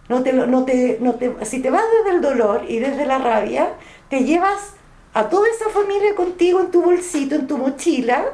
No 0.10 0.24
te, 0.24 0.32
no 0.34 0.64
te, 0.66 0.98
no 1.02 1.16
te, 1.16 1.46
si 1.46 1.62
te 1.62 1.70
vas 1.70 1.84
desde 1.98 2.16
el 2.16 2.22
dolor 2.22 2.64
y 2.68 2.80
desde 2.80 3.06
la 3.06 3.18
rabia, 3.18 3.74
te 4.10 4.24
llevas 4.24 4.74
a 5.14 5.30
toda 5.30 5.48
esa 5.50 5.70
familia 5.70 6.16
contigo 6.16 6.62
en 6.62 6.72
tu 6.72 6.82
bolsito, 6.82 7.36
en 7.36 7.48
tu 7.48 7.58
mochila, 7.58 8.26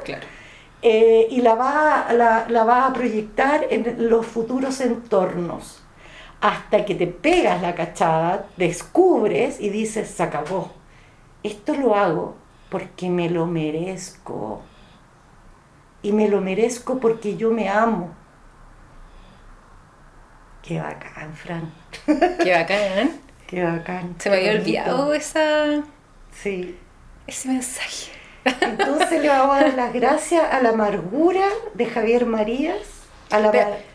eh, 0.82 1.26
y 1.30 1.40
la 1.40 1.54
vas 1.54 2.14
la, 2.14 2.46
la 2.48 2.64
va 2.64 2.86
a 2.86 2.92
proyectar 2.92 3.66
en 3.70 4.08
los 4.10 4.26
futuros 4.26 4.80
entornos. 4.80 5.80
Hasta 6.40 6.84
que 6.84 6.94
te 6.94 7.06
pegas 7.06 7.62
la 7.62 7.74
cachada, 7.74 8.46
descubres 8.56 9.60
y 9.60 9.70
dices, 9.70 10.08
se 10.10 10.22
acabó. 10.22 10.72
Esto 11.42 11.74
lo 11.74 11.94
hago 11.94 12.34
porque 12.68 13.08
me 13.08 13.30
lo 13.30 13.46
merezco. 13.46 14.60
Y 16.02 16.12
me 16.12 16.28
lo 16.28 16.40
merezco 16.42 16.98
porque 16.98 17.36
yo 17.36 17.50
me 17.50 17.68
amo. 17.68 18.10
Qué 20.66 20.80
bacán, 20.80 21.36
Fran. 21.36 21.74
Qué 22.42 22.52
bacán. 22.52 23.20
Qué 23.46 23.62
bacán. 23.62 24.14
Se 24.18 24.30
me 24.30 24.36
había 24.36 24.52
olvidado 24.52 25.12
esa 25.12 25.82
Sí. 26.42 26.76
Ese 27.26 27.48
mensaje. 27.48 28.12
Entonces 28.62 29.20
le 29.22 29.28
vamos 29.28 29.56
a 29.56 29.60
dar 29.60 29.74
las 29.74 29.92
gracias 29.92 30.42
a 30.50 30.62
la 30.62 30.70
amargura 30.70 31.46
de 31.74 31.86
Javier 31.86 32.24
Marías. 32.24 32.78
A 33.30 33.40
la 33.40 33.50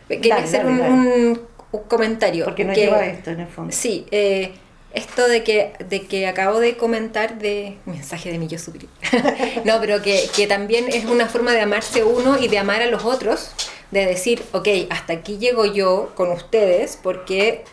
quería 0.08 0.36
hacer 0.36 0.64
un, 0.66 1.40
comentario. 1.88 2.44
Porque 2.44 2.64
no 2.64 2.72
lleva 2.72 3.04
esto 3.04 3.30
en 3.30 3.40
el 3.40 3.46
fondo. 3.48 3.72
Sí, 3.72 4.06
eh, 4.12 4.52
esto 4.92 5.28
de 5.28 5.42
que, 5.42 5.72
de 5.88 6.02
que 6.06 6.26
acabo 6.26 6.58
de 6.58 6.76
comentar 6.76 7.38
de 7.38 7.78
mensaje 7.84 8.30
de 8.30 8.38
mi 8.38 8.48
yo 8.48 8.58
superior. 8.58 8.90
no, 9.64 9.80
pero 9.80 10.02
que, 10.02 10.28
que, 10.34 10.46
también 10.46 10.86
es 10.88 11.04
una 11.04 11.26
forma 11.26 11.52
de 11.52 11.60
amarse 11.60 12.02
uno 12.02 12.38
y 12.38 12.48
de 12.48 12.58
amar 12.58 12.82
a 12.82 12.86
los 12.86 13.04
otros, 13.04 13.52
de 13.90 14.06
decir, 14.06 14.42
ok, 14.52 14.68
hasta 14.90 15.14
aquí 15.14 15.38
llego 15.38 15.66
yo 15.66 16.12
con 16.14 16.30
ustedes 16.30 16.98
porque 17.02 17.64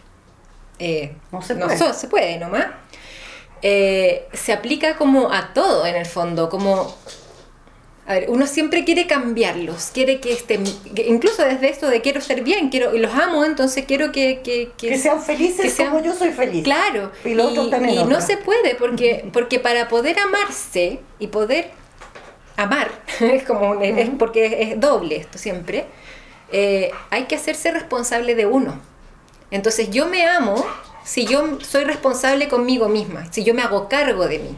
eh, 0.79 1.13
no 1.31 1.41
se 1.41 1.55
puede, 1.55 1.77
no, 1.77 1.93
se 1.93 2.07
puede 2.07 2.39
nomás. 2.39 2.67
Eh, 3.61 4.27
se 4.33 4.53
aplica 4.53 4.97
como 4.97 5.31
a 5.31 5.53
todo 5.53 5.85
en 5.85 5.95
el 5.95 6.05
fondo, 6.05 6.49
como... 6.49 6.95
A 8.05 8.13
ver, 8.13 8.29
uno 8.29 8.47
siempre 8.47 8.85
quiere 8.85 9.05
cambiarlos, 9.05 9.89
quiere 9.93 10.21
que 10.21 10.31
estén, 10.31 10.63
incluso 11.07 11.43
desde 11.43 11.69
esto 11.69 11.89
de 11.89 11.99
quiero 11.99 12.21
ser 12.21 12.41
bien, 12.41 12.69
quiero 12.69 12.95
y 12.95 12.99
los 12.99 13.13
amo, 13.13 13.43
entonces 13.43 13.83
quiero 13.85 14.13
que... 14.13 14.39
Que, 14.45 14.71
que, 14.77 14.97
sean 14.97 15.21
felices 15.21 15.75
como 15.75 16.01
yo 16.01 16.15
soy 16.15 16.31
feliz. 16.31 16.63
Claro, 16.63 17.11
y, 17.25 17.31
y, 17.31 18.05
no 18.05 18.21
se 18.21 18.37
puede, 18.37 18.75
porque, 18.75 19.29
porque 19.33 19.59
para 19.59 19.89
poder 19.89 20.17
amarse 20.19 21.01
y 21.19 21.27
poder 21.27 21.71
amar, 22.57 22.91
es 23.21 23.43
como 23.43 23.81
es 23.81 24.09
porque 24.19 24.61
es 24.63 24.79
doble 24.79 25.15
esto 25.15 25.37
siempre, 25.37 25.85
eh, 26.51 26.91
hay 27.09 27.23
que 27.25 27.35
hacerse 27.35 27.71
responsable 27.71 28.35
de 28.35 28.45
uno. 28.45 28.79
Entonces 29.49 29.89
yo 29.91 30.07
me 30.07 30.27
amo 30.27 30.65
si 31.05 31.25
yo 31.25 31.59
soy 31.61 31.85
responsable 31.85 32.49
conmigo 32.49 32.89
misma, 32.89 33.31
si 33.31 33.43
yo 33.45 33.53
me 33.53 33.61
hago 33.61 33.87
cargo 33.87 34.27
de 34.27 34.39
mí. 34.39 34.57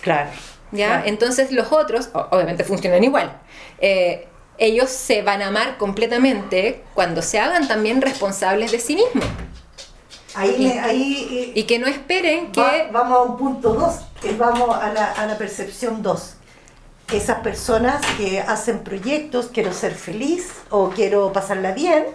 Claro. 0.00 0.30
¿Ya? 0.72 1.02
Entonces 1.04 1.52
los 1.52 1.70
otros, 1.70 2.08
obviamente 2.12 2.64
funcionan 2.64 3.04
igual. 3.04 3.38
Eh, 3.78 4.26
ellos 4.58 4.90
se 4.90 5.22
van 5.22 5.42
a 5.42 5.48
amar 5.48 5.76
completamente 5.76 6.82
cuando 6.94 7.22
se 7.22 7.38
hagan 7.38 7.68
también 7.68 8.00
responsables 8.00 8.72
de 8.72 8.80
sí 8.80 8.96
mismos. 8.96 9.26
Ahí, 10.34 10.56
y, 10.58 10.78
ahí, 10.78 11.52
y 11.54 11.64
que 11.64 11.78
no 11.78 11.86
esperen 11.86 12.52
que... 12.52 12.88
vamos 12.90 13.18
a 13.18 13.22
un 13.22 13.36
punto 13.36 13.74
2, 13.74 14.36
vamos 14.38 14.74
a 14.74 14.92
la, 14.92 15.12
a 15.12 15.26
la 15.26 15.36
percepción 15.36 16.02
2. 16.02 16.36
Esas 17.12 17.40
personas 17.40 18.00
que 18.16 18.40
hacen 18.40 18.78
proyectos, 18.78 19.50
quiero 19.52 19.74
ser 19.74 19.92
feliz 19.92 20.50
o 20.70 20.88
quiero 20.88 21.30
pasarla 21.30 21.72
bien, 21.72 22.06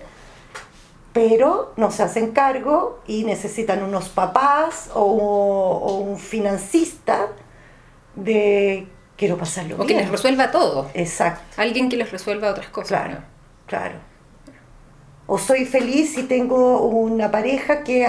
pero 1.13 1.71
no 1.77 1.91
se 1.91 2.01
hacen 2.01 2.31
cargo 2.31 2.99
y 3.05 3.23
necesitan 3.23 3.83
unos 3.83 4.09
papás 4.09 4.89
o, 4.95 6.03
un 6.03 6.17
financista 6.17 7.27
de 8.15 8.87
quiero 9.15 9.37
pasarlo 9.37 9.77
bien. 9.77 9.81
O 9.81 9.85
que 9.85 9.93
les 9.93 10.09
resuelva 10.09 10.49
todo. 10.49 10.89
Exacto. 10.95 11.43
Alguien 11.57 11.89
que 11.89 11.97
les 11.97 12.09
resuelva 12.09 12.49
otras 12.49 12.69
cosas. 12.69 12.87
Claro, 12.87 13.19
claro. 13.67 13.95
O 15.27 15.37
soy 15.37 15.65
feliz 15.65 16.15
si 16.15 16.23
tengo 16.23 16.87
una 16.87 17.29
pareja 17.29 17.83
que 17.83 18.07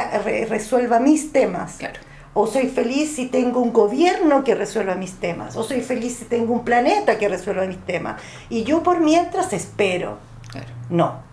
resuelva 0.48 1.00
mis 1.00 1.32
temas. 1.32 1.76
Claro. 1.76 2.00
O 2.34 2.46
soy 2.46 2.68
feliz 2.68 3.14
si 3.14 3.26
tengo 3.26 3.60
un 3.60 3.72
gobierno 3.72 4.44
que 4.44 4.54
resuelva 4.54 4.94
mis 4.94 5.14
temas. 5.14 5.56
O 5.56 5.64
soy 5.64 5.80
feliz 5.80 6.16
si 6.16 6.24
tengo 6.26 6.52
un 6.52 6.64
planeta 6.64 7.18
que 7.18 7.28
resuelva 7.28 7.64
mis 7.66 7.84
temas. 7.84 8.20
Y 8.48 8.64
yo 8.64 8.82
por 8.82 9.00
mientras 9.00 9.52
espero. 9.52 10.18
Claro. 10.50 10.68
No 10.90 11.28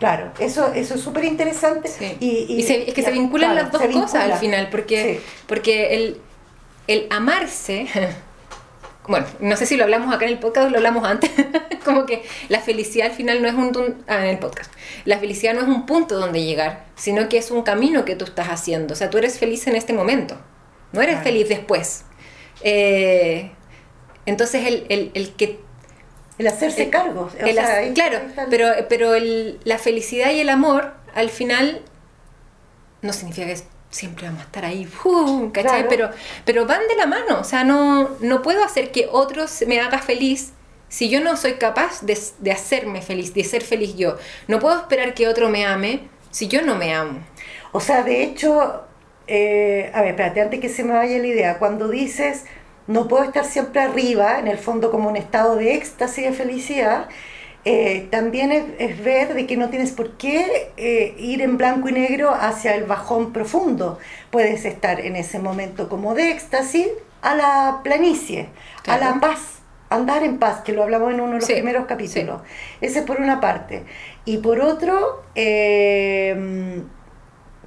Claro, 0.00 0.32
eso, 0.38 0.72
eso 0.72 0.94
es 0.94 1.00
súper 1.02 1.24
interesante. 1.24 1.90
Y, 2.20 2.62
es 2.62 2.94
que 2.94 3.02
se 3.02 3.12
vinculan 3.12 3.54
las 3.54 3.70
dos 3.70 3.82
cosas 3.82 4.32
al 4.32 4.38
final, 4.38 4.68
porque, 4.70 5.20
porque 5.46 5.94
el, 5.94 6.20
el 6.86 7.06
amarse, 7.10 7.86
bueno, 9.10 9.26
no 9.40 9.56
sé 9.56 9.66
si 9.66 9.76
lo 9.76 9.82
hablamos 9.82 10.14
acá 10.14 10.24
en 10.24 10.32
el 10.32 10.38
podcast 10.38 10.68
o 10.68 10.70
lo 10.70 10.76
hablamos 10.76 11.04
antes, 11.04 11.30
como 11.84 12.06
que 12.06 12.22
la 12.48 12.60
felicidad 12.60 13.08
al 13.08 13.12
final 13.12 13.42
no 13.42 13.48
es 13.48 13.54
un... 13.54 14.04
Ah, 14.06 14.18
en 14.18 14.30
el 14.30 14.38
podcast. 14.38 14.72
La 15.04 15.18
felicidad 15.18 15.52
no 15.52 15.62
es 15.62 15.66
un 15.66 15.84
punto 15.84 16.16
donde 16.18 16.44
llegar, 16.44 16.86
sino 16.94 17.28
que 17.28 17.36
es 17.36 17.50
un 17.50 17.62
camino 17.62 18.04
que 18.04 18.14
tú 18.14 18.24
estás 18.24 18.48
haciendo. 18.48 18.94
O 18.94 18.96
sea, 18.96 19.10
tú 19.10 19.18
eres 19.18 19.38
feliz 19.38 19.66
en 19.66 19.74
este 19.74 19.92
momento, 19.92 20.40
no 20.92 21.02
eres 21.02 21.20
feliz 21.24 21.48
después. 21.48 22.04
Eh, 22.62 23.50
entonces 24.26 24.66
el, 24.66 24.86
el, 24.88 25.10
el 25.14 25.32
que 25.32 25.58
el 26.38 26.46
hacerse 26.46 26.88
cargo. 26.88 27.28
claro, 27.94 28.20
pero, 28.48 28.68
pero 28.88 29.14
el, 29.14 29.58
la 29.64 29.78
felicidad 29.78 30.30
y 30.30 30.40
el 30.40 30.48
amor 30.48 30.94
al 31.14 31.30
final 31.30 31.82
no 33.02 33.12
significa 33.12 33.46
que 33.48 33.58
siempre 33.90 34.26
vamos 34.26 34.42
a 34.42 34.44
estar 34.46 34.64
ahí, 34.64 34.88
¿cachai? 35.52 35.88
Pero, 35.88 36.10
pero 36.44 36.66
van 36.66 36.86
de 36.88 36.96
la 36.96 37.06
mano, 37.06 37.40
o 37.40 37.44
sea, 37.44 37.64
no, 37.64 38.10
no 38.20 38.42
puedo 38.42 38.64
hacer 38.64 38.90
que 38.90 39.08
otros 39.10 39.64
me 39.66 39.80
haga 39.80 39.98
feliz 39.98 40.52
si 40.88 41.08
yo 41.08 41.20
no 41.20 41.36
soy 41.36 41.54
capaz 41.54 42.02
de, 42.02 42.18
de 42.38 42.50
hacerme 42.50 43.02
feliz, 43.02 43.32
de 43.32 43.44
ser 43.44 43.62
feliz 43.62 43.96
yo. 43.96 44.16
No 44.48 44.58
puedo 44.58 44.76
esperar 44.76 45.14
que 45.14 45.28
otro 45.28 45.48
me 45.48 45.64
ame 45.64 46.08
si 46.30 46.48
yo 46.48 46.62
no 46.62 46.76
me 46.76 46.94
amo. 46.94 47.20
O 47.72 47.80
sea, 47.80 48.02
de 48.02 48.24
hecho, 48.24 48.82
eh, 49.28 49.90
a 49.94 50.00
ver, 50.00 50.10
espérate, 50.10 50.40
antes 50.40 50.60
que 50.60 50.68
se 50.68 50.82
me 50.82 50.92
vaya 50.92 51.18
la 51.18 51.26
idea, 51.26 51.58
cuando 51.58 51.88
dices 51.88 52.44
no 52.90 53.06
puedo 53.06 53.22
estar 53.22 53.44
siempre 53.44 53.80
arriba, 53.80 54.40
en 54.40 54.48
el 54.48 54.58
fondo 54.58 54.90
como 54.90 55.08
un 55.08 55.16
estado 55.16 55.54
de 55.54 55.74
éxtasis, 55.74 56.24
de 56.24 56.32
felicidad, 56.32 57.08
eh, 57.64 58.08
también 58.10 58.52
es, 58.52 59.04
ver 59.04 59.34
de 59.34 59.46
que 59.46 59.56
no 59.56 59.68
tienes 59.68 59.92
por 59.92 60.16
qué 60.16 60.72
eh, 60.76 61.14
ir 61.18 61.42
en 61.42 61.58
blanco 61.58 61.88
y 61.88 61.92
negro 61.92 62.34
hacia 62.34 62.74
el 62.74 62.84
bajón 62.84 63.32
profundo. 63.32 63.98
Puedes 64.30 64.64
estar 64.64 65.00
en 65.00 65.16
ese 65.16 65.38
momento 65.38 65.88
como 65.88 66.14
de 66.14 66.30
éxtasis 66.30 66.88
a 67.20 67.34
la 67.34 67.80
planicie, 67.84 68.48
a 68.86 68.96
la 68.96 69.20
paz, 69.20 69.60
andar 69.90 70.22
en 70.22 70.38
paz, 70.38 70.62
que 70.62 70.72
lo 70.72 70.82
hablamos 70.82 71.12
en 71.12 71.20
uno 71.20 71.32
de 71.32 71.40
los 71.40 71.50
primeros 71.50 71.86
capítulos. 71.86 72.40
Ese 72.80 73.00
es 73.00 73.04
por 73.04 73.20
una 73.20 73.40
parte. 73.40 73.84
Y 74.24 74.38
por 74.38 74.60
otro, 74.60 75.22
eh, 75.34 76.82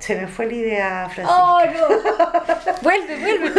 se 0.04 0.18
me 0.18 0.28
fue 0.28 0.48
la 0.48 0.54
idea, 0.54 1.10
Francisca. 1.10 1.34
¡Oh, 1.34 1.62
no! 1.66 2.82
vuelve, 2.82 3.20
vuelve. 3.20 3.52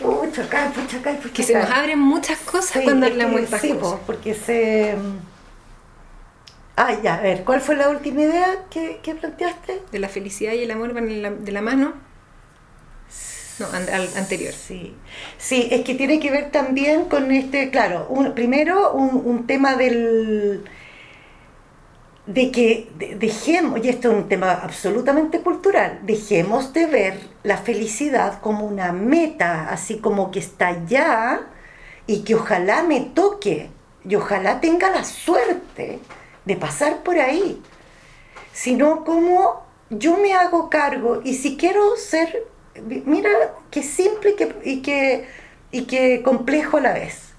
pucha, 0.00 0.42
acá, 0.42 0.72
pucha, 0.74 0.98
acá, 0.98 1.12
pucha, 1.12 1.32
Que 1.32 1.42
se 1.44 1.54
nos 1.54 1.70
abren 1.70 2.00
muchas 2.00 2.40
cosas 2.40 2.82
cuando 2.82 3.06
hablamos 3.06 3.36
de 3.36 3.44
estas 3.44 3.60
sí, 3.60 3.72
porque 4.04 4.34
se... 4.34 4.96
Ah, 6.74 6.96
ya, 7.00 7.14
a 7.14 7.20
ver, 7.20 7.44
¿cuál 7.44 7.60
fue 7.60 7.76
la 7.76 7.88
última 7.90 8.22
idea 8.22 8.64
que, 8.68 8.98
que 9.00 9.14
planteaste? 9.14 9.82
De 9.92 9.98
la 10.00 10.08
felicidad 10.08 10.54
y 10.54 10.64
el 10.64 10.70
amor 10.72 10.92
van 10.92 11.44
de 11.44 11.52
la 11.52 11.62
mano. 11.62 11.92
No, 13.60 13.66
al, 13.66 14.08
anterior. 14.16 14.54
Sí. 14.54 14.96
sí, 15.38 15.68
es 15.70 15.84
que 15.84 15.94
tiene 15.94 16.18
que 16.18 16.32
ver 16.32 16.50
también 16.50 17.04
con 17.04 17.30
este, 17.30 17.70
claro, 17.70 18.08
un, 18.08 18.34
primero 18.34 18.92
un, 18.92 19.22
un 19.24 19.46
tema 19.46 19.76
del 19.76 20.64
de 22.26 22.52
que 22.52 22.88
dejemos, 23.18 23.84
y 23.84 23.88
esto 23.88 24.10
es 24.10 24.16
un 24.16 24.28
tema 24.28 24.52
absolutamente 24.52 25.40
cultural, 25.40 26.00
dejemos 26.02 26.72
de 26.72 26.86
ver 26.86 27.20
la 27.42 27.56
felicidad 27.56 28.40
como 28.40 28.66
una 28.66 28.92
meta, 28.92 29.68
así 29.70 29.98
como 29.98 30.30
que 30.30 30.38
está 30.38 30.68
allá 30.68 31.40
y 32.06 32.22
que 32.22 32.36
ojalá 32.36 32.84
me 32.84 33.00
toque 33.00 33.70
y 34.04 34.14
ojalá 34.14 34.60
tenga 34.60 34.90
la 34.90 35.04
suerte 35.04 35.98
de 36.44 36.56
pasar 36.56 37.02
por 37.02 37.18
ahí, 37.18 37.60
sino 38.52 39.04
como 39.04 39.64
yo 39.90 40.16
me 40.16 40.32
hago 40.32 40.70
cargo 40.70 41.20
y 41.24 41.34
si 41.34 41.56
quiero 41.56 41.96
ser, 41.96 42.46
mira, 43.04 43.30
qué 43.70 43.82
simple 43.82 44.36
y 44.64 44.80
que, 44.80 45.26
y 45.72 45.84
que 45.86 46.22
complejo 46.22 46.76
a 46.76 46.82
la 46.82 46.92
vez. 46.92 47.32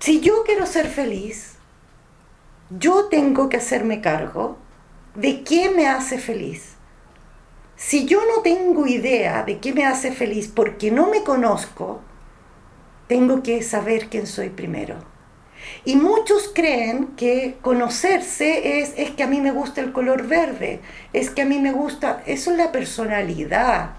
Si 0.00 0.20
yo 0.20 0.44
quiero 0.44 0.66
ser 0.66 0.86
feliz, 0.86 1.53
yo 2.70 3.06
tengo 3.06 3.48
que 3.48 3.58
hacerme 3.58 4.00
cargo 4.00 4.56
de 5.14 5.42
qué 5.42 5.70
me 5.70 5.86
hace 5.86 6.18
feliz. 6.18 6.74
Si 7.76 8.06
yo 8.06 8.20
no 8.20 8.42
tengo 8.42 8.86
idea 8.86 9.42
de 9.42 9.58
qué 9.58 9.72
me 9.72 9.84
hace 9.84 10.12
feliz 10.12 10.48
porque 10.48 10.90
no 10.90 11.10
me 11.10 11.22
conozco, 11.22 12.00
tengo 13.08 13.42
que 13.42 13.62
saber 13.62 14.08
quién 14.08 14.26
soy 14.26 14.50
primero. 14.50 14.96
Y 15.84 15.96
muchos 15.96 16.50
creen 16.54 17.08
que 17.16 17.56
conocerse 17.62 18.80
es, 18.80 18.94
es 18.96 19.10
que 19.10 19.22
a 19.22 19.26
mí 19.26 19.40
me 19.40 19.50
gusta 19.50 19.80
el 19.80 19.92
color 19.92 20.26
verde, 20.26 20.80
es 21.12 21.30
que 21.30 21.42
a 21.42 21.46
mí 21.46 21.58
me 21.58 21.72
gusta, 21.72 22.22
eso 22.26 22.50
es 22.50 22.58
la 22.58 22.72
personalidad. 22.72 23.90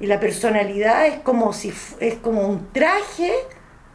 Y 0.00 0.06
la 0.06 0.20
personalidad 0.20 1.06
es 1.06 1.20
como 1.20 1.52
si 1.52 1.72
es 2.00 2.14
como 2.16 2.46
un 2.46 2.72
traje 2.72 3.32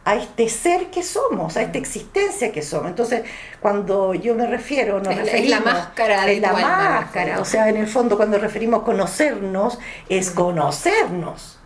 a 0.04 0.16
este 0.16 0.48
ser 0.48 0.90
que 0.90 1.02
somos, 1.02 1.56
a 1.56 1.62
esta 1.62 1.78
existencia 1.78 2.52
que 2.52 2.62
somos. 2.62 2.88
Entonces, 2.88 3.22
cuando 3.60 4.14
yo 4.14 4.34
me 4.34 4.46
refiero, 4.46 5.00
nos 5.00 5.16
es, 5.16 5.32
es 5.32 5.48
la 5.48 5.60
máscara 5.60 6.26
de 6.26 6.40
la 6.40 6.52
máscara, 6.52 7.40
o 7.40 7.44
sea, 7.44 7.68
en 7.68 7.76
el 7.76 7.86
fondo 7.86 8.16
cuando 8.16 8.38
referimos 8.38 8.82
conocernos, 8.82 9.78
es 10.08 10.30
conocernos. 10.30 11.58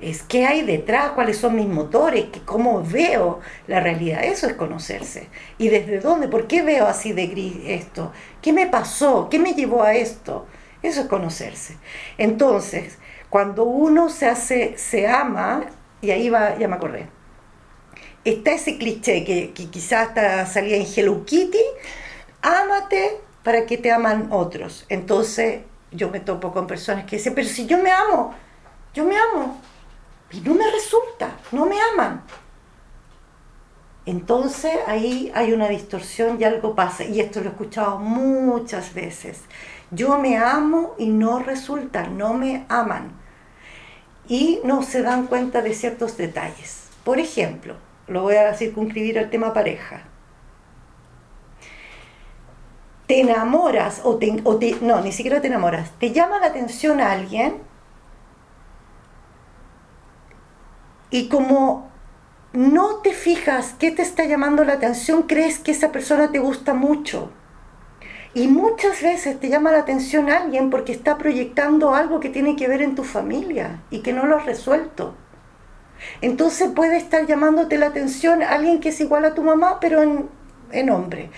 Es 0.00 0.22
qué 0.22 0.46
hay 0.46 0.62
detrás, 0.62 1.10
cuáles 1.10 1.38
son 1.38 1.56
mis 1.56 1.66
motores, 1.66 2.26
cómo 2.44 2.84
veo 2.84 3.40
la 3.66 3.80
realidad. 3.80 4.22
Eso 4.22 4.46
es 4.46 4.52
conocerse. 4.52 5.28
¿Y 5.58 5.70
desde 5.70 5.98
dónde? 5.98 6.28
¿Por 6.28 6.46
qué 6.46 6.62
veo 6.62 6.86
así 6.86 7.12
de 7.12 7.26
gris 7.26 7.56
esto? 7.66 8.12
¿Qué 8.40 8.52
me 8.52 8.68
pasó? 8.68 9.28
¿Qué 9.28 9.40
me 9.40 9.54
llevó 9.54 9.82
a 9.82 9.94
esto? 9.94 10.46
Eso 10.84 11.00
es 11.00 11.08
conocerse. 11.08 11.78
Entonces, 12.16 12.98
cuando 13.28 13.64
uno 13.64 14.08
se 14.08 14.26
hace, 14.26 14.78
se 14.78 15.08
ama, 15.08 15.64
y 16.00 16.12
ahí 16.12 16.30
va, 16.30 16.56
ya 16.56 16.68
me 16.68 16.76
acordé, 16.76 17.08
está 18.24 18.52
ese 18.52 18.78
cliché 18.78 19.24
que, 19.24 19.52
quizás 19.52 20.08
hasta 20.08 20.46
salía 20.46 20.76
en 20.76 20.86
Hello 20.86 21.24
Kitty, 21.24 21.58
ámate 22.42 23.20
para 23.42 23.66
que 23.66 23.78
te 23.78 23.90
aman 23.90 24.28
otros. 24.30 24.84
Entonces 24.88 25.62
yo 25.90 26.10
me 26.10 26.20
topo 26.20 26.52
con 26.52 26.66
personas 26.66 27.04
que 27.04 27.16
dicen, 27.16 27.34
pero 27.34 27.48
si 27.48 27.66
yo 27.66 27.78
me 27.78 27.90
amo, 27.90 28.34
yo 28.94 29.04
me 29.04 29.16
amo, 29.16 29.60
y 30.30 30.40
no 30.40 30.54
me 30.54 30.70
resulta, 30.70 31.36
no 31.52 31.66
me 31.66 31.76
aman. 31.92 32.22
Entonces 34.04 34.72
ahí 34.86 35.30
hay 35.34 35.52
una 35.52 35.68
distorsión 35.68 36.40
y 36.40 36.44
algo 36.44 36.74
pasa, 36.74 37.04
y 37.04 37.20
esto 37.20 37.40
lo 37.40 37.46
he 37.46 37.48
escuchado 37.50 37.98
muchas 37.98 38.94
veces. 38.94 39.40
Yo 39.90 40.18
me 40.18 40.36
amo 40.36 40.94
y 40.98 41.06
no 41.06 41.38
resulta, 41.38 42.06
no 42.06 42.34
me 42.34 42.66
aman. 42.68 43.12
Y 44.26 44.60
no 44.64 44.82
se 44.82 45.02
dan 45.02 45.26
cuenta 45.26 45.62
de 45.62 45.72
ciertos 45.72 46.18
detalles. 46.18 46.88
Por 47.04 47.18
ejemplo, 47.18 47.76
lo 48.08 48.22
voy 48.22 48.36
a 48.36 48.54
circunscribir 48.54 49.18
al 49.18 49.30
tema 49.30 49.52
pareja. 49.52 50.02
Te 53.06 53.20
enamoras 53.20 54.02
o 54.04 54.16
te, 54.16 54.30
no, 54.82 55.00
ni 55.00 55.12
siquiera 55.12 55.40
te 55.40 55.46
enamoras, 55.46 55.92
te 55.98 56.12
llama 56.12 56.40
la 56.40 56.46
atención 56.46 57.00
a 57.00 57.12
alguien 57.12 57.62
y 61.10 61.28
como 61.28 61.88
no 62.52 62.96
te 62.96 63.12
fijas 63.12 63.74
qué 63.78 63.90
te 63.90 64.02
está 64.02 64.24
llamando 64.24 64.64
la 64.64 64.74
atención, 64.74 65.22
crees 65.22 65.58
que 65.58 65.70
esa 65.70 65.92
persona 65.92 66.30
te 66.30 66.38
gusta 66.38 66.74
mucho. 66.74 67.30
Y 68.34 68.46
muchas 68.46 69.02
veces 69.02 69.40
te 69.40 69.48
llama 69.48 69.72
la 69.72 69.80
atención 69.80 70.30
alguien 70.30 70.70
porque 70.70 70.92
está 70.92 71.16
proyectando 71.16 71.94
algo 71.94 72.20
que 72.20 72.28
tiene 72.28 72.56
que 72.56 72.68
ver 72.68 72.82
en 72.82 72.94
tu 72.94 73.04
familia 73.04 73.82
y 73.90 74.00
que 74.00 74.12
no 74.12 74.26
lo 74.26 74.36
has 74.36 74.46
resuelto. 74.46 75.14
Entonces 76.20 76.70
puede 76.74 76.96
estar 76.96 77.26
llamándote 77.26 77.78
la 77.78 77.86
atención 77.86 78.42
alguien 78.42 78.80
que 78.80 78.90
es 78.90 79.00
igual 79.00 79.24
a 79.24 79.34
tu 79.34 79.42
mamá, 79.42 79.78
pero 79.80 80.02
en, 80.70 80.90
hombre. 80.90 81.30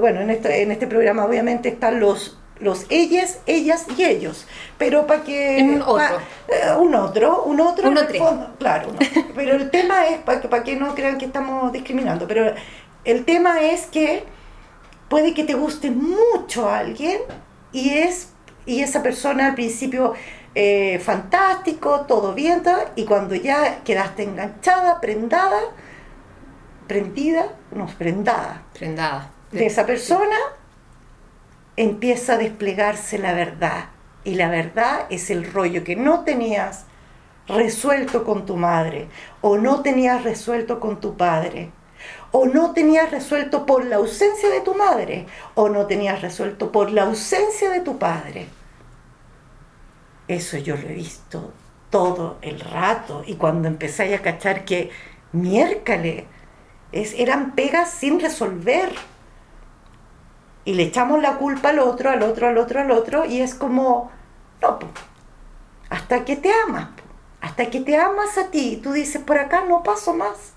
Bueno, 0.00 0.20
en 0.20 0.30
este, 0.30 0.62
en 0.62 0.72
este 0.72 0.86
programa 0.86 1.24
obviamente 1.24 1.68
están 1.68 2.00
los 2.00 2.38
los 2.58 2.86
ellas, 2.88 3.40
ellas 3.46 3.84
y 3.96 4.04
ellos, 4.04 4.46
pero 4.78 5.06
para 5.06 5.22
que 5.22 5.58
un 5.62 5.82
otro, 5.82 6.18
eh, 6.48 6.74
un 6.78 6.94
otro, 6.94 7.42
un 7.44 7.60
otro, 7.60 7.90
un 7.90 7.96
claro, 8.58 8.88
pero 9.34 9.56
el 9.56 9.70
tema 9.70 10.06
es 10.06 10.18
para 10.20 10.40
que, 10.40 10.48
para 10.48 10.64
que 10.64 10.76
no 10.76 10.94
crean 10.94 11.18
que 11.18 11.26
estamos 11.26 11.70
discriminando, 11.70 12.26
pero 12.26 12.54
el 13.04 13.24
tema 13.26 13.60
es 13.60 13.86
que 13.86 14.24
puede 15.08 15.34
que 15.34 15.44
te 15.44 15.54
guste 15.54 15.90
mucho 15.90 16.68
a 16.68 16.78
alguien 16.78 17.20
y 17.72 17.90
es 17.90 18.32
y 18.64 18.80
esa 18.82 19.02
persona 19.02 19.46
al 19.48 19.54
principio 19.54 20.14
eh, 20.58 20.98
fantástico, 21.00 22.06
todo 22.08 22.32
bien, 22.32 22.62
y 22.94 23.04
cuando 23.04 23.34
ya 23.34 23.84
quedaste 23.84 24.22
enganchada, 24.22 25.02
prendada, 25.02 25.60
prendida, 26.88 27.48
no, 27.72 27.86
prendada, 27.98 28.62
prendada 28.72 29.30
de 29.52 29.66
esa 29.66 29.84
persona, 29.84 30.34
empieza 31.76 32.32
a 32.32 32.38
desplegarse 32.38 33.18
la 33.18 33.34
verdad. 33.34 33.90
Y 34.24 34.36
la 34.36 34.48
verdad 34.48 35.04
es 35.10 35.28
el 35.28 35.52
rollo 35.52 35.84
que 35.84 35.94
no 35.94 36.24
tenías 36.24 36.86
resuelto 37.48 38.24
con 38.24 38.46
tu 38.46 38.56
madre, 38.56 39.08
o 39.42 39.58
no 39.58 39.82
tenías 39.82 40.24
resuelto 40.24 40.80
con 40.80 41.00
tu 41.02 41.18
padre, 41.18 41.70
o 42.32 42.46
no 42.46 42.72
tenías 42.72 43.10
resuelto 43.10 43.66
por 43.66 43.84
la 43.84 43.96
ausencia 43.96 44.48
de 44.48 44.62
tu 44.62 44.74
madre, 44.74 45.26
o 45.54 45.68
no 45.68 45.84
tenías 45.86 46.22
resuelto 46.22 46.72
por 46.72 46.90
la 46.92 47.02
ausencia 47.02 47.68
de 47.68 47.80
tu 47.80 47.98
padre. 47.98 48.48
Eso 50.28 50.58
yo 50.58 50.76
lo 50.76 50.88
he 50.88 50.94
visto 50.94 51.52
todo 51.90 52.38
el 52.42 52.60
rato. 52.60 53.22
Y 53.26 53.36
cuando 53.36 53.68
empecé 53.68 54.14
a 54.14 54.22
cachar 54.22 54.64
que 54.64 54.90
miércoles 55.32 56.24
es, 56.92 57.14
eran 57.14 57.54
pegas 57.54 57.90
sin 57.90 58.20
resolver. 58.20 58.90
Y 60.64 60.74
le 60.74 60.84
echamos 60.84 61.22
la 61.22 61.36
culpa 61.36 61.68
al 61.70 61.78
otro, 61.78 62.10
al 62.10 62.22
otro, 62.22 62.48
al 62.48 62.58
otro, 62.58 62.80
al 62.80 62.90
otro. 62.90 63.24
Y 63.24 63.40
es 63.40 63.54
como, 63.54 64.10
no, 64.60 64.78
hasta 65.90 66.24
que 66.24 66.36
te 66.36 66.50
amas. 66.66 66.88
hasta 67.40 67.70
que 67.70 67.80
te 67.80 67.96
amas 67.96 68.36
a 68.38 68.50
ti. 68.50 68.80
Tú 68.82 68.92
dices, 68.92 69.22
por 69.22 69.38
acá 69.38 69.64
no 69.64 69.82
paso 69.82 70.14
más. 70.14 70.52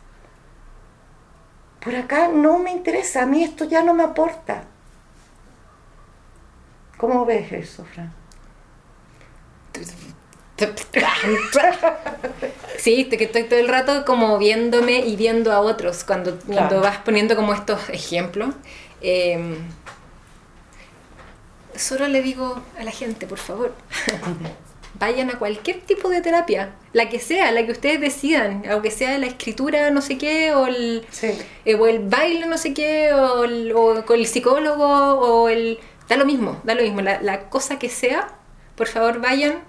Por 1.84 1.96
acá 1.96 2.28
no 2.28 2.60
me 2.60 2.72
interesa. 2.72 3.24
A 3.24 3.26
mí 3.26 3.44
esto 3.44 3.66
ya 3.66 3.84
no 3.84 3.94
me 3.94 4.04
aporta. 4.04 4.64
¿Cómo 6.98 7.26
ves 7.26 7.52
eso, 7.52 7.86
Fran? 7.86 8.19
Sí, 12.78 13.06
que 13.06 13.24
estoy 13.24 13.44
todo 13.44 13.60
el 13.60 13.68
rato 13.68 14.06
como 14.06 14.38
viéndome 14.38 15.00
y 15.00 15.16
viendo 15.16 15.52
a 15.52 15.60
otros 15.60 16.04
cuando, 16.04 16.40
cuando 16.40 16.82
vas 16.82 16.98
poniendo 17.00 17.36
como 17.36 17.54
estos 17.54 17.90
ejemplos. 17.90 18.56
Em, 19.02 19.58
solo 21.76 22.08
le 22.08 22.22
digo 22.22 22.62
a 22.78 22.84
la 22.84 22.92
gente, 22.92 23.28
por 23.28 23.38
favor, 23.38 23.74
vayan 25.00 25.30
a 25.30 25.40
cualquier 25.40 25.82
tipo 25.82 26.10
de 26.10 26.22
terapia, 26.22 26.76
la 26.94 27.10
que 27.10 27.20
sea, 27.20 27.52
la 27.52 27.66
que 27.66 27.72
ustedes 27.72 28.02
decidan, 28.02 28.64
aunque 28.70 28.92
sea 28.92 29.18
la 29.18 29.28
escritura 29.28 29.90
no 29.92 30.02
sé 30.02 30.18
qué, 30.18 30.54
o 30.54 30.68
el, 30.68 31.06
eh, 31.66 31.76
o 31.76 31.88
el 31.88 32.00
baile 32.00 32.46
no 32.46 32.58
sé 32.58 32.74
qué, 32.74 33.14
o, 33.14 33.44
el, 33.46 33.74
con 34.06 34.20
el 34.20 34.28
psicólogo, 34.28 34.86
o 34.86 35.50
el... 35.50 35.80
Da 36.10 36.18
lo 36.18 36.26
mismo, 36.26 36.60
da 36.64 36.74
lo 36.74 36.82
mismo, 36.82 37.02
la, 37.02 37.22
la 37.22 37.50
cosa 37.50 37.78
que 37.78 37.88
sea, 37.88 38.30
por 38.76 38.88
favor 38.88 39.22
vayan 39.22 39.69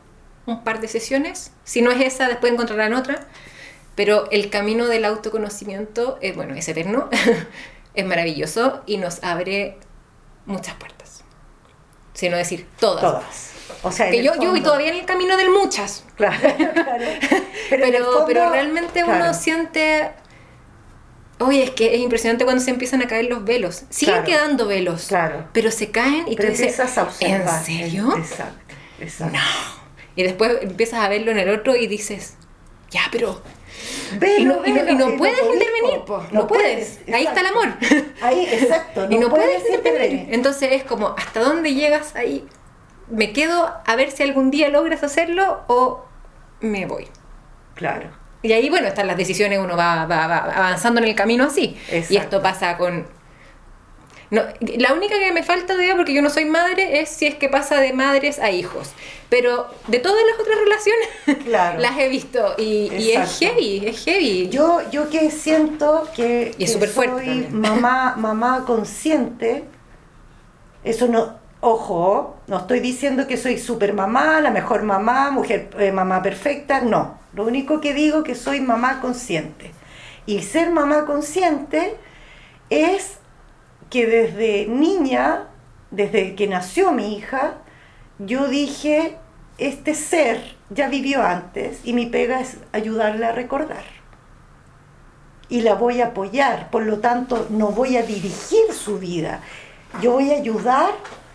un 0.50 0.64
par 0.64 0.80
de 0.80 0.88
sesiones. 0.88 1.52
Si 1.64 1.82
no 1.82 1.90
es 1.90 2.00
esa, 2.00 2.28
después 2.28 2.52
encontrarán 2.52 2.94
otra. 2.94 3.20
Pero 3.94 4.28
el 4.30 4.50
camino 4.50 4.86
del 4.86 5.04
autoconocimiento, 5.04 6.18
es, 6.20 6.34
bueno, 6.34 6.54
es 6.54 6.68
eterno, 6.68 7.08
es 7.94 8.04
maravilloso 8.06 8.82
y 8.86 8.96
nos 8.96 9.22
abre 9.22 9.76
muchas 10.46 10.74
puertas. 10.74 11.22
Sino 12.14 12.36
decir 12.36 12.66
todas. 12.78 13.02
Todas. 13.02 13.52
O 13.82 13.92
sea, 13.92 14.10
que 14.10 14.22
yo, 14.22 14.34
yo 14.40 14.50
voy 14.50 14.60
todavía 14.62 14.88
en 14.88 14.98
el 15.00 15.06
camino 15.06 15.36
del 15.36 15.50
muchas. 15.50 16.04
Claro, 16.16 16.38
claro. 16.38 17.04
Pero, 17.70 18.26
pero, 18.26 18.50
realmente 18.50 19.04
uno 19.04 19.32
siente 19.32 20.10
Oye, 21.38 21.62
es 21.62 21.70
que 21.70 21.94
es 21.94 22.00
impresionante 22.00 22.44
cuando 22.44 22.62
se 22.62 22.70
empiezan 22.70 23.00
a 23.00 23.06
caer 23.06 23.26
los 23.26 23.44
velos. 23.44 23.84
Siguen 23.88 24.24
quedando 24.24 24.66
velos. 24.66 25.06
Claro. 25.06 25.48
Pero 25.52 25.70
se 25.70 25.90
caen 25.90 26.26
y 26.28 26.36
pero 26.36 26.52
tú 26.52 26.58
dices, 26.58 26.78
a. 26.80 27.08
¿en 27.20 27.48
serio? 27.64 28.14
Exacto, 28.16 28.74
exacto. 28.98 29.38
No. 29.38 29.79
Y 30.20 30.22
después 30.24 30.58
empiezas 30.60 31.00
a 31.04 31.08
verlo 31.08 31.30
en 31.30 31.38
el 31.38 31.48
otro 31.50 31.74
y 31.76 31.86
dices, 31.86 32.36
ya, 32.90 33.02
pero 33.10 33.40
y 34.38 34.44
no, 34.44 34.60
y 34.66 34.72
no- 34.72 34.80
y 34.80 34.82
no 34.82 34.90
y 34.90 34.94
no 35.12 35.16
puedes 35.16 35.38
intervenir, 35.40 36.00
po. 36.06 36.22
No 36.32 36.46
puedes. 36.46 36.98
puedes, 36.98 37.14
Ahí 37.14 37.24
está 37.26 37.40
el 37.40 37.46
amor. 37.46 37.68
Ahí, 38.20 38.46
exacto. 38.52 39.06
y 39.10 39.18
no 39.18 39.28
puedes 39.30 39.62
puedes 39.62 39.74
intervenir. 39.74 40.28
Entonces 40.34 40.68
es 40.72 40.84
como, 40.84 41.14
¿hasta 41.16 41.40
dónde 41.40 41.72
llegas 41.74 42.14
ahí? 42.16 42.44
¿Me 43.08 43.32
quedo 43.32 43.72
a 43.86 43.96
ver 43.96 44.10
si 44.10 44.22
algún 44.22 44.50
día 44.50 44.68
logras 44.68 45.02
hacerlo 45.02 45.62
o 45.68 46.04
me 46.60 46.84
voy? 46.86 47.08
Claro. 47.74 48.10
Y 48.42 48.52
ahí, 48.52 48.68
bueno, 48.70 48.88
están 48.88 49.06
las 49.06 49.16
decisiones, 49.16 49.58
uno 49.58 49.76
va, 49.76 50.06
va- 50.06 50.26
va 50.26 50.36
avanzando 50.38 51.00
en 51.00 51.08
el 51.08 51.14
camino 51.14 51.44
así. 51.44 51.76
Y 52.08 52.16
esto 52.16 52.40
pasa 52.42 52.76
con... 52.76 53.06
No, 54.30 54.42
la 54.78 54.92
única 54.94 55.18
que 55.18 55.32
me 55.32 55.42
falta 55.42 55.66
todavía, 55.74 55.96
porque 55.96 56.14
yo 56.14 56.22
no 56.22 56.30
soy 56.30 56.44
madre, 56.44 57.00
es 57.00 57.08
si 57.08 57.26
es 57.26 57.34
que 57.34 57.48
pasa 57.48 57.80
de 57.80 57.92
madres 57.92 58.38
a 58.38 58.50
hijos. 58.52 58.92
Pero 59.28 59.66
de 59.88 59.98
todas 59.98 60.20
las 60.30 60.38
otras 60.40 60.58
relaciones, 60.58 61.44
Claro. 61.44 61.78
las 61.80 61.98
he 61.98 62.08
visto. 62.08 62.54
Y, 62.58 62.90
y 62.96 63.10
es 63.12 63.38
heavy, 63.40 63.86
es 63.86 64.04
heavy. 64.04 64.48
Yo, 64.48 64.80
yo 64.90 65.10
que 65.10 65.30
siento 65.30 66.08
que, 66.14 66.54
Y 66.58 66.64
es 66.64 66.72
soy 66.72 67.06
también. 67.08 67.60
mamá, 67.60 68.14
mamá 68.16 68.64
consciente, 68.66 69.64
eso 70.84 71.08
no, 71.08 71.38
ojo, 71.60 72.36
no 72.46 72.58
estoy 72.58 72.80
diciendo 72.80 73.26
que 73.26 73.36
soy 73.36 73.58
super 73.58 73.92
mamá, 73.92 74.40
la 74.40 74.50
mejor 74.50 74.82
mamá, 74.82 75.30
mujer, 75.30 75.70
eh, 75.78 75.92
mamá 75.92 76.22
perfecta, 76.22 76.80
no. 76.80 77.18
Lo 77.34 77.44
único 77.44 77.80
que 77.80 77.94
digo 77.94 78.22
que 78.22 78.34
soy 78.34 78.60
mamá 78.60 79.00
consciente. 79.00 79.72
Y 80.26 80.42
ser 80.42 80.70
mamá 80.70 81.04
consciente 81.06 81.96
es 82.70 83.18
que 83.90 84.06
desde 84.06 84.66
niña, 84.66 85.48
desde 85.90 86.34
que 86.36 86.46
nació 86.46 86.92
mi 86.92 87.16
hija, 87.16 87.58
yo 88.18 88.48
dije, 88.48 89.16
este 89.58 89.94
ser 89.94 90.56
ya 90.70 90.88
vivió 90.88 91.22
antes 91.22 91.80
y 91.84 91.92
mi 91.92 92.06
pega 92.06 92.40
es 92.40 92.58
ayudarle 92.72 93.26
a 93.26 93.32
recordar. 93.32 93.84
Y 95.48 95.62
la 95.62 95.74
voy 95.74 96.00
a 96.00 96.06
apoyar, 96.08 96.70
por 96.70 96.86
lo 96.86 97.00
tanto 97.00 97.46
no 97.50 97.68
voy 97.68 97.96
a 97.96 98.02
dirigir 98.02 98.72
su 98.72 98.98
vida, 98.98 99.40
yo 100.00 100.12
voy 100.12 100.30
a 100.30 100.36
ayudar 100.36 100.90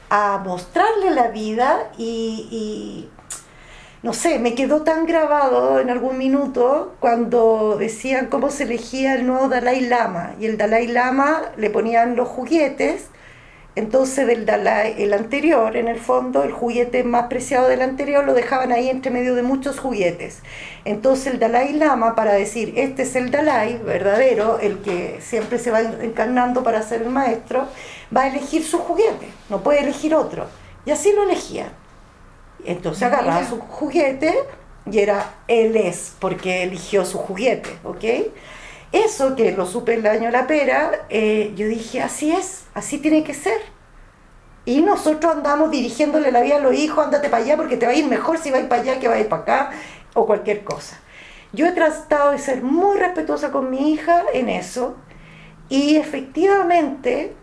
a 0.10 0.38
mostrarle 0.38 1.12
la 1.12 1.28
vida 1.28 1.92
y, 1.98 3.10
no 4.06 4.14
sé, 4.14 4.38
me 4.38 4.54
quedó 4.54 4.84
tan 4.84 5.08
grabado 5.08 5.80
en 5.80 5.90
algún 5.90 6.20
minuto 6.20 6.94
cuando 7.00 7.76
decían 7.76 8.28
cómo 8.28 8.52
se 8.52 8.66
elegía 8.66 9.16
el 9.16 9.26
nuevo 9.26 9.50
Dalai 9.50 9.82
Lama 9.82 10.36
y 10.40 10.46
el 10.46 10.60
Dalai 10.60 10.86
Lama 10.86 11.42
le 11.58 11.72
ponían 11.72 12.16
los 12.16 12.28
juguetes 12.28 13.08
entonces 13.74 14.28
del 14.28 14.46
Dalai, 14.46 14.94
el 15.00 15.12
anterior, 15.12 15.76
en 15.76 15.88
el 15.88 16.00
fondo, 16.00 16.44
el 16.44 16.52
juguete 16.52 17.04
más 17.04 17.30
preciado 17.30 17.68
del 17.68 17.82
anterior, 17.82 18.24
lo 18.24 18.36
dejaban 18.36 18.72
ahí 18.72 18.90
entre 18.90 19.10
medio 19.10 19.34
de 19.34 19.42
muchos 19.42 19.80
juguetes. 19.80 20.44
Entonces 20.86 21.34
el 21.34 21.40
Dalai 21.40 21.74
Lama, 21.74 22.14
para 22.14 22.34
decir, 22.34 22.76
este 22.78 23.02
es 23.02 23.16
el 23.16 23.32
Dalai 23.32 23.80
verdadero, 23.80 24.60
el 24.60 24.84
que 24.84 25.18
siempre 25.20 25.58
se 25.58 25.72
va 25.72 25.82
encarnando 25.82 26.64
para 26.64 26.84
ser 26.84 27.02
el 27.02 27.10
maestro, 27.10 27.68
va 28.16 28.22
a 28.22 28.28
elegir 28.28 28.64
su 28.64 28.78
juguete, 28.78 29.30
no 29.50 29.64
puede 29.64 29.80
elegir 29.80 30.14
otro. 30.14 30.46
Y 30.86 30.92
así 30.92 31.12
lo 31.12 31.24
elegía. 31.24 31.72
Entonces 32.66 33.04
agarraba 33.04 33.42
Mira. 33.42 33.50
su 33.50 33.60
juguete 33.60 34.34
y 34.90 35.00
era 35.00 35.36
él 35.48 35.76
es, 35.76 36.16
porque 36.20 36.64
eligió 36.64 37.06
su 37.06 37.18
juguete, 37.18 37.70
¿ok? 37.84 38.04
Eso 38.92 39.36
que 39.36 39.52
lo 39.52 39.66
supe 39.66 39.96
el 39.96 40.06
año 40.06 40.26
de 40.26 40.32
la 40.32 40.48
pera, 40.48 41.06
eh, 41.10 41.54
yo 41.56 41.68
dije, 41.68 42.02
así 42.02 42.32
es, 42.32 42.66
así 42.74 43.00
tiene 43.00 43.24
que 43.24 43.34
ser. 43.34 43.60
Y 44.64 44.82
nosotros 44.82 45.34
andamos 45.34 45.72
dirigiéndole 45.72 46.32
la 46.32 46.42
vida 46.42 46.58
a 46.58 46.60
los 46.60 46.74
hijos, 46.74 47.04
ándate 47.04 47.30
para 47.30 47.44
allá 47.44 47.58
porque 47.58 47.78
te 47.78 47.86
va 47.86 47.92
a 47.92 47.96
ir 47.96 48.06
mejor 48.08 48.38
si 48.38 48.52
vas 48.52 48.64
para 48.64 48.82
allá 48.82 49.00
que 49.00 49.08
vas 49.08 49.18
a 49.18 49.20
ir 49.22 49.30
para 49.30 49.42
acá, 49.42 49.72
o 50.14 50.26
cualquier 50.26 50.64
cosa. 50.64 51.00
Yo 51.52 51.66
he 51.68 51.72
tratado 51.72 52.32
de 52.32 52.38
ser 52.38 52.62
muy 52.62 52.98
respetuosa 52.98 53.52
con 53.52 53.70
mi 53.70 53.92
hija 53.92 54.24
en 54.34 54.50
eso, 54.50 54.96
y 55.68 55.98
efectivamente, 55.98 57.34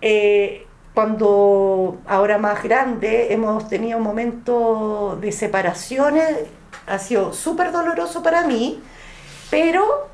eh, 0.00 0.66
cuando 0.98 1.98
ahora 2.08 2.38
más 2.38 2.60
grande 2.60 3.32
hemos 3.32 3.68
tenido 3.68 3.98
un 3.98 4.02
momento 4.02 5.16
de 5.20 5.30
separaciones, 5.30 6.26
ha 6.88 6.98
sido 6.98 7.32
súper 7.32 7.70
doloroso 7.70 8.20
para 8.20 8.44
mí, 8.48 8.82
pero 9.48 10.08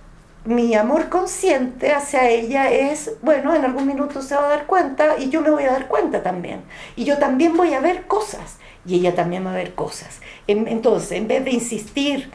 mi 0.44 0.74
amor 0.74 1.08
consciente 1.08 1.94
hacia 1.94 2.28
ella 2.28 2.70
es, 2.70 3.12
bueno, 3.22 3.54
en 3.54 3.64
algún 3.64 3.86
minuto 3.86 4.20
se 4.20 4.36
va 4.36 4.44
a 4.44 4.48
dar 4.50 4.66
cuenta 4.66 5.16
y 5.18 5.30
yo 5.30 5.40
me 5.40 5.48
voy 5.48 5.64
a 5.64 5.72
dar 5.72 5.88
cuenta 5.88 6.22
también. 6.22 6.60
Y 6.96 7.04
yo 7.04 7.16
también 7.16 7.56
voy 7.56 7.72
a 7.72 7.80
ver 7.80 8.06
cosas 8.06 8.58
y 8.84 8.96
ella 8.96 9.14
también 9.14 9.46
va 9.46 9.52
a 9.52 9.54
ver 9.54 9.74
cosas. 9.74 10.20
En- 10.46 10.68
Entonces, 10.68 11.12
en 11.12 11.28
vez 11.28 11.46
de 11.46 11.50
insistir, 11.52 12.30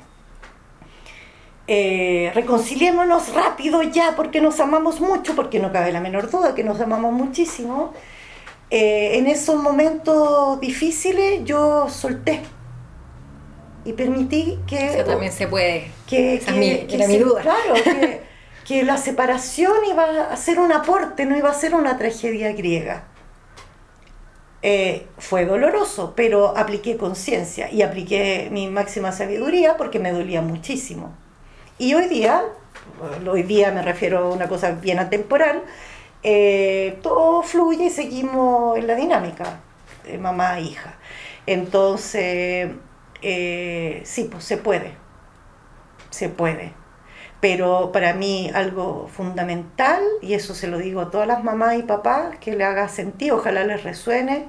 eh, 1.67 2.31
reconciliémonos 2.33 3.31
rápido 3.35 3.83
ya 3.83 4.15
porque 4.15 4.41
nos 4.41 4.59
amamos 4.59 5.01
mucho, 5.01 5.35
porque 5.35 5.59
no 5.59 5.71
cabe 5.71 5.91
la 5.91 5.99
menor 6.01 6.31
duda 6.31 6.55
que 6.55 6.63
nos 6.63 6.81
amamos 6.81 7.13
muchísimo, 7.13 7.93
eh, 8.72 9.17
en 9.17 9.28
esos 9.28 9.55
momentos 9.61 10.59
difíciles 10.59 11.41
yo 11.43 11.88
solté 11.89 12.41
y 13.86 13.93
permití 13.93 14.59
que 14.67 14.95
Eso 14.95 15.03
también 15.05 15.32
se 15.32 15.47
puede. 15.47 15.91
que, 16.07 16.36
Esa 16.36 16.51
es 16.51 16.53
que- 16.53 16.59
mi- 16.59 16.88
que 16.88 16.95
era 16.95 17.07
mi 17.07 17.13
se- 17.15 17.20
duda. 17.24 17.41
Claro, 17.41 17.74
que, 17.84 18.22
que 18.65 18.84
la 18.84 18.97
separación 18.97 19.74
iba 19.89 20.32
a 20.32 20.36
ser 20.38 20.59
un 20.59 20.72
aporte, 20.72 21.26
no 21.26 21.36
iba 21.38 21.49
a 21.49 21.53
ser 21.53 21.74
una 21.74 21.97
tragedia 21.97 22.53
griega. 22.53 23.05
Eh, 24.61 25.07
fue 25.17 25.45
doloroso, 25.45 26.13
pero 26.17 26.55
apliqué 26.57 26.97
conciencia 26.97 27.72
y 27.72 27.82
apliqué 27.82 28.49
mi 28.51 28.67
máxima 28.67 29.13
sabiduría 29.13 29.78
porque 29.78 29.99
me 29.99 30.11
dolía 30.11 30.41
muchísimo. 30.41 31.13
Y 31.78 31.93
hoy 31.93 32.07
día, 32.09 32.43
hoy 33.26 33.43
día 33.43 33.72
me 33.72 33.82
refiero 33.82 34.20
a 34.20 34.30
una 34.30 34.49
cosa 34.49 34.72
bien 34.72 34.99
atemporal, 34.99 35.63
eh, 36.24 36.99
todo 37.01 37.41
fluye 37.43 37.86
y 37.86 37.89
seguimos 37.89 38.78
en 38.78 38.88
la 38.88 38.95
dinámica 38.95 39.59
de 40.03 40.17
mamá 40.17 40.59
e 40.59 40.63
hija. 40.63 40.95
Entonces, 41.45 42.72
eh, 43.22 44.01
sí, 44.03 44.28
pues 44.32 44.43
se 44.43 44.57
puede, 44.57 44.93
se 46.09 46.30
puede. 46.30 46.74
Pero 47.39 47.91
para 47.93 48.13
mí 48.13 48.51
algo 48.53 49.07
fundamental, 49.07 50.03
y 50.22 50.34
eso 50.34 50.53
se 50.53 50.67
lo 50.67 50.78
digo 50.78 51.01
a 51.01 51.09
todas 51.09 51.28
las 51.28 51.43
mamás 51.43 51.78
y 51.78 51.84
papás, 51.84 52.38
que 52.39 52.55
le 52.55 52.65
haga 52.65 52.89
sentido, 52.89 53.38
ojalá 53.38 53.63
les 53.63 53.84
resuene, 53.84 54.47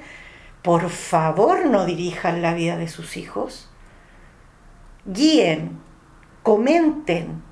por 0.62 0.91
favor 0.91 1.66
no 1.66 1.87
dirijan 1.87 2.43
la 2.43 2.53
vida 2.53 2.77
de 2.77 2.89
sus 2.89 3.16
hijos. 3.16 3.71
Guíen, 5.07 5.81
comenten, 6.43 7.43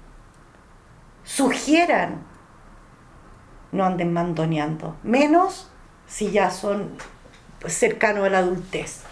sugieran, 1.24 2.27
no 3.72 3.84
anden 3.84 4.12
mandoneando, 4.12 4.96
menos 5.02 5.70
si 6.06 6.30
ya 6.30 6.50
son 6.50 6.90
cercanos 7.66 8.24
a 8.26 8.30
la 8.30 8.38
adultez. 8.38 9.02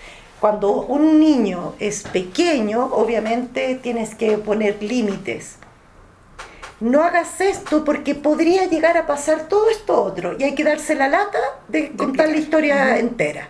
Cuando 0.41 0.83
un 0.83 1.19
niño 1.19 1.75
es 1.79 2.03
pequeño, 2.03 2.85
obviamente 2.85 3.75
tienes 3.77 4.15
que 4.15 4.37
poner 4.39 4.83
límites. 4.83 5.57
No 6.79 7.03
hagas 7.03 7.41
esto 7.41 7.85
porque 7.85 8.15
podría 8.15 8.67
llegar 8.67 8.99
a 8.99 9.07
pasar 9.07 9.49
todo 9.49 9.71
esto 9.71 10.03
otro 10.03 10.37
y 10.39 10.45
hay 10.45 10.55
que 10.55 10.65
darse 10.65 10.95
la 10.95 11.09
lata 11.09 11.39
de 11.69 11.93
contar 11.93 12.29
la 12.29 12.37
historia 12.37 12.99
entera. 12.99 13.49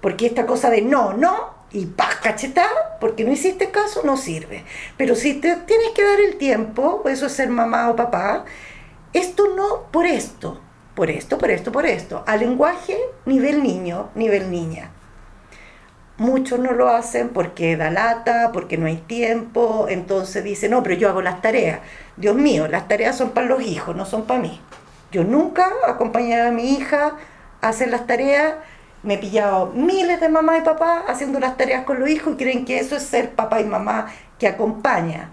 Porque 0.00 0.26
esta 0.26 0.44
cosa 0.44 0.68
de 0.68 0.82
no, 0.82 1.12
no 1.12 1.54
y 1.70 1.86
paz 1.86 2.16
cachetada, 2.22 2.98
porque 3.00 3.24
no 3.24 3.32
hiciste 3.32 3.70
caso, 3.70 4.02
no 4.04 4.16
sirve. 4.16 4.64
Pero 4.96 5.14
si 5.14 5.34
te 5.34 5.56
tienes 5.56 5.90
que 5.94 6.04
dar 6.04 6.20
el 6.20 6.36
tiempo, 6.36 7.02
eso 7.06 7.26
es 7.26 7.32
ser 7.32 7.50
mamá 7.50 7.88
o 7.90 7.96
papá, 7.96 8.44
esto 9.14 9.54
no 9.56 9.84
por 9.92 10.06
esto, 10.06 10.60
por 10.96 11.08
esto, 11.08 11.38
por 11.38 11.50
esto, 11.50 11.72
por 11.72 11.86
esto. 11.86 12.24
Al 12.26 12.40
lenguaje, 12.40 12.98
nivel 13.26 13.62
niño, 13.62 14.10
nivel 14.16 14.50
niña. 14.50 14.90
Muchos 16.16 16.58
no 16.58 16.72
lo 16.72 16.88
hacen 16.88 17.28
porque 17.28 17.76
da 17.76 17.90
lata, 17.90 18.50
porque 18.52 18.76
no 18.76 18.86
hay 18.86 18.96
tiempo, 18.96 19.86
entonces 19.88 20.42
dicen, 20.42 20.72
no, 20.72 20.82
pero 20.82 20.96
yo 20.96 21.08
hago 21.08 21.22
las 21.22 21.40
tareas. 21.42 21.80
Dios 22.16 22.34
mío, 22.34 22.66
las 22.66 22.88
tareas 22.88 23.16
son 23.16 23.30
para 23.30 23.46
los 23.46 23.62
hijos, 23.62 23.94
no 23.94 24.04
son 24.04 24.24
para 24.24 24.40
mí. 24.40 24.60
Yo 25.12 25.22
nunca 25.22 25.70
acompañé 25.86 26.40
a 26.40 26.50
mi 26.50 26.74
hija 26.74 27.16
a 27.60 27.68
hacer 27.68 27.90
las 27.90 28.06
tareas, 28.08 28.54
me 29.04 29.14
he 29.14 29.18
pillado 29.18 29.66
miles 29.74 30.20
de 30.20 30.28
mamás 30.28 30.58
y 30.58 30.62
papás 30.62 31.04
haciendo 31.06 31.38
las 31.38 31.56
tareas 31.56 31.84
con 31.84 32.00
los 32.00 32.08
hijos 32.08 32.34
y 32.34 32.36
creen 32.36 32.64
que 32.64 32.80
eso 32.80 32.96
es 32.96 33.04
ser 33.04 33.30
papá 33.30 33.60
y 33.60 33.64
mamá 33.64 34.08
que 34.40 34.48
acompaña. 34.48 35.30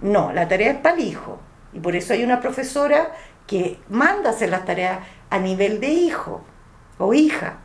No, 0.00 0.32
la 0.32 0.46
tarea 0.46 0.72
es 0.72 0.78
para 0.78 0.94
el 0.94 1.02
hijo. 1.02 1.40
Y 1.76 1.78
por 1.78 1.94
eso 1.94 2.14
hay 2.14 2.24
una 2.24 2.40
profesora 2.40 3.12
que 3.46 3.78
manda 3.90 4.30
hacer 4.30 4.48
las 4.48 4.64
tareas 4.64 5.00
a 5.28 5.38
nivel 5.38 5.78
de 5.78 5.88
hijo 5.88 6.42
o 6.96 7.12
hija. 7.12 7.58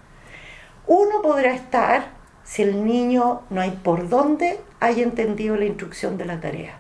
Uno 0.86 1.22
podrá 1.22 1.54
estar 1.54 2.10
si 2.44 2.62
el 2.62 2.84
niño 2.86 3.44
no 3.50 3.62
hay 3.62 3.72
por 3.72 4.10
dónde 4.10 4.60
haya 4.82 5.02
entendido 5.02 5.56
la 5.56 5.64
instrucción 5.64 6.18
de 6.18 6.26
la 6.26 6.42
tarea. 6.42 6.78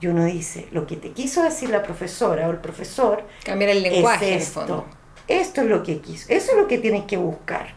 Y 0.00 0.06
uno 0.06 0.24
dice, 0.24 0.68
lo 0.72 0.86
que 0.86 0.96
te 0.96 1.10
quiso 1.10 1.42
decir 1.42 1.68
la 1.68 1.82
profesora 1.82 2.48
o 2.48 2.50
el 2.50 2.58
profesor 2.58 3.24
Cambiar 3.44 3.70
el 3.70 3.82
lenguaje 3.82 4.28
en 4.28 4.32
el 4.32 4.38
es 4.38 4.48
esto. 4.48 4.60
fondo. 4.60 4.86
Esto 5.28 5.60
es 5.60 5.66
lo 5.66 5.82
que 5.82 6.00
quiso. 6.00 6.26
Eso 6.30 6.52
es 6.52 6.56
lo 6.56 6.66
que 6.66 6.78
tienes 6.78 7.04
que 7.04 7.18
buscar. 7.18 7.74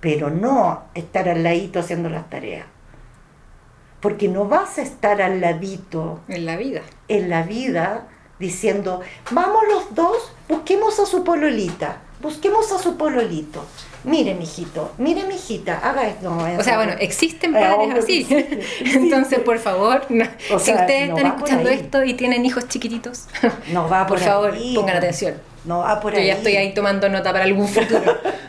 Pero 0.00 0.30
no 0.30 0.84
estar 0.94 1.28
al 1.28 1.42
ladito 1.42 1.80
haciendo 1.80 2.08
las 2.08 2.30
tareas. 2.30 2.66
Porque 4.00 4.28
no 4.28 4.44
vas 4.44 4.78
a 4.78 4.82
estar 4.82 5.20
al 5.22 5.40
ladito 5.40 6.20
En 6.28 6.46
la 6.46 6.56
vida. 6.56 6.82
en 7.08 7.28
la 7.30 7.42
vida 7.42 8.06
diciendo, 8.38 9.00
vamos 9.32 9.62
los 9.68 9.94
dos, 9.94 10.16
busquemos 10.48 11.00
a 11.00 11.06
su 11.06 11.24
pololita, 11.24 11.98
busquemos 12.20 12.70
a 12.70 12.78
su 12.78 12.96
pololito. 12.96 13.64
Mire, 14.04 14.34
mijito, 14.34 14.92
mire, 14.98 15.24
mijita, 15.24 15.78
haga 15.78 16.06
esto. 16.06 16.30
No, 16.30 16.58
O 16.58 16.62
sea, 16.62 16.76
bueno, 16.76 16.92
existen 17.00 17.56
Eh, 17.56 17.60
padres 17.60 18.04
así. 18.04 18.20
existe, 18.20 18.38
existe. 18.60 18.98
Entonces, 18.98 19.38
por 19.40 19.58
favor, 19.58 20.06
no- 20.08 20.24
si 20.38 20.58
sea, 20.66 20.76
ustedes 20.76 21.08
no 21.10 21.16
están 21.16 21.32
escuchando 21.32 21.68
esto 21.68 22.04
y 22.04 22.14
tienen 22.14 22.46
hijos 22.46 22.68
chiquititos, 22.68 23.26
no 23.72 23.88
va 23.88 24.06
por, 24.06 24.18
por 24.18 24.24
favor, 24.26 24.52
ahí, 24.54 24.74
pongan 24.76 24.96
atención. 24.98 25.34
No 25.64 25.78
va 25.80 25.98
por 26.00 26.12
Yo 26.12 26.20
ahí. 26.20 26.28
ya 26.28 26.34
estoy 26.34 26.54
ahí 26.56 26.72
tomando 26.72 27.08
nota 27.08 27.32
para 27.32 27.44
algún 27.44 27.66
futuro. 27.66 28.16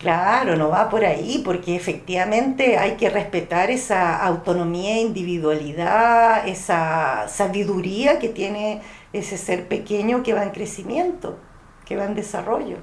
Claro, 0.00 0.56
no 0.56 0.70
va 0.70 0.88
por 0.88 1.04
ahí, 1.04 1.42
porque 1.44 1.76
efectivamente 1.76 2.78
hay 2.78 2.96
que 2.96 3.10
respetar 3.10 3.70
esa 3.70 4.16
autonomía, 4.16 4.98
individualidad, 4.98 6.48
esa 6.48 7.28
sabiduría 7.28 8.18
que 8.18 8.30
tiene 8.30 8.80
ese 9.12 9.36
ser 9.36 9.68
pequeño 9.68 10.22
que 10.22 10.32
va 10.32 10.42
en 10.42 10.52
crecimiento, 10.52 11.38
que 11.84 11.96
va 11.96 12.06
en 12.06 12.14
desarrollo. 12.14 12.78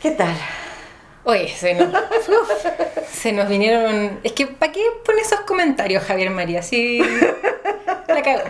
¿Qué 0.00 0.10
tal? 0.10 0.34
Oye, 1.28 1.48
se 1.48 1.74
nos, 1.74 1.88
uf, 2.28 2.66
se 3.10 3.32
nos 3.32 3.48
vinieron. 3.48 4.20
Es 4.22 4.32
que, 4.32 4.46
¿para 4.46 4.70
qué 4.72 4.80
pone 5.04 5.20
esos 5.22 5.40
comentarios, 5.40 6.04
Javier 6.04 6.30
María? 6.30 6.62
Sí. 6.62 7.00
La 8.06 8.22
cago. 8.22 8.42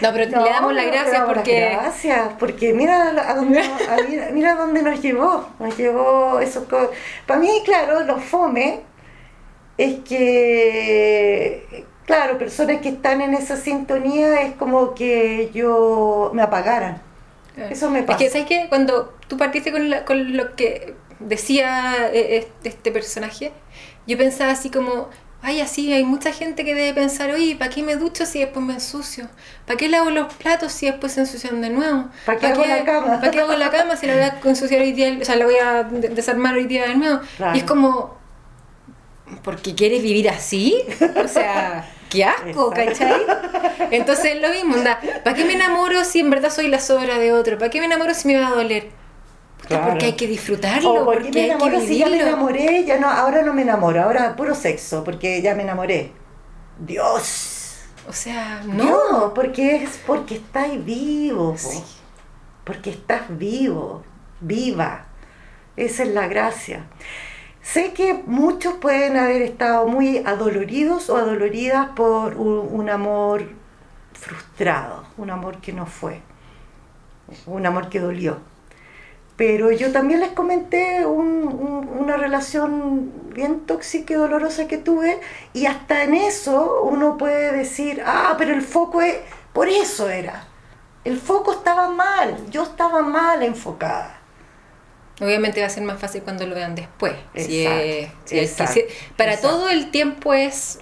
No, 0.00 0.12
pero 0.12 0.24
le 0.24 0.50
damos 0.50 0.74
las 0.74 0.86
gracias 0.86 1.12
damos 1.12 1.28
las 1.28 1.36
porque. 1.36 1.60
gracias, 1.80 2.28
porque 2.40 2.72
mira 2.72 3.08
a 3.30 3.34
dónde, 3.34 3.60
a- 3.60 4.32
mira, 4.32 4.56
dónde 4.56 4.82
nos 4.82 5.00
llevó. 5.00 5.48
Nos 5.60 5.76
llevó 5.78 6.40
eso. 6.40 6.66
Para 7.26 7.38
mí, 7.40 7.62
claro, 7.64 8.00
lo 8.00 8.18
fome 8.18 8.80
es 9.78 10.00
que, 10.08 11.84
claro, 12.06 12.38
personas 12.38 12.80
que 12.80 12.88
están 12.90 13.20
en 13.20 13.34
esa 13.34 13.56
sintonía 13.56 14.42
es 14.42 14.54
como 14.54 14.94
que 14.94 15.50
yo 15.54 16.30
me 16.34 16.42
apagaran. 16.42 17.00
Eso 17.70 17.88
me 17.90 18.02
pasa. 18.02 18.18
Es 18.18 18.24
que, 18.24 18.30
¿sabes 18.30 18.46
qué? 18.48 18.66
Cuando 18.68 19.14
tú 19.28 19.36
partiste 19.36 19.70
con, 19.70 19.88
la- 19.88 20.04
con 20.04 20.36
lo 20.36 20.56
que 20.56 20.94
decía 21.20 22.08
eh, 22.12 22.38
este, 22.38 22.68
este 22.70 22.92
personaje, 22.92 23.52
yo 24.06 24.18
pensaba 24.18 24.52
así 24.52 24.70
como, 24.70 25.08
ay, 25.42 25.60
así 25.60 25.92
hay 25.92 26.04
mucha 26.04 26.32
gente 26.32 26.64
que 26.64 26.74
debe 26.74 26.94
pensar, 26.94 27.30
oye, 27.30 27.56
¿para 27.56 27.70
qué 27.70 27.82
me 27.82 27.96
ducho 27.96 28.26
si 28.26 28.40
después 28.40 28.64
me 28.64 28.74
ensucio? 28.74 29.28
¿Para 29.66 29.76
qué 29.76 29.88
lavo 29.88 30.10
los 30.10 30.32
platos 30.34 30.72
si 30.72 30.86
después 30.86 31.12
se 31.12 31.20
ensucian 31.20 31.60
de 31.60 31.70
nuevo? 31.70 32.08
¿Para 32.24 32.38
qué 32.38 32.46
hago 32.48 32.64
la 32.64 32.84
cama? 32.84 33.20
¿Para 33.20 33.30
qué 33.30 33.40
hago 33.40 33.52
la 33.54 33.70
cama 33.70 33.96
si 33.96 34.06
la 34.06 34.14
voy 34.14 34.22
a 34.22 34.40
ensuciar 34.48 34.80
hoy 34.80 34.92
día, 34.92 35.16
o 35.20 35.24
sea, 35.24 35.36
la 35.36 35.44
voy 35.44 35.56
a 35.56 35.82
de- 35.84 36.08
desarmar 36.10 36.54
hoy 36.54 36.66
día 36.66 36.86
de 36.88 36.94
nuevo? 36.96 37.20
Claro. 37.36 37.54
Y 37.56 37.58
es 37.60 37.64
como, 37.64 38.18
¿porque 39.42 39.74
quieres 39.74 40.02
vivir 40.02 40.28
así? 40.28 40.76
O 41.24 41.28
sea, 41.28 41.88
qué 42.10 42.24
asco, 42.24 42.70
¿cachai? 42.70 43.22
Entonces 43.90 44.36
es 44.36 44.40
lo 44.42 44.48
mismo, 44.50 44.74
onda, 44.76 45.00
¿para 45.24 45.36
qué 45.36 45.44
me 45.44 45.54
enamoro 45.54 46.04
si 46.04 46.20
en 46.20 46.30
verdad 46.30 46.50
soy 46.50 46.68
la 46.68 46.78
sobra 46.80 47.18
de 47.18 47.32
otro? 47.32 47.58
¿Para 47.58 47.70
qué 47.70 47.80
me 47.80 47.86
enamoro 47.86 48.14
si 48.14 48.28
me 48.28 48.38
va 48.38 48.48
a 48.48 48.50
doler? 48.50 48.88
Claro. 49.66 49.86
Porque 49.90 50.06
hay 50.06 50.12
que 50.16 50.26
disfrutarlo, 50.26 50.90
O 50.90 51.04
¿por 51.04 51.14
porque 51.14 51.30
qué 51.30 51.40
me 51.40 51.46
enamoro 51.46 51.80
si 51.80 51.98
ya 51.98 52.08
me 52.08 52.20
enamoré? 52.20 52.84
Ya 52.84 52.98
no, 52.98 53.08
ahora 53.08 53.42
no 53.42 53.54
me 53.54 53.62
enamoro, 53.62 54.02
ahora 54.02 54.36
puro 54.36 54.54
sexo, 54.54 55.02
porque 55.04 55.40
ya 55.42 55.54
me 55.54 55.62
enamoré. 55.62 56.12
Dios. 56.78 57.78
O 58.08 58.12
sea, 58.12 58.62
no. 58.66 58.84
No, 59.10 59.34
porque 59.34 59.76
es 59.76 59.98
porque 60.06 60.34
estás 60.36 60.84
vivo. 60.84 61.54
Sí. 61.56 61.82
porque 62.64 62.90
estás 62.90 63.22
vivo, 63.28 64.02
viva. 64.40 65.06
Esa 65.76 66.02
es 66.04 66.10
la 66.10 66.28
gracia. 66.28 66.86
Sé 67.62 67.92
que 67.94 68.14
muchos 68.26 68.74
pueden 68.74 69.16
haber 69.16 69.42
estado 69.42 69.86
muy 69.88 70.18
adoloridos 70.18 71.08
o 71.10 71.16
adoloridas 71.16 71.88
por 71.96 72.36
un, 72.36 72.68
un 72.70 72.90
amor 72.90 73.48
frustrado, 74.12 75.04
un 75.16 75.30
amor 75.30 75.58
que 75.60 75.72
no 75.72 75.86
fue, 75.86 76.20
un 77.46 77.66
amor 77.66 77.88
que 77.88 78.00
dolió. 78.00 78.38
Pero 79.36 79.72
yo 79.72 79.90
también 79.90 80.20
les 80.20 80.30
comenté 80.30 81.04
un- 81.06 81.48
un- 81.48 81.88
una 81.98 82.16
relación 82.16 83.10
bien 83.34 83.60
tóxica 83.66 84.12
y 84.14 84.16
dolorosa 84.16 84.68
que 84.68 84.78
tuve 84.78 85.18
y 85.52 85.66
hasta 85.66 86.04
en 86.04 86.14
eso 86.14 86.82
uno 86.84 87.16
puede 87.18 87.50
decir, 87.52 88.02
ah, 88.06 88.36
pero 88.38 88.54
el 88.54 88.62
foco 88.62 89.02
es, 89.02 89.16
por 89.52 89.68
eso 89.68 90.08
era. 90.08 90.44
El 91.04 91.18
foco 91.18 91.52
estaba 91.52 91.88
mal, 91.88 92.36
yo 92.50 92.62
estaba 92.62 93.02
mal 93.02 93.42
enfocada. 93.42 94.18
Obviamente 95.20 95.60
va 95.60 95.66
a 95.66 95.70
ser 95.70 95.82
más 95.82 96.00
fácil 96.00 96.22
cuando 96.22 96.46
lo 96.46 96.54
vean 96.54 96.74
después. 96.74 97.14
Si 97.34 97.64
Exacto, 97.64 97.80
es- 97.84 98.08
si 98.24 98.38
es- 98.38 98.50
exacto, 98.52 98.72
si- 98.74 98.84
para 99.16 99.34
exacto. 99.34 99.56
todo 99.56 99.68
el 99.68 99.90
tiempo 99.90 100.32
es, 100.32 100.78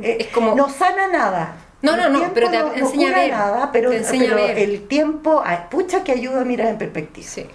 Eh, 0.00 0.16
es 0.20 0.26
como... 0.28 0.54
No 0.56 0.68
sana 0.68 1.06
nada. 1.08 1.54
No, 1.82 1.96
no, 1.96 2.08
no, 2.08 2.32
pero 2.32 2.48
te 2.50 2.58
no- 2.58 2.68
no 2.68 2.74
enseña 2.74 3.08
a 3.08 3.10
cura 3.12 3.22
ver, 3.22 3.30
nada, 3.32 3.72
pero, 3.72 3.90
te 3.90 3.96
enseña 3.98 4.32
a 4.32 4.34
ver. 4.36 4.58
el 4.58 4.86
tiempo, 4.88 5.42
pucha 5.70 6.02
que 6.04 6.12
ayuda 6.12 6.40
a 6.42 6.44
mirar 6.44 6.68
en 6.68 6.78
perspectiva. 6.78 7.26
Sí. 7.28 7.46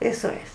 Eso 0.00 0.28
es, 0.30 0.50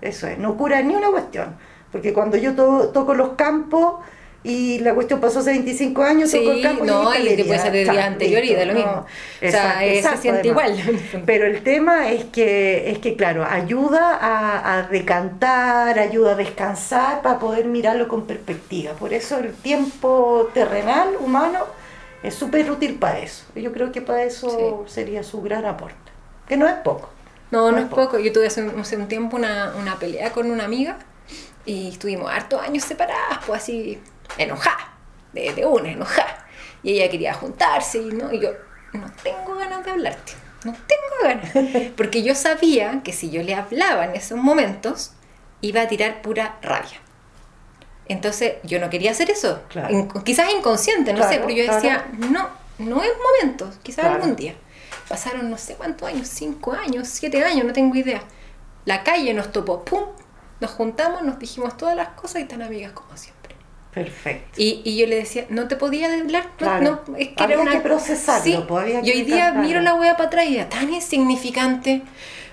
eso 0.00 0.26
es. 0.26 0.38
No 0.38 0.56
cura 0.56 0.82
ni 0.82 0.94
una 0.94 1.10
cuestión. 1.10 1.56
Porque 1.92 2.12
cuando 2.12 2.36
yo 2.36 2.54
to- 2.54 2.88
toco 2.90 3.14
los 3.14 3.30
campos 3.30 3.96
y 4.42 4.78
la 4.80 4.94
cuestión 4.94 5.20
pasó 5.20 5.40
hace 5.40 5.50
25 5.50 6.02
años, 6.02 6.30
toco 6.30 6.50
el 6.50 6.56
Sí, 6.58 6.62
campo 6.62 6.84
no, 6.84 7.14
y, 7.14 7.28
y 7.28 7.36
te 7.36 7.44
puede 7.44 7.58
ser 7.58 7.72
de 7.72 7.84
da 8.54 8.64
lo 8.66 8.72
no. 8.74 8.78
mismo. 8.78 8.92
O 9.00 9.04
sea, 9.50 9.84
Exacto, 9.84 9.84
eh, 9.84 10.02
se 10.02 10.16
siente 10.18 10.50
además. 10.50 10.78
igual. 10.78 11.00
Pero 11.26 11.46
el 11.46 11.62
tema 11.62 12.10
es 12.10 12.24
que, 12.26 12.90
es 12.90 12.98
que 12.98 13.16
claro, 13.16 13.44
ayuda 13.44 14.16
a, 14.20 14.78
a 14.78 14.82
decantar, 14.88 15.98
ayuda 15.98 16.32
a 16.32 16.34
descansar 16.36 17.22
para 17.22 17.38
poder 17.38 17.66
mirarlo 17.66 18.08
con 18.08 18.26
perspectiva. 18.26 18.92
Por 18.94 19.12
eso 19.12 19.38
el 19.38 19.52
tiempo 19.54 20.50
terrenal, 20.54 21.16
humano, 21.20 21.60
es 22.22 22.34
súper 22.34 22.70
útil 22.70 22.94
para 22.98 23.18
eso. 23.20 23.44
Yo 23.54 23.72
creo 23.72 23.90
que 23.92 24.00
para 24.02 24.22
eso 24.24 24.84
sería 24.86 25.22
su 25.22 25.42
gran 25.42 25.64
aporte. 25.64 25.96
Que 26.46 26.56
no 26.56 26.66
es 26.68 26.74
poco. 26.74 27.10
No, 27.50 27.70
no 27.70 27.78
es 27.78 27.86
poco. 27.86 28.18
Yo 28.18 28.32
tuve 28.32 28.46
hace, 28.48 28.62
un- 28.62 28.80
hace 28.80 28.96
un 28.96 29.08
tiempo 29.08 29.36
una, 29.36 29.72
una 29.76 29.96
pelea 29.98 30.32
con 30.32 30.50
una 30.50 30.64
amiga 30.64 30.98
y 31.64 31.90
estuvimos 31.90 32.30
hartos 32.30 32.60
años 32.62 32.84
separadas, 32.84 33.38
pues 33.46 33.62
así, 33.62 34.00
enojada, 34.38 34.94
de, 35.32 35.52
de 35.54 35.64
una, 35.66 35.90
enojada. 35.90 36.46
Y 36.82 36.92
ella 36.98 37.10
quería 37.10 37.34
juntarse 37.34 37.98
y, 37.98 38.06
¿no? 38.06 38.32
y 38.32 38.40
yo, 38.40 38.50
no 38.92 39.10
tengo 39.22 39.54
ganas 39.56 39.84
de 39.84 39.90
hablarte, 39.90 40.32
no 40.64 40.72
tengo 40.72 41.22
ganas. 41.22 41.90
Porque 41.96 42.22
yo 42.22 42.34
sabía 42.34 43.00
que 43.04 43.12
si 43.12 43.30
yo 43.30 43.42
le 43.42 43.54
hablaba 43.54 44.04
en 44.04 44.14
esos 44.16 44.38
momentos, 44.38 45.12
iba 45.60 45.82
a 45.82 45.88
tirar 45.88 46.22
pura 46.22 46.56
rabia. 46.62 47.00
Entonces 48.08 48.54
yo 48.62 48.78
no 48.78 48.88
quería 48.90 49.10
hacer 49.10 49.30
eso. 49.30 49.62
Claro. 49.68 49.92
In- 49.92 50.08
quizás 50.24 50.50
inconsciente, 50.52 51.12
no 51.12 51.22
sé, 51.22 51.28
Claro, 51.38 51.46
pero 51.46 51.58
yo 51.64 51.72
decía, 51.72 52.06
claro. 52.16 52.32
no, 52.32 52.48
no 52.86 53.02
es 53.02 53.10
momento, 53.40 53.70
quizás 53.82 54.04
algún 54.04 54.36
día. 54.36 54.54
Pasaron 55.08 55.48
no 55.50 55.56
sé 55.58 55.74
cuántos 55.74 56.08
años, 56.08 56.28
cinco 56.28 56.72
años, 56.72 57.06
siete 57.08 57.42
años, 57.44 57.64
no 57.64 57.72
tengo 57.72 57.94
idea. 57.94 58.22
La 58.84 59.02
calle 59.04 59.32
nos 59.34 59.52
topó, 59.52 59.84
¡pum! 59.84 60.02
Nos 60.60 60.70
juntamos, 60.70 61.22
nos 61.22 61.38
dijimos 61.38 61.76
todas 61.76 61.94
las 61.96 62.08
cosas 62.10 62.42
y 62.42 62.44
tan 62.46 62.62
amigas 62.62 62.92
como 62.92 63.16
siempre. 63.16 63.54
Perfecto. 63.92 64.52
Y, 64.60 64.82
y 64.84 64.96
yo 64.98 65.06
le 65.06 65.16
decía, 65.16 65.46
no 65.48 65.68
te 65.68 65.76
podía 65.76 66.12
hablar, 66.12 66.46
no, 66.46 66.56
Claro. 66.58 67.02
no, 67.08 67.16
es 67.16 67.28
que 67.28 67.34
Había 67.42 67.54
era 67.54 67.62
una... 67.62 67.72
que 67.72 67.80
procesarlo, 67.80 68.42
Sí, 68.44 68.64
pues, 68.68 68.82
había 68.84 69.00
y 69.00 69.04
que 69.04 69.12
hoy 69.12 69.22
día 69.22 69.52
miro 69.52 69.80
la 69.80 69.94
wea 69.94 70.16
para 70.16 70.26
atrás 70.28 70.46
y 70.46 70.56
era 70.56 70.68
tan 70.68 70.92
insignificante, 70.92 72.02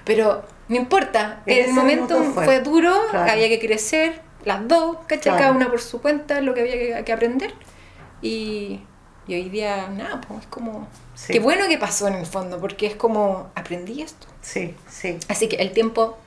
pero 0.06 0.44
no 0.70 0.76
importa, 0.78 1.42
En 1.46 1.66
el 1.66 1.74
momento 1.74 2.24
fue. 2.24 2.46
fue. 2.46 2.60
duro, 2.62 2.94
Claro. 3.10 3.32
había 3.32 3.50
que 3.50 3.60
crecer, 3.60 4.22
las 4.46 4.66
dos, 4.68 4.98
¿cachai? 5.08 5.38
Cada 5.38 5.52
una 5.52 5.70
por 5.70 5.82
su 5.82 6.02
cuenta, 6.02 6.40
lo 6.42 6.54
que 6.54 6.62
había 6.62 6.74
que, 6.98 7.04
que 7.06 7.12
aprender. 7.14 7.54
Y, 8.22 8.80
y 9.28 9.36
hoy 9.36 9.50
día, 9.50 9.88
nada, 9.90 10.22
pues 10.28 10.42
es 10.42 10.48
como... 10.48 10.88
Sí. 11.16 11.32
Qué 11.34 11.40
bueno 11.40 11.68
que 11.68 11.78
pasó 11.78 12.08
en 12.08 12.16
el 12.16 12.26
fondo, 12.26 12.60
porque 12.60 12.88
es 12.88 12.96
como, 12.96 13.52
aprendí 13.56 14.02
esto. 14.02 14.28
Sí, 14.42 14.76
sí. 14.90 15.18
Así 15.30 15.48
que 15.48 15.58
el 15.58 15.72
tiempo 15.72 16.18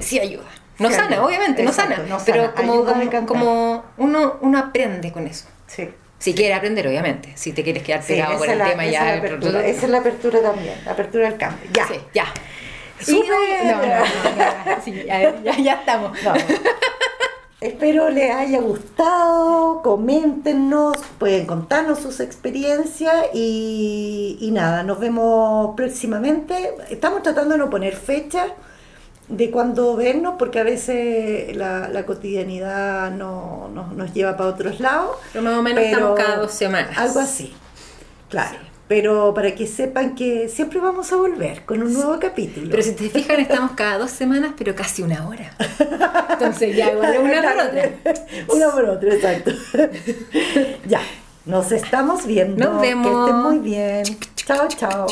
sí 0.00 0.18
ayuda. 0.20 0.44
No 0.78 0.88
Sí 0.88 0.94
sana, 0.94 1.08
ayuda. 1.16 1.26
obviamente, 1.26 1.62
no 1.62 1.70
Exacto, 1.70 1.94
sana, 1.96 2.08
no 2.08 2.18
pero 2.24 2.42
sana, 2.44 2.54
como, 2.54 2.84
como, 2.84 3.26
como 3.26 3.84
uno, 3.98 4.36
uno 4.40 4.58
aprende 4.58 5.12
con 5.12 5.26
eso. 5.26 5.46
Sí. 5.66 5.88
Si 6.18 6.34
quieres 6.34 6.56
aprender, 6.56 6.86
obviamente. 6.86 7.32
Si 7.36 7.52
te 7.52 7.64
quieres 7.64 7.82
quedar 7.82 8.02
Sí, 8.02 8.12
pegado 8.14 8.38
por 8.38 8.48
el 8.48 8.58
la- 8.58 8.70
tema 8.70 8.84
esa 8.86 8.92
ya. 8.92 8.98
es 9.00 9.20
la 9.22 9.26
apertura, 9.26 9.66
esa 9.66 9.84
es 9.86 9.90
la 9.90 9.98
apertura 9.98 10.40
también, 10.40 10.74
la 10.84 10.92
apertura 10.92 11.28
del 11.28 11.36
cambio. 11.38 11.68
Ya. 11.72 11.86
Sí, 11.88 11.94
ya. 12.14 12.26
Y- 13.08 13.12
no, 13.28 13.72
no, 13.74 13.82
no, 13.82 13.96
no, 14.76 14.82
sí, 14.84 15.02
ya, 15.04 15.42
ya, 15.42 15.58
ya 15.58 15.72
estamos. 15.74 16.16
Espero 17.62 18.10
les 18.10 18.30
haya 18.34 18.60
gustado, 18.60 19.82
coméntenos, 19.82 20.96
pueden 21.18 21.46
contarnos 21.46 22.00
sus 22.00 22.18
experiencias 22.18 23.26
y, 23.32 24.36
y 24.40 24.50
nada, 24.50 24.82
nos 24.82 24.98
vemos 24.98 25.74
próximamente. 25.76 26.74
Estamos 26.90 27.22
tratando 27.22 27.52
de 27.52 27.58
no 27.58 27.70
poner 27.70 27.94
fecha 27.94 28.46
de 29.28 29.50
cuándo 29.52 29.94
vernos 29.96 30.34
porque 30.38 30.58
a 30.58 30.64
veces 30.64 31.56
la, 31.56 31.88
la 31.88 32.04
cotidianidad 32.04 33.12
no, 33.12 33.68
no- 33.72 33.92
nos 33.94 34.12
lleva 34.12 34.36
para 34.36 34.50
otros 34.50 34.80
lados. 34.80 35.16
Pero 35.32 35.44
más 35.44 35.56
o 35.58 35.62
menos 35.62 35.84
estamos 35.84 36.18
cada 36.18 36.36
dos 36.36 36.50
semanas. 36.52 36.98
Algo 36.98 37.20
así, 37.20 37.54
claro. 38.28 38.58
Pero 38.92 39.32
para 39.32 39.54
que 39.54 39.66
sepan 39.66 40.14
que 40.14 40.50
siempre 40.50 40.78
vamos 40.78 41.10
a 41.14 41.16
volver 41.16 41.64
con 41.64 41.82
un 41.82 41.94
nuevo 41.94 42.18
capítulo. 42.20 42.68
Pero 42.70 42.82
si 42.82 42.92
te 42.92 43.08
fijan, 43.08 43.40
estamos 43.40 43.70
cada 43.70 43.96
dos 43.96 44.10
semanas, 44.10 44.52
pero 44.58 44.74
casi 44.74 45.00
una 45.00 45.26
hora. 45.26 45.50
Entonces 46.28 46.76
ya 46.76 46.92
igual 46.92 47.16
una 47.22 47.40
por 47.40 47.52
otra. 47.52 47.90
una 48.48 48.70
por 48.70 48.84
otra, 48.84 49.14
exacto. 49.14 49.50
ya, 50.86 51.00
nos 51.46 51.72
estamos 51.72 52.26
viendo. 52.26 52.70
Nos 52.70 52.82
vemos. 52.82 53.06
Que 53.06 53.30
estén 53.30 53.42
muy 53.42 53.58
bien. 53.60 54.04
Chao, 54.36 54.68
chao. 54.68 55.06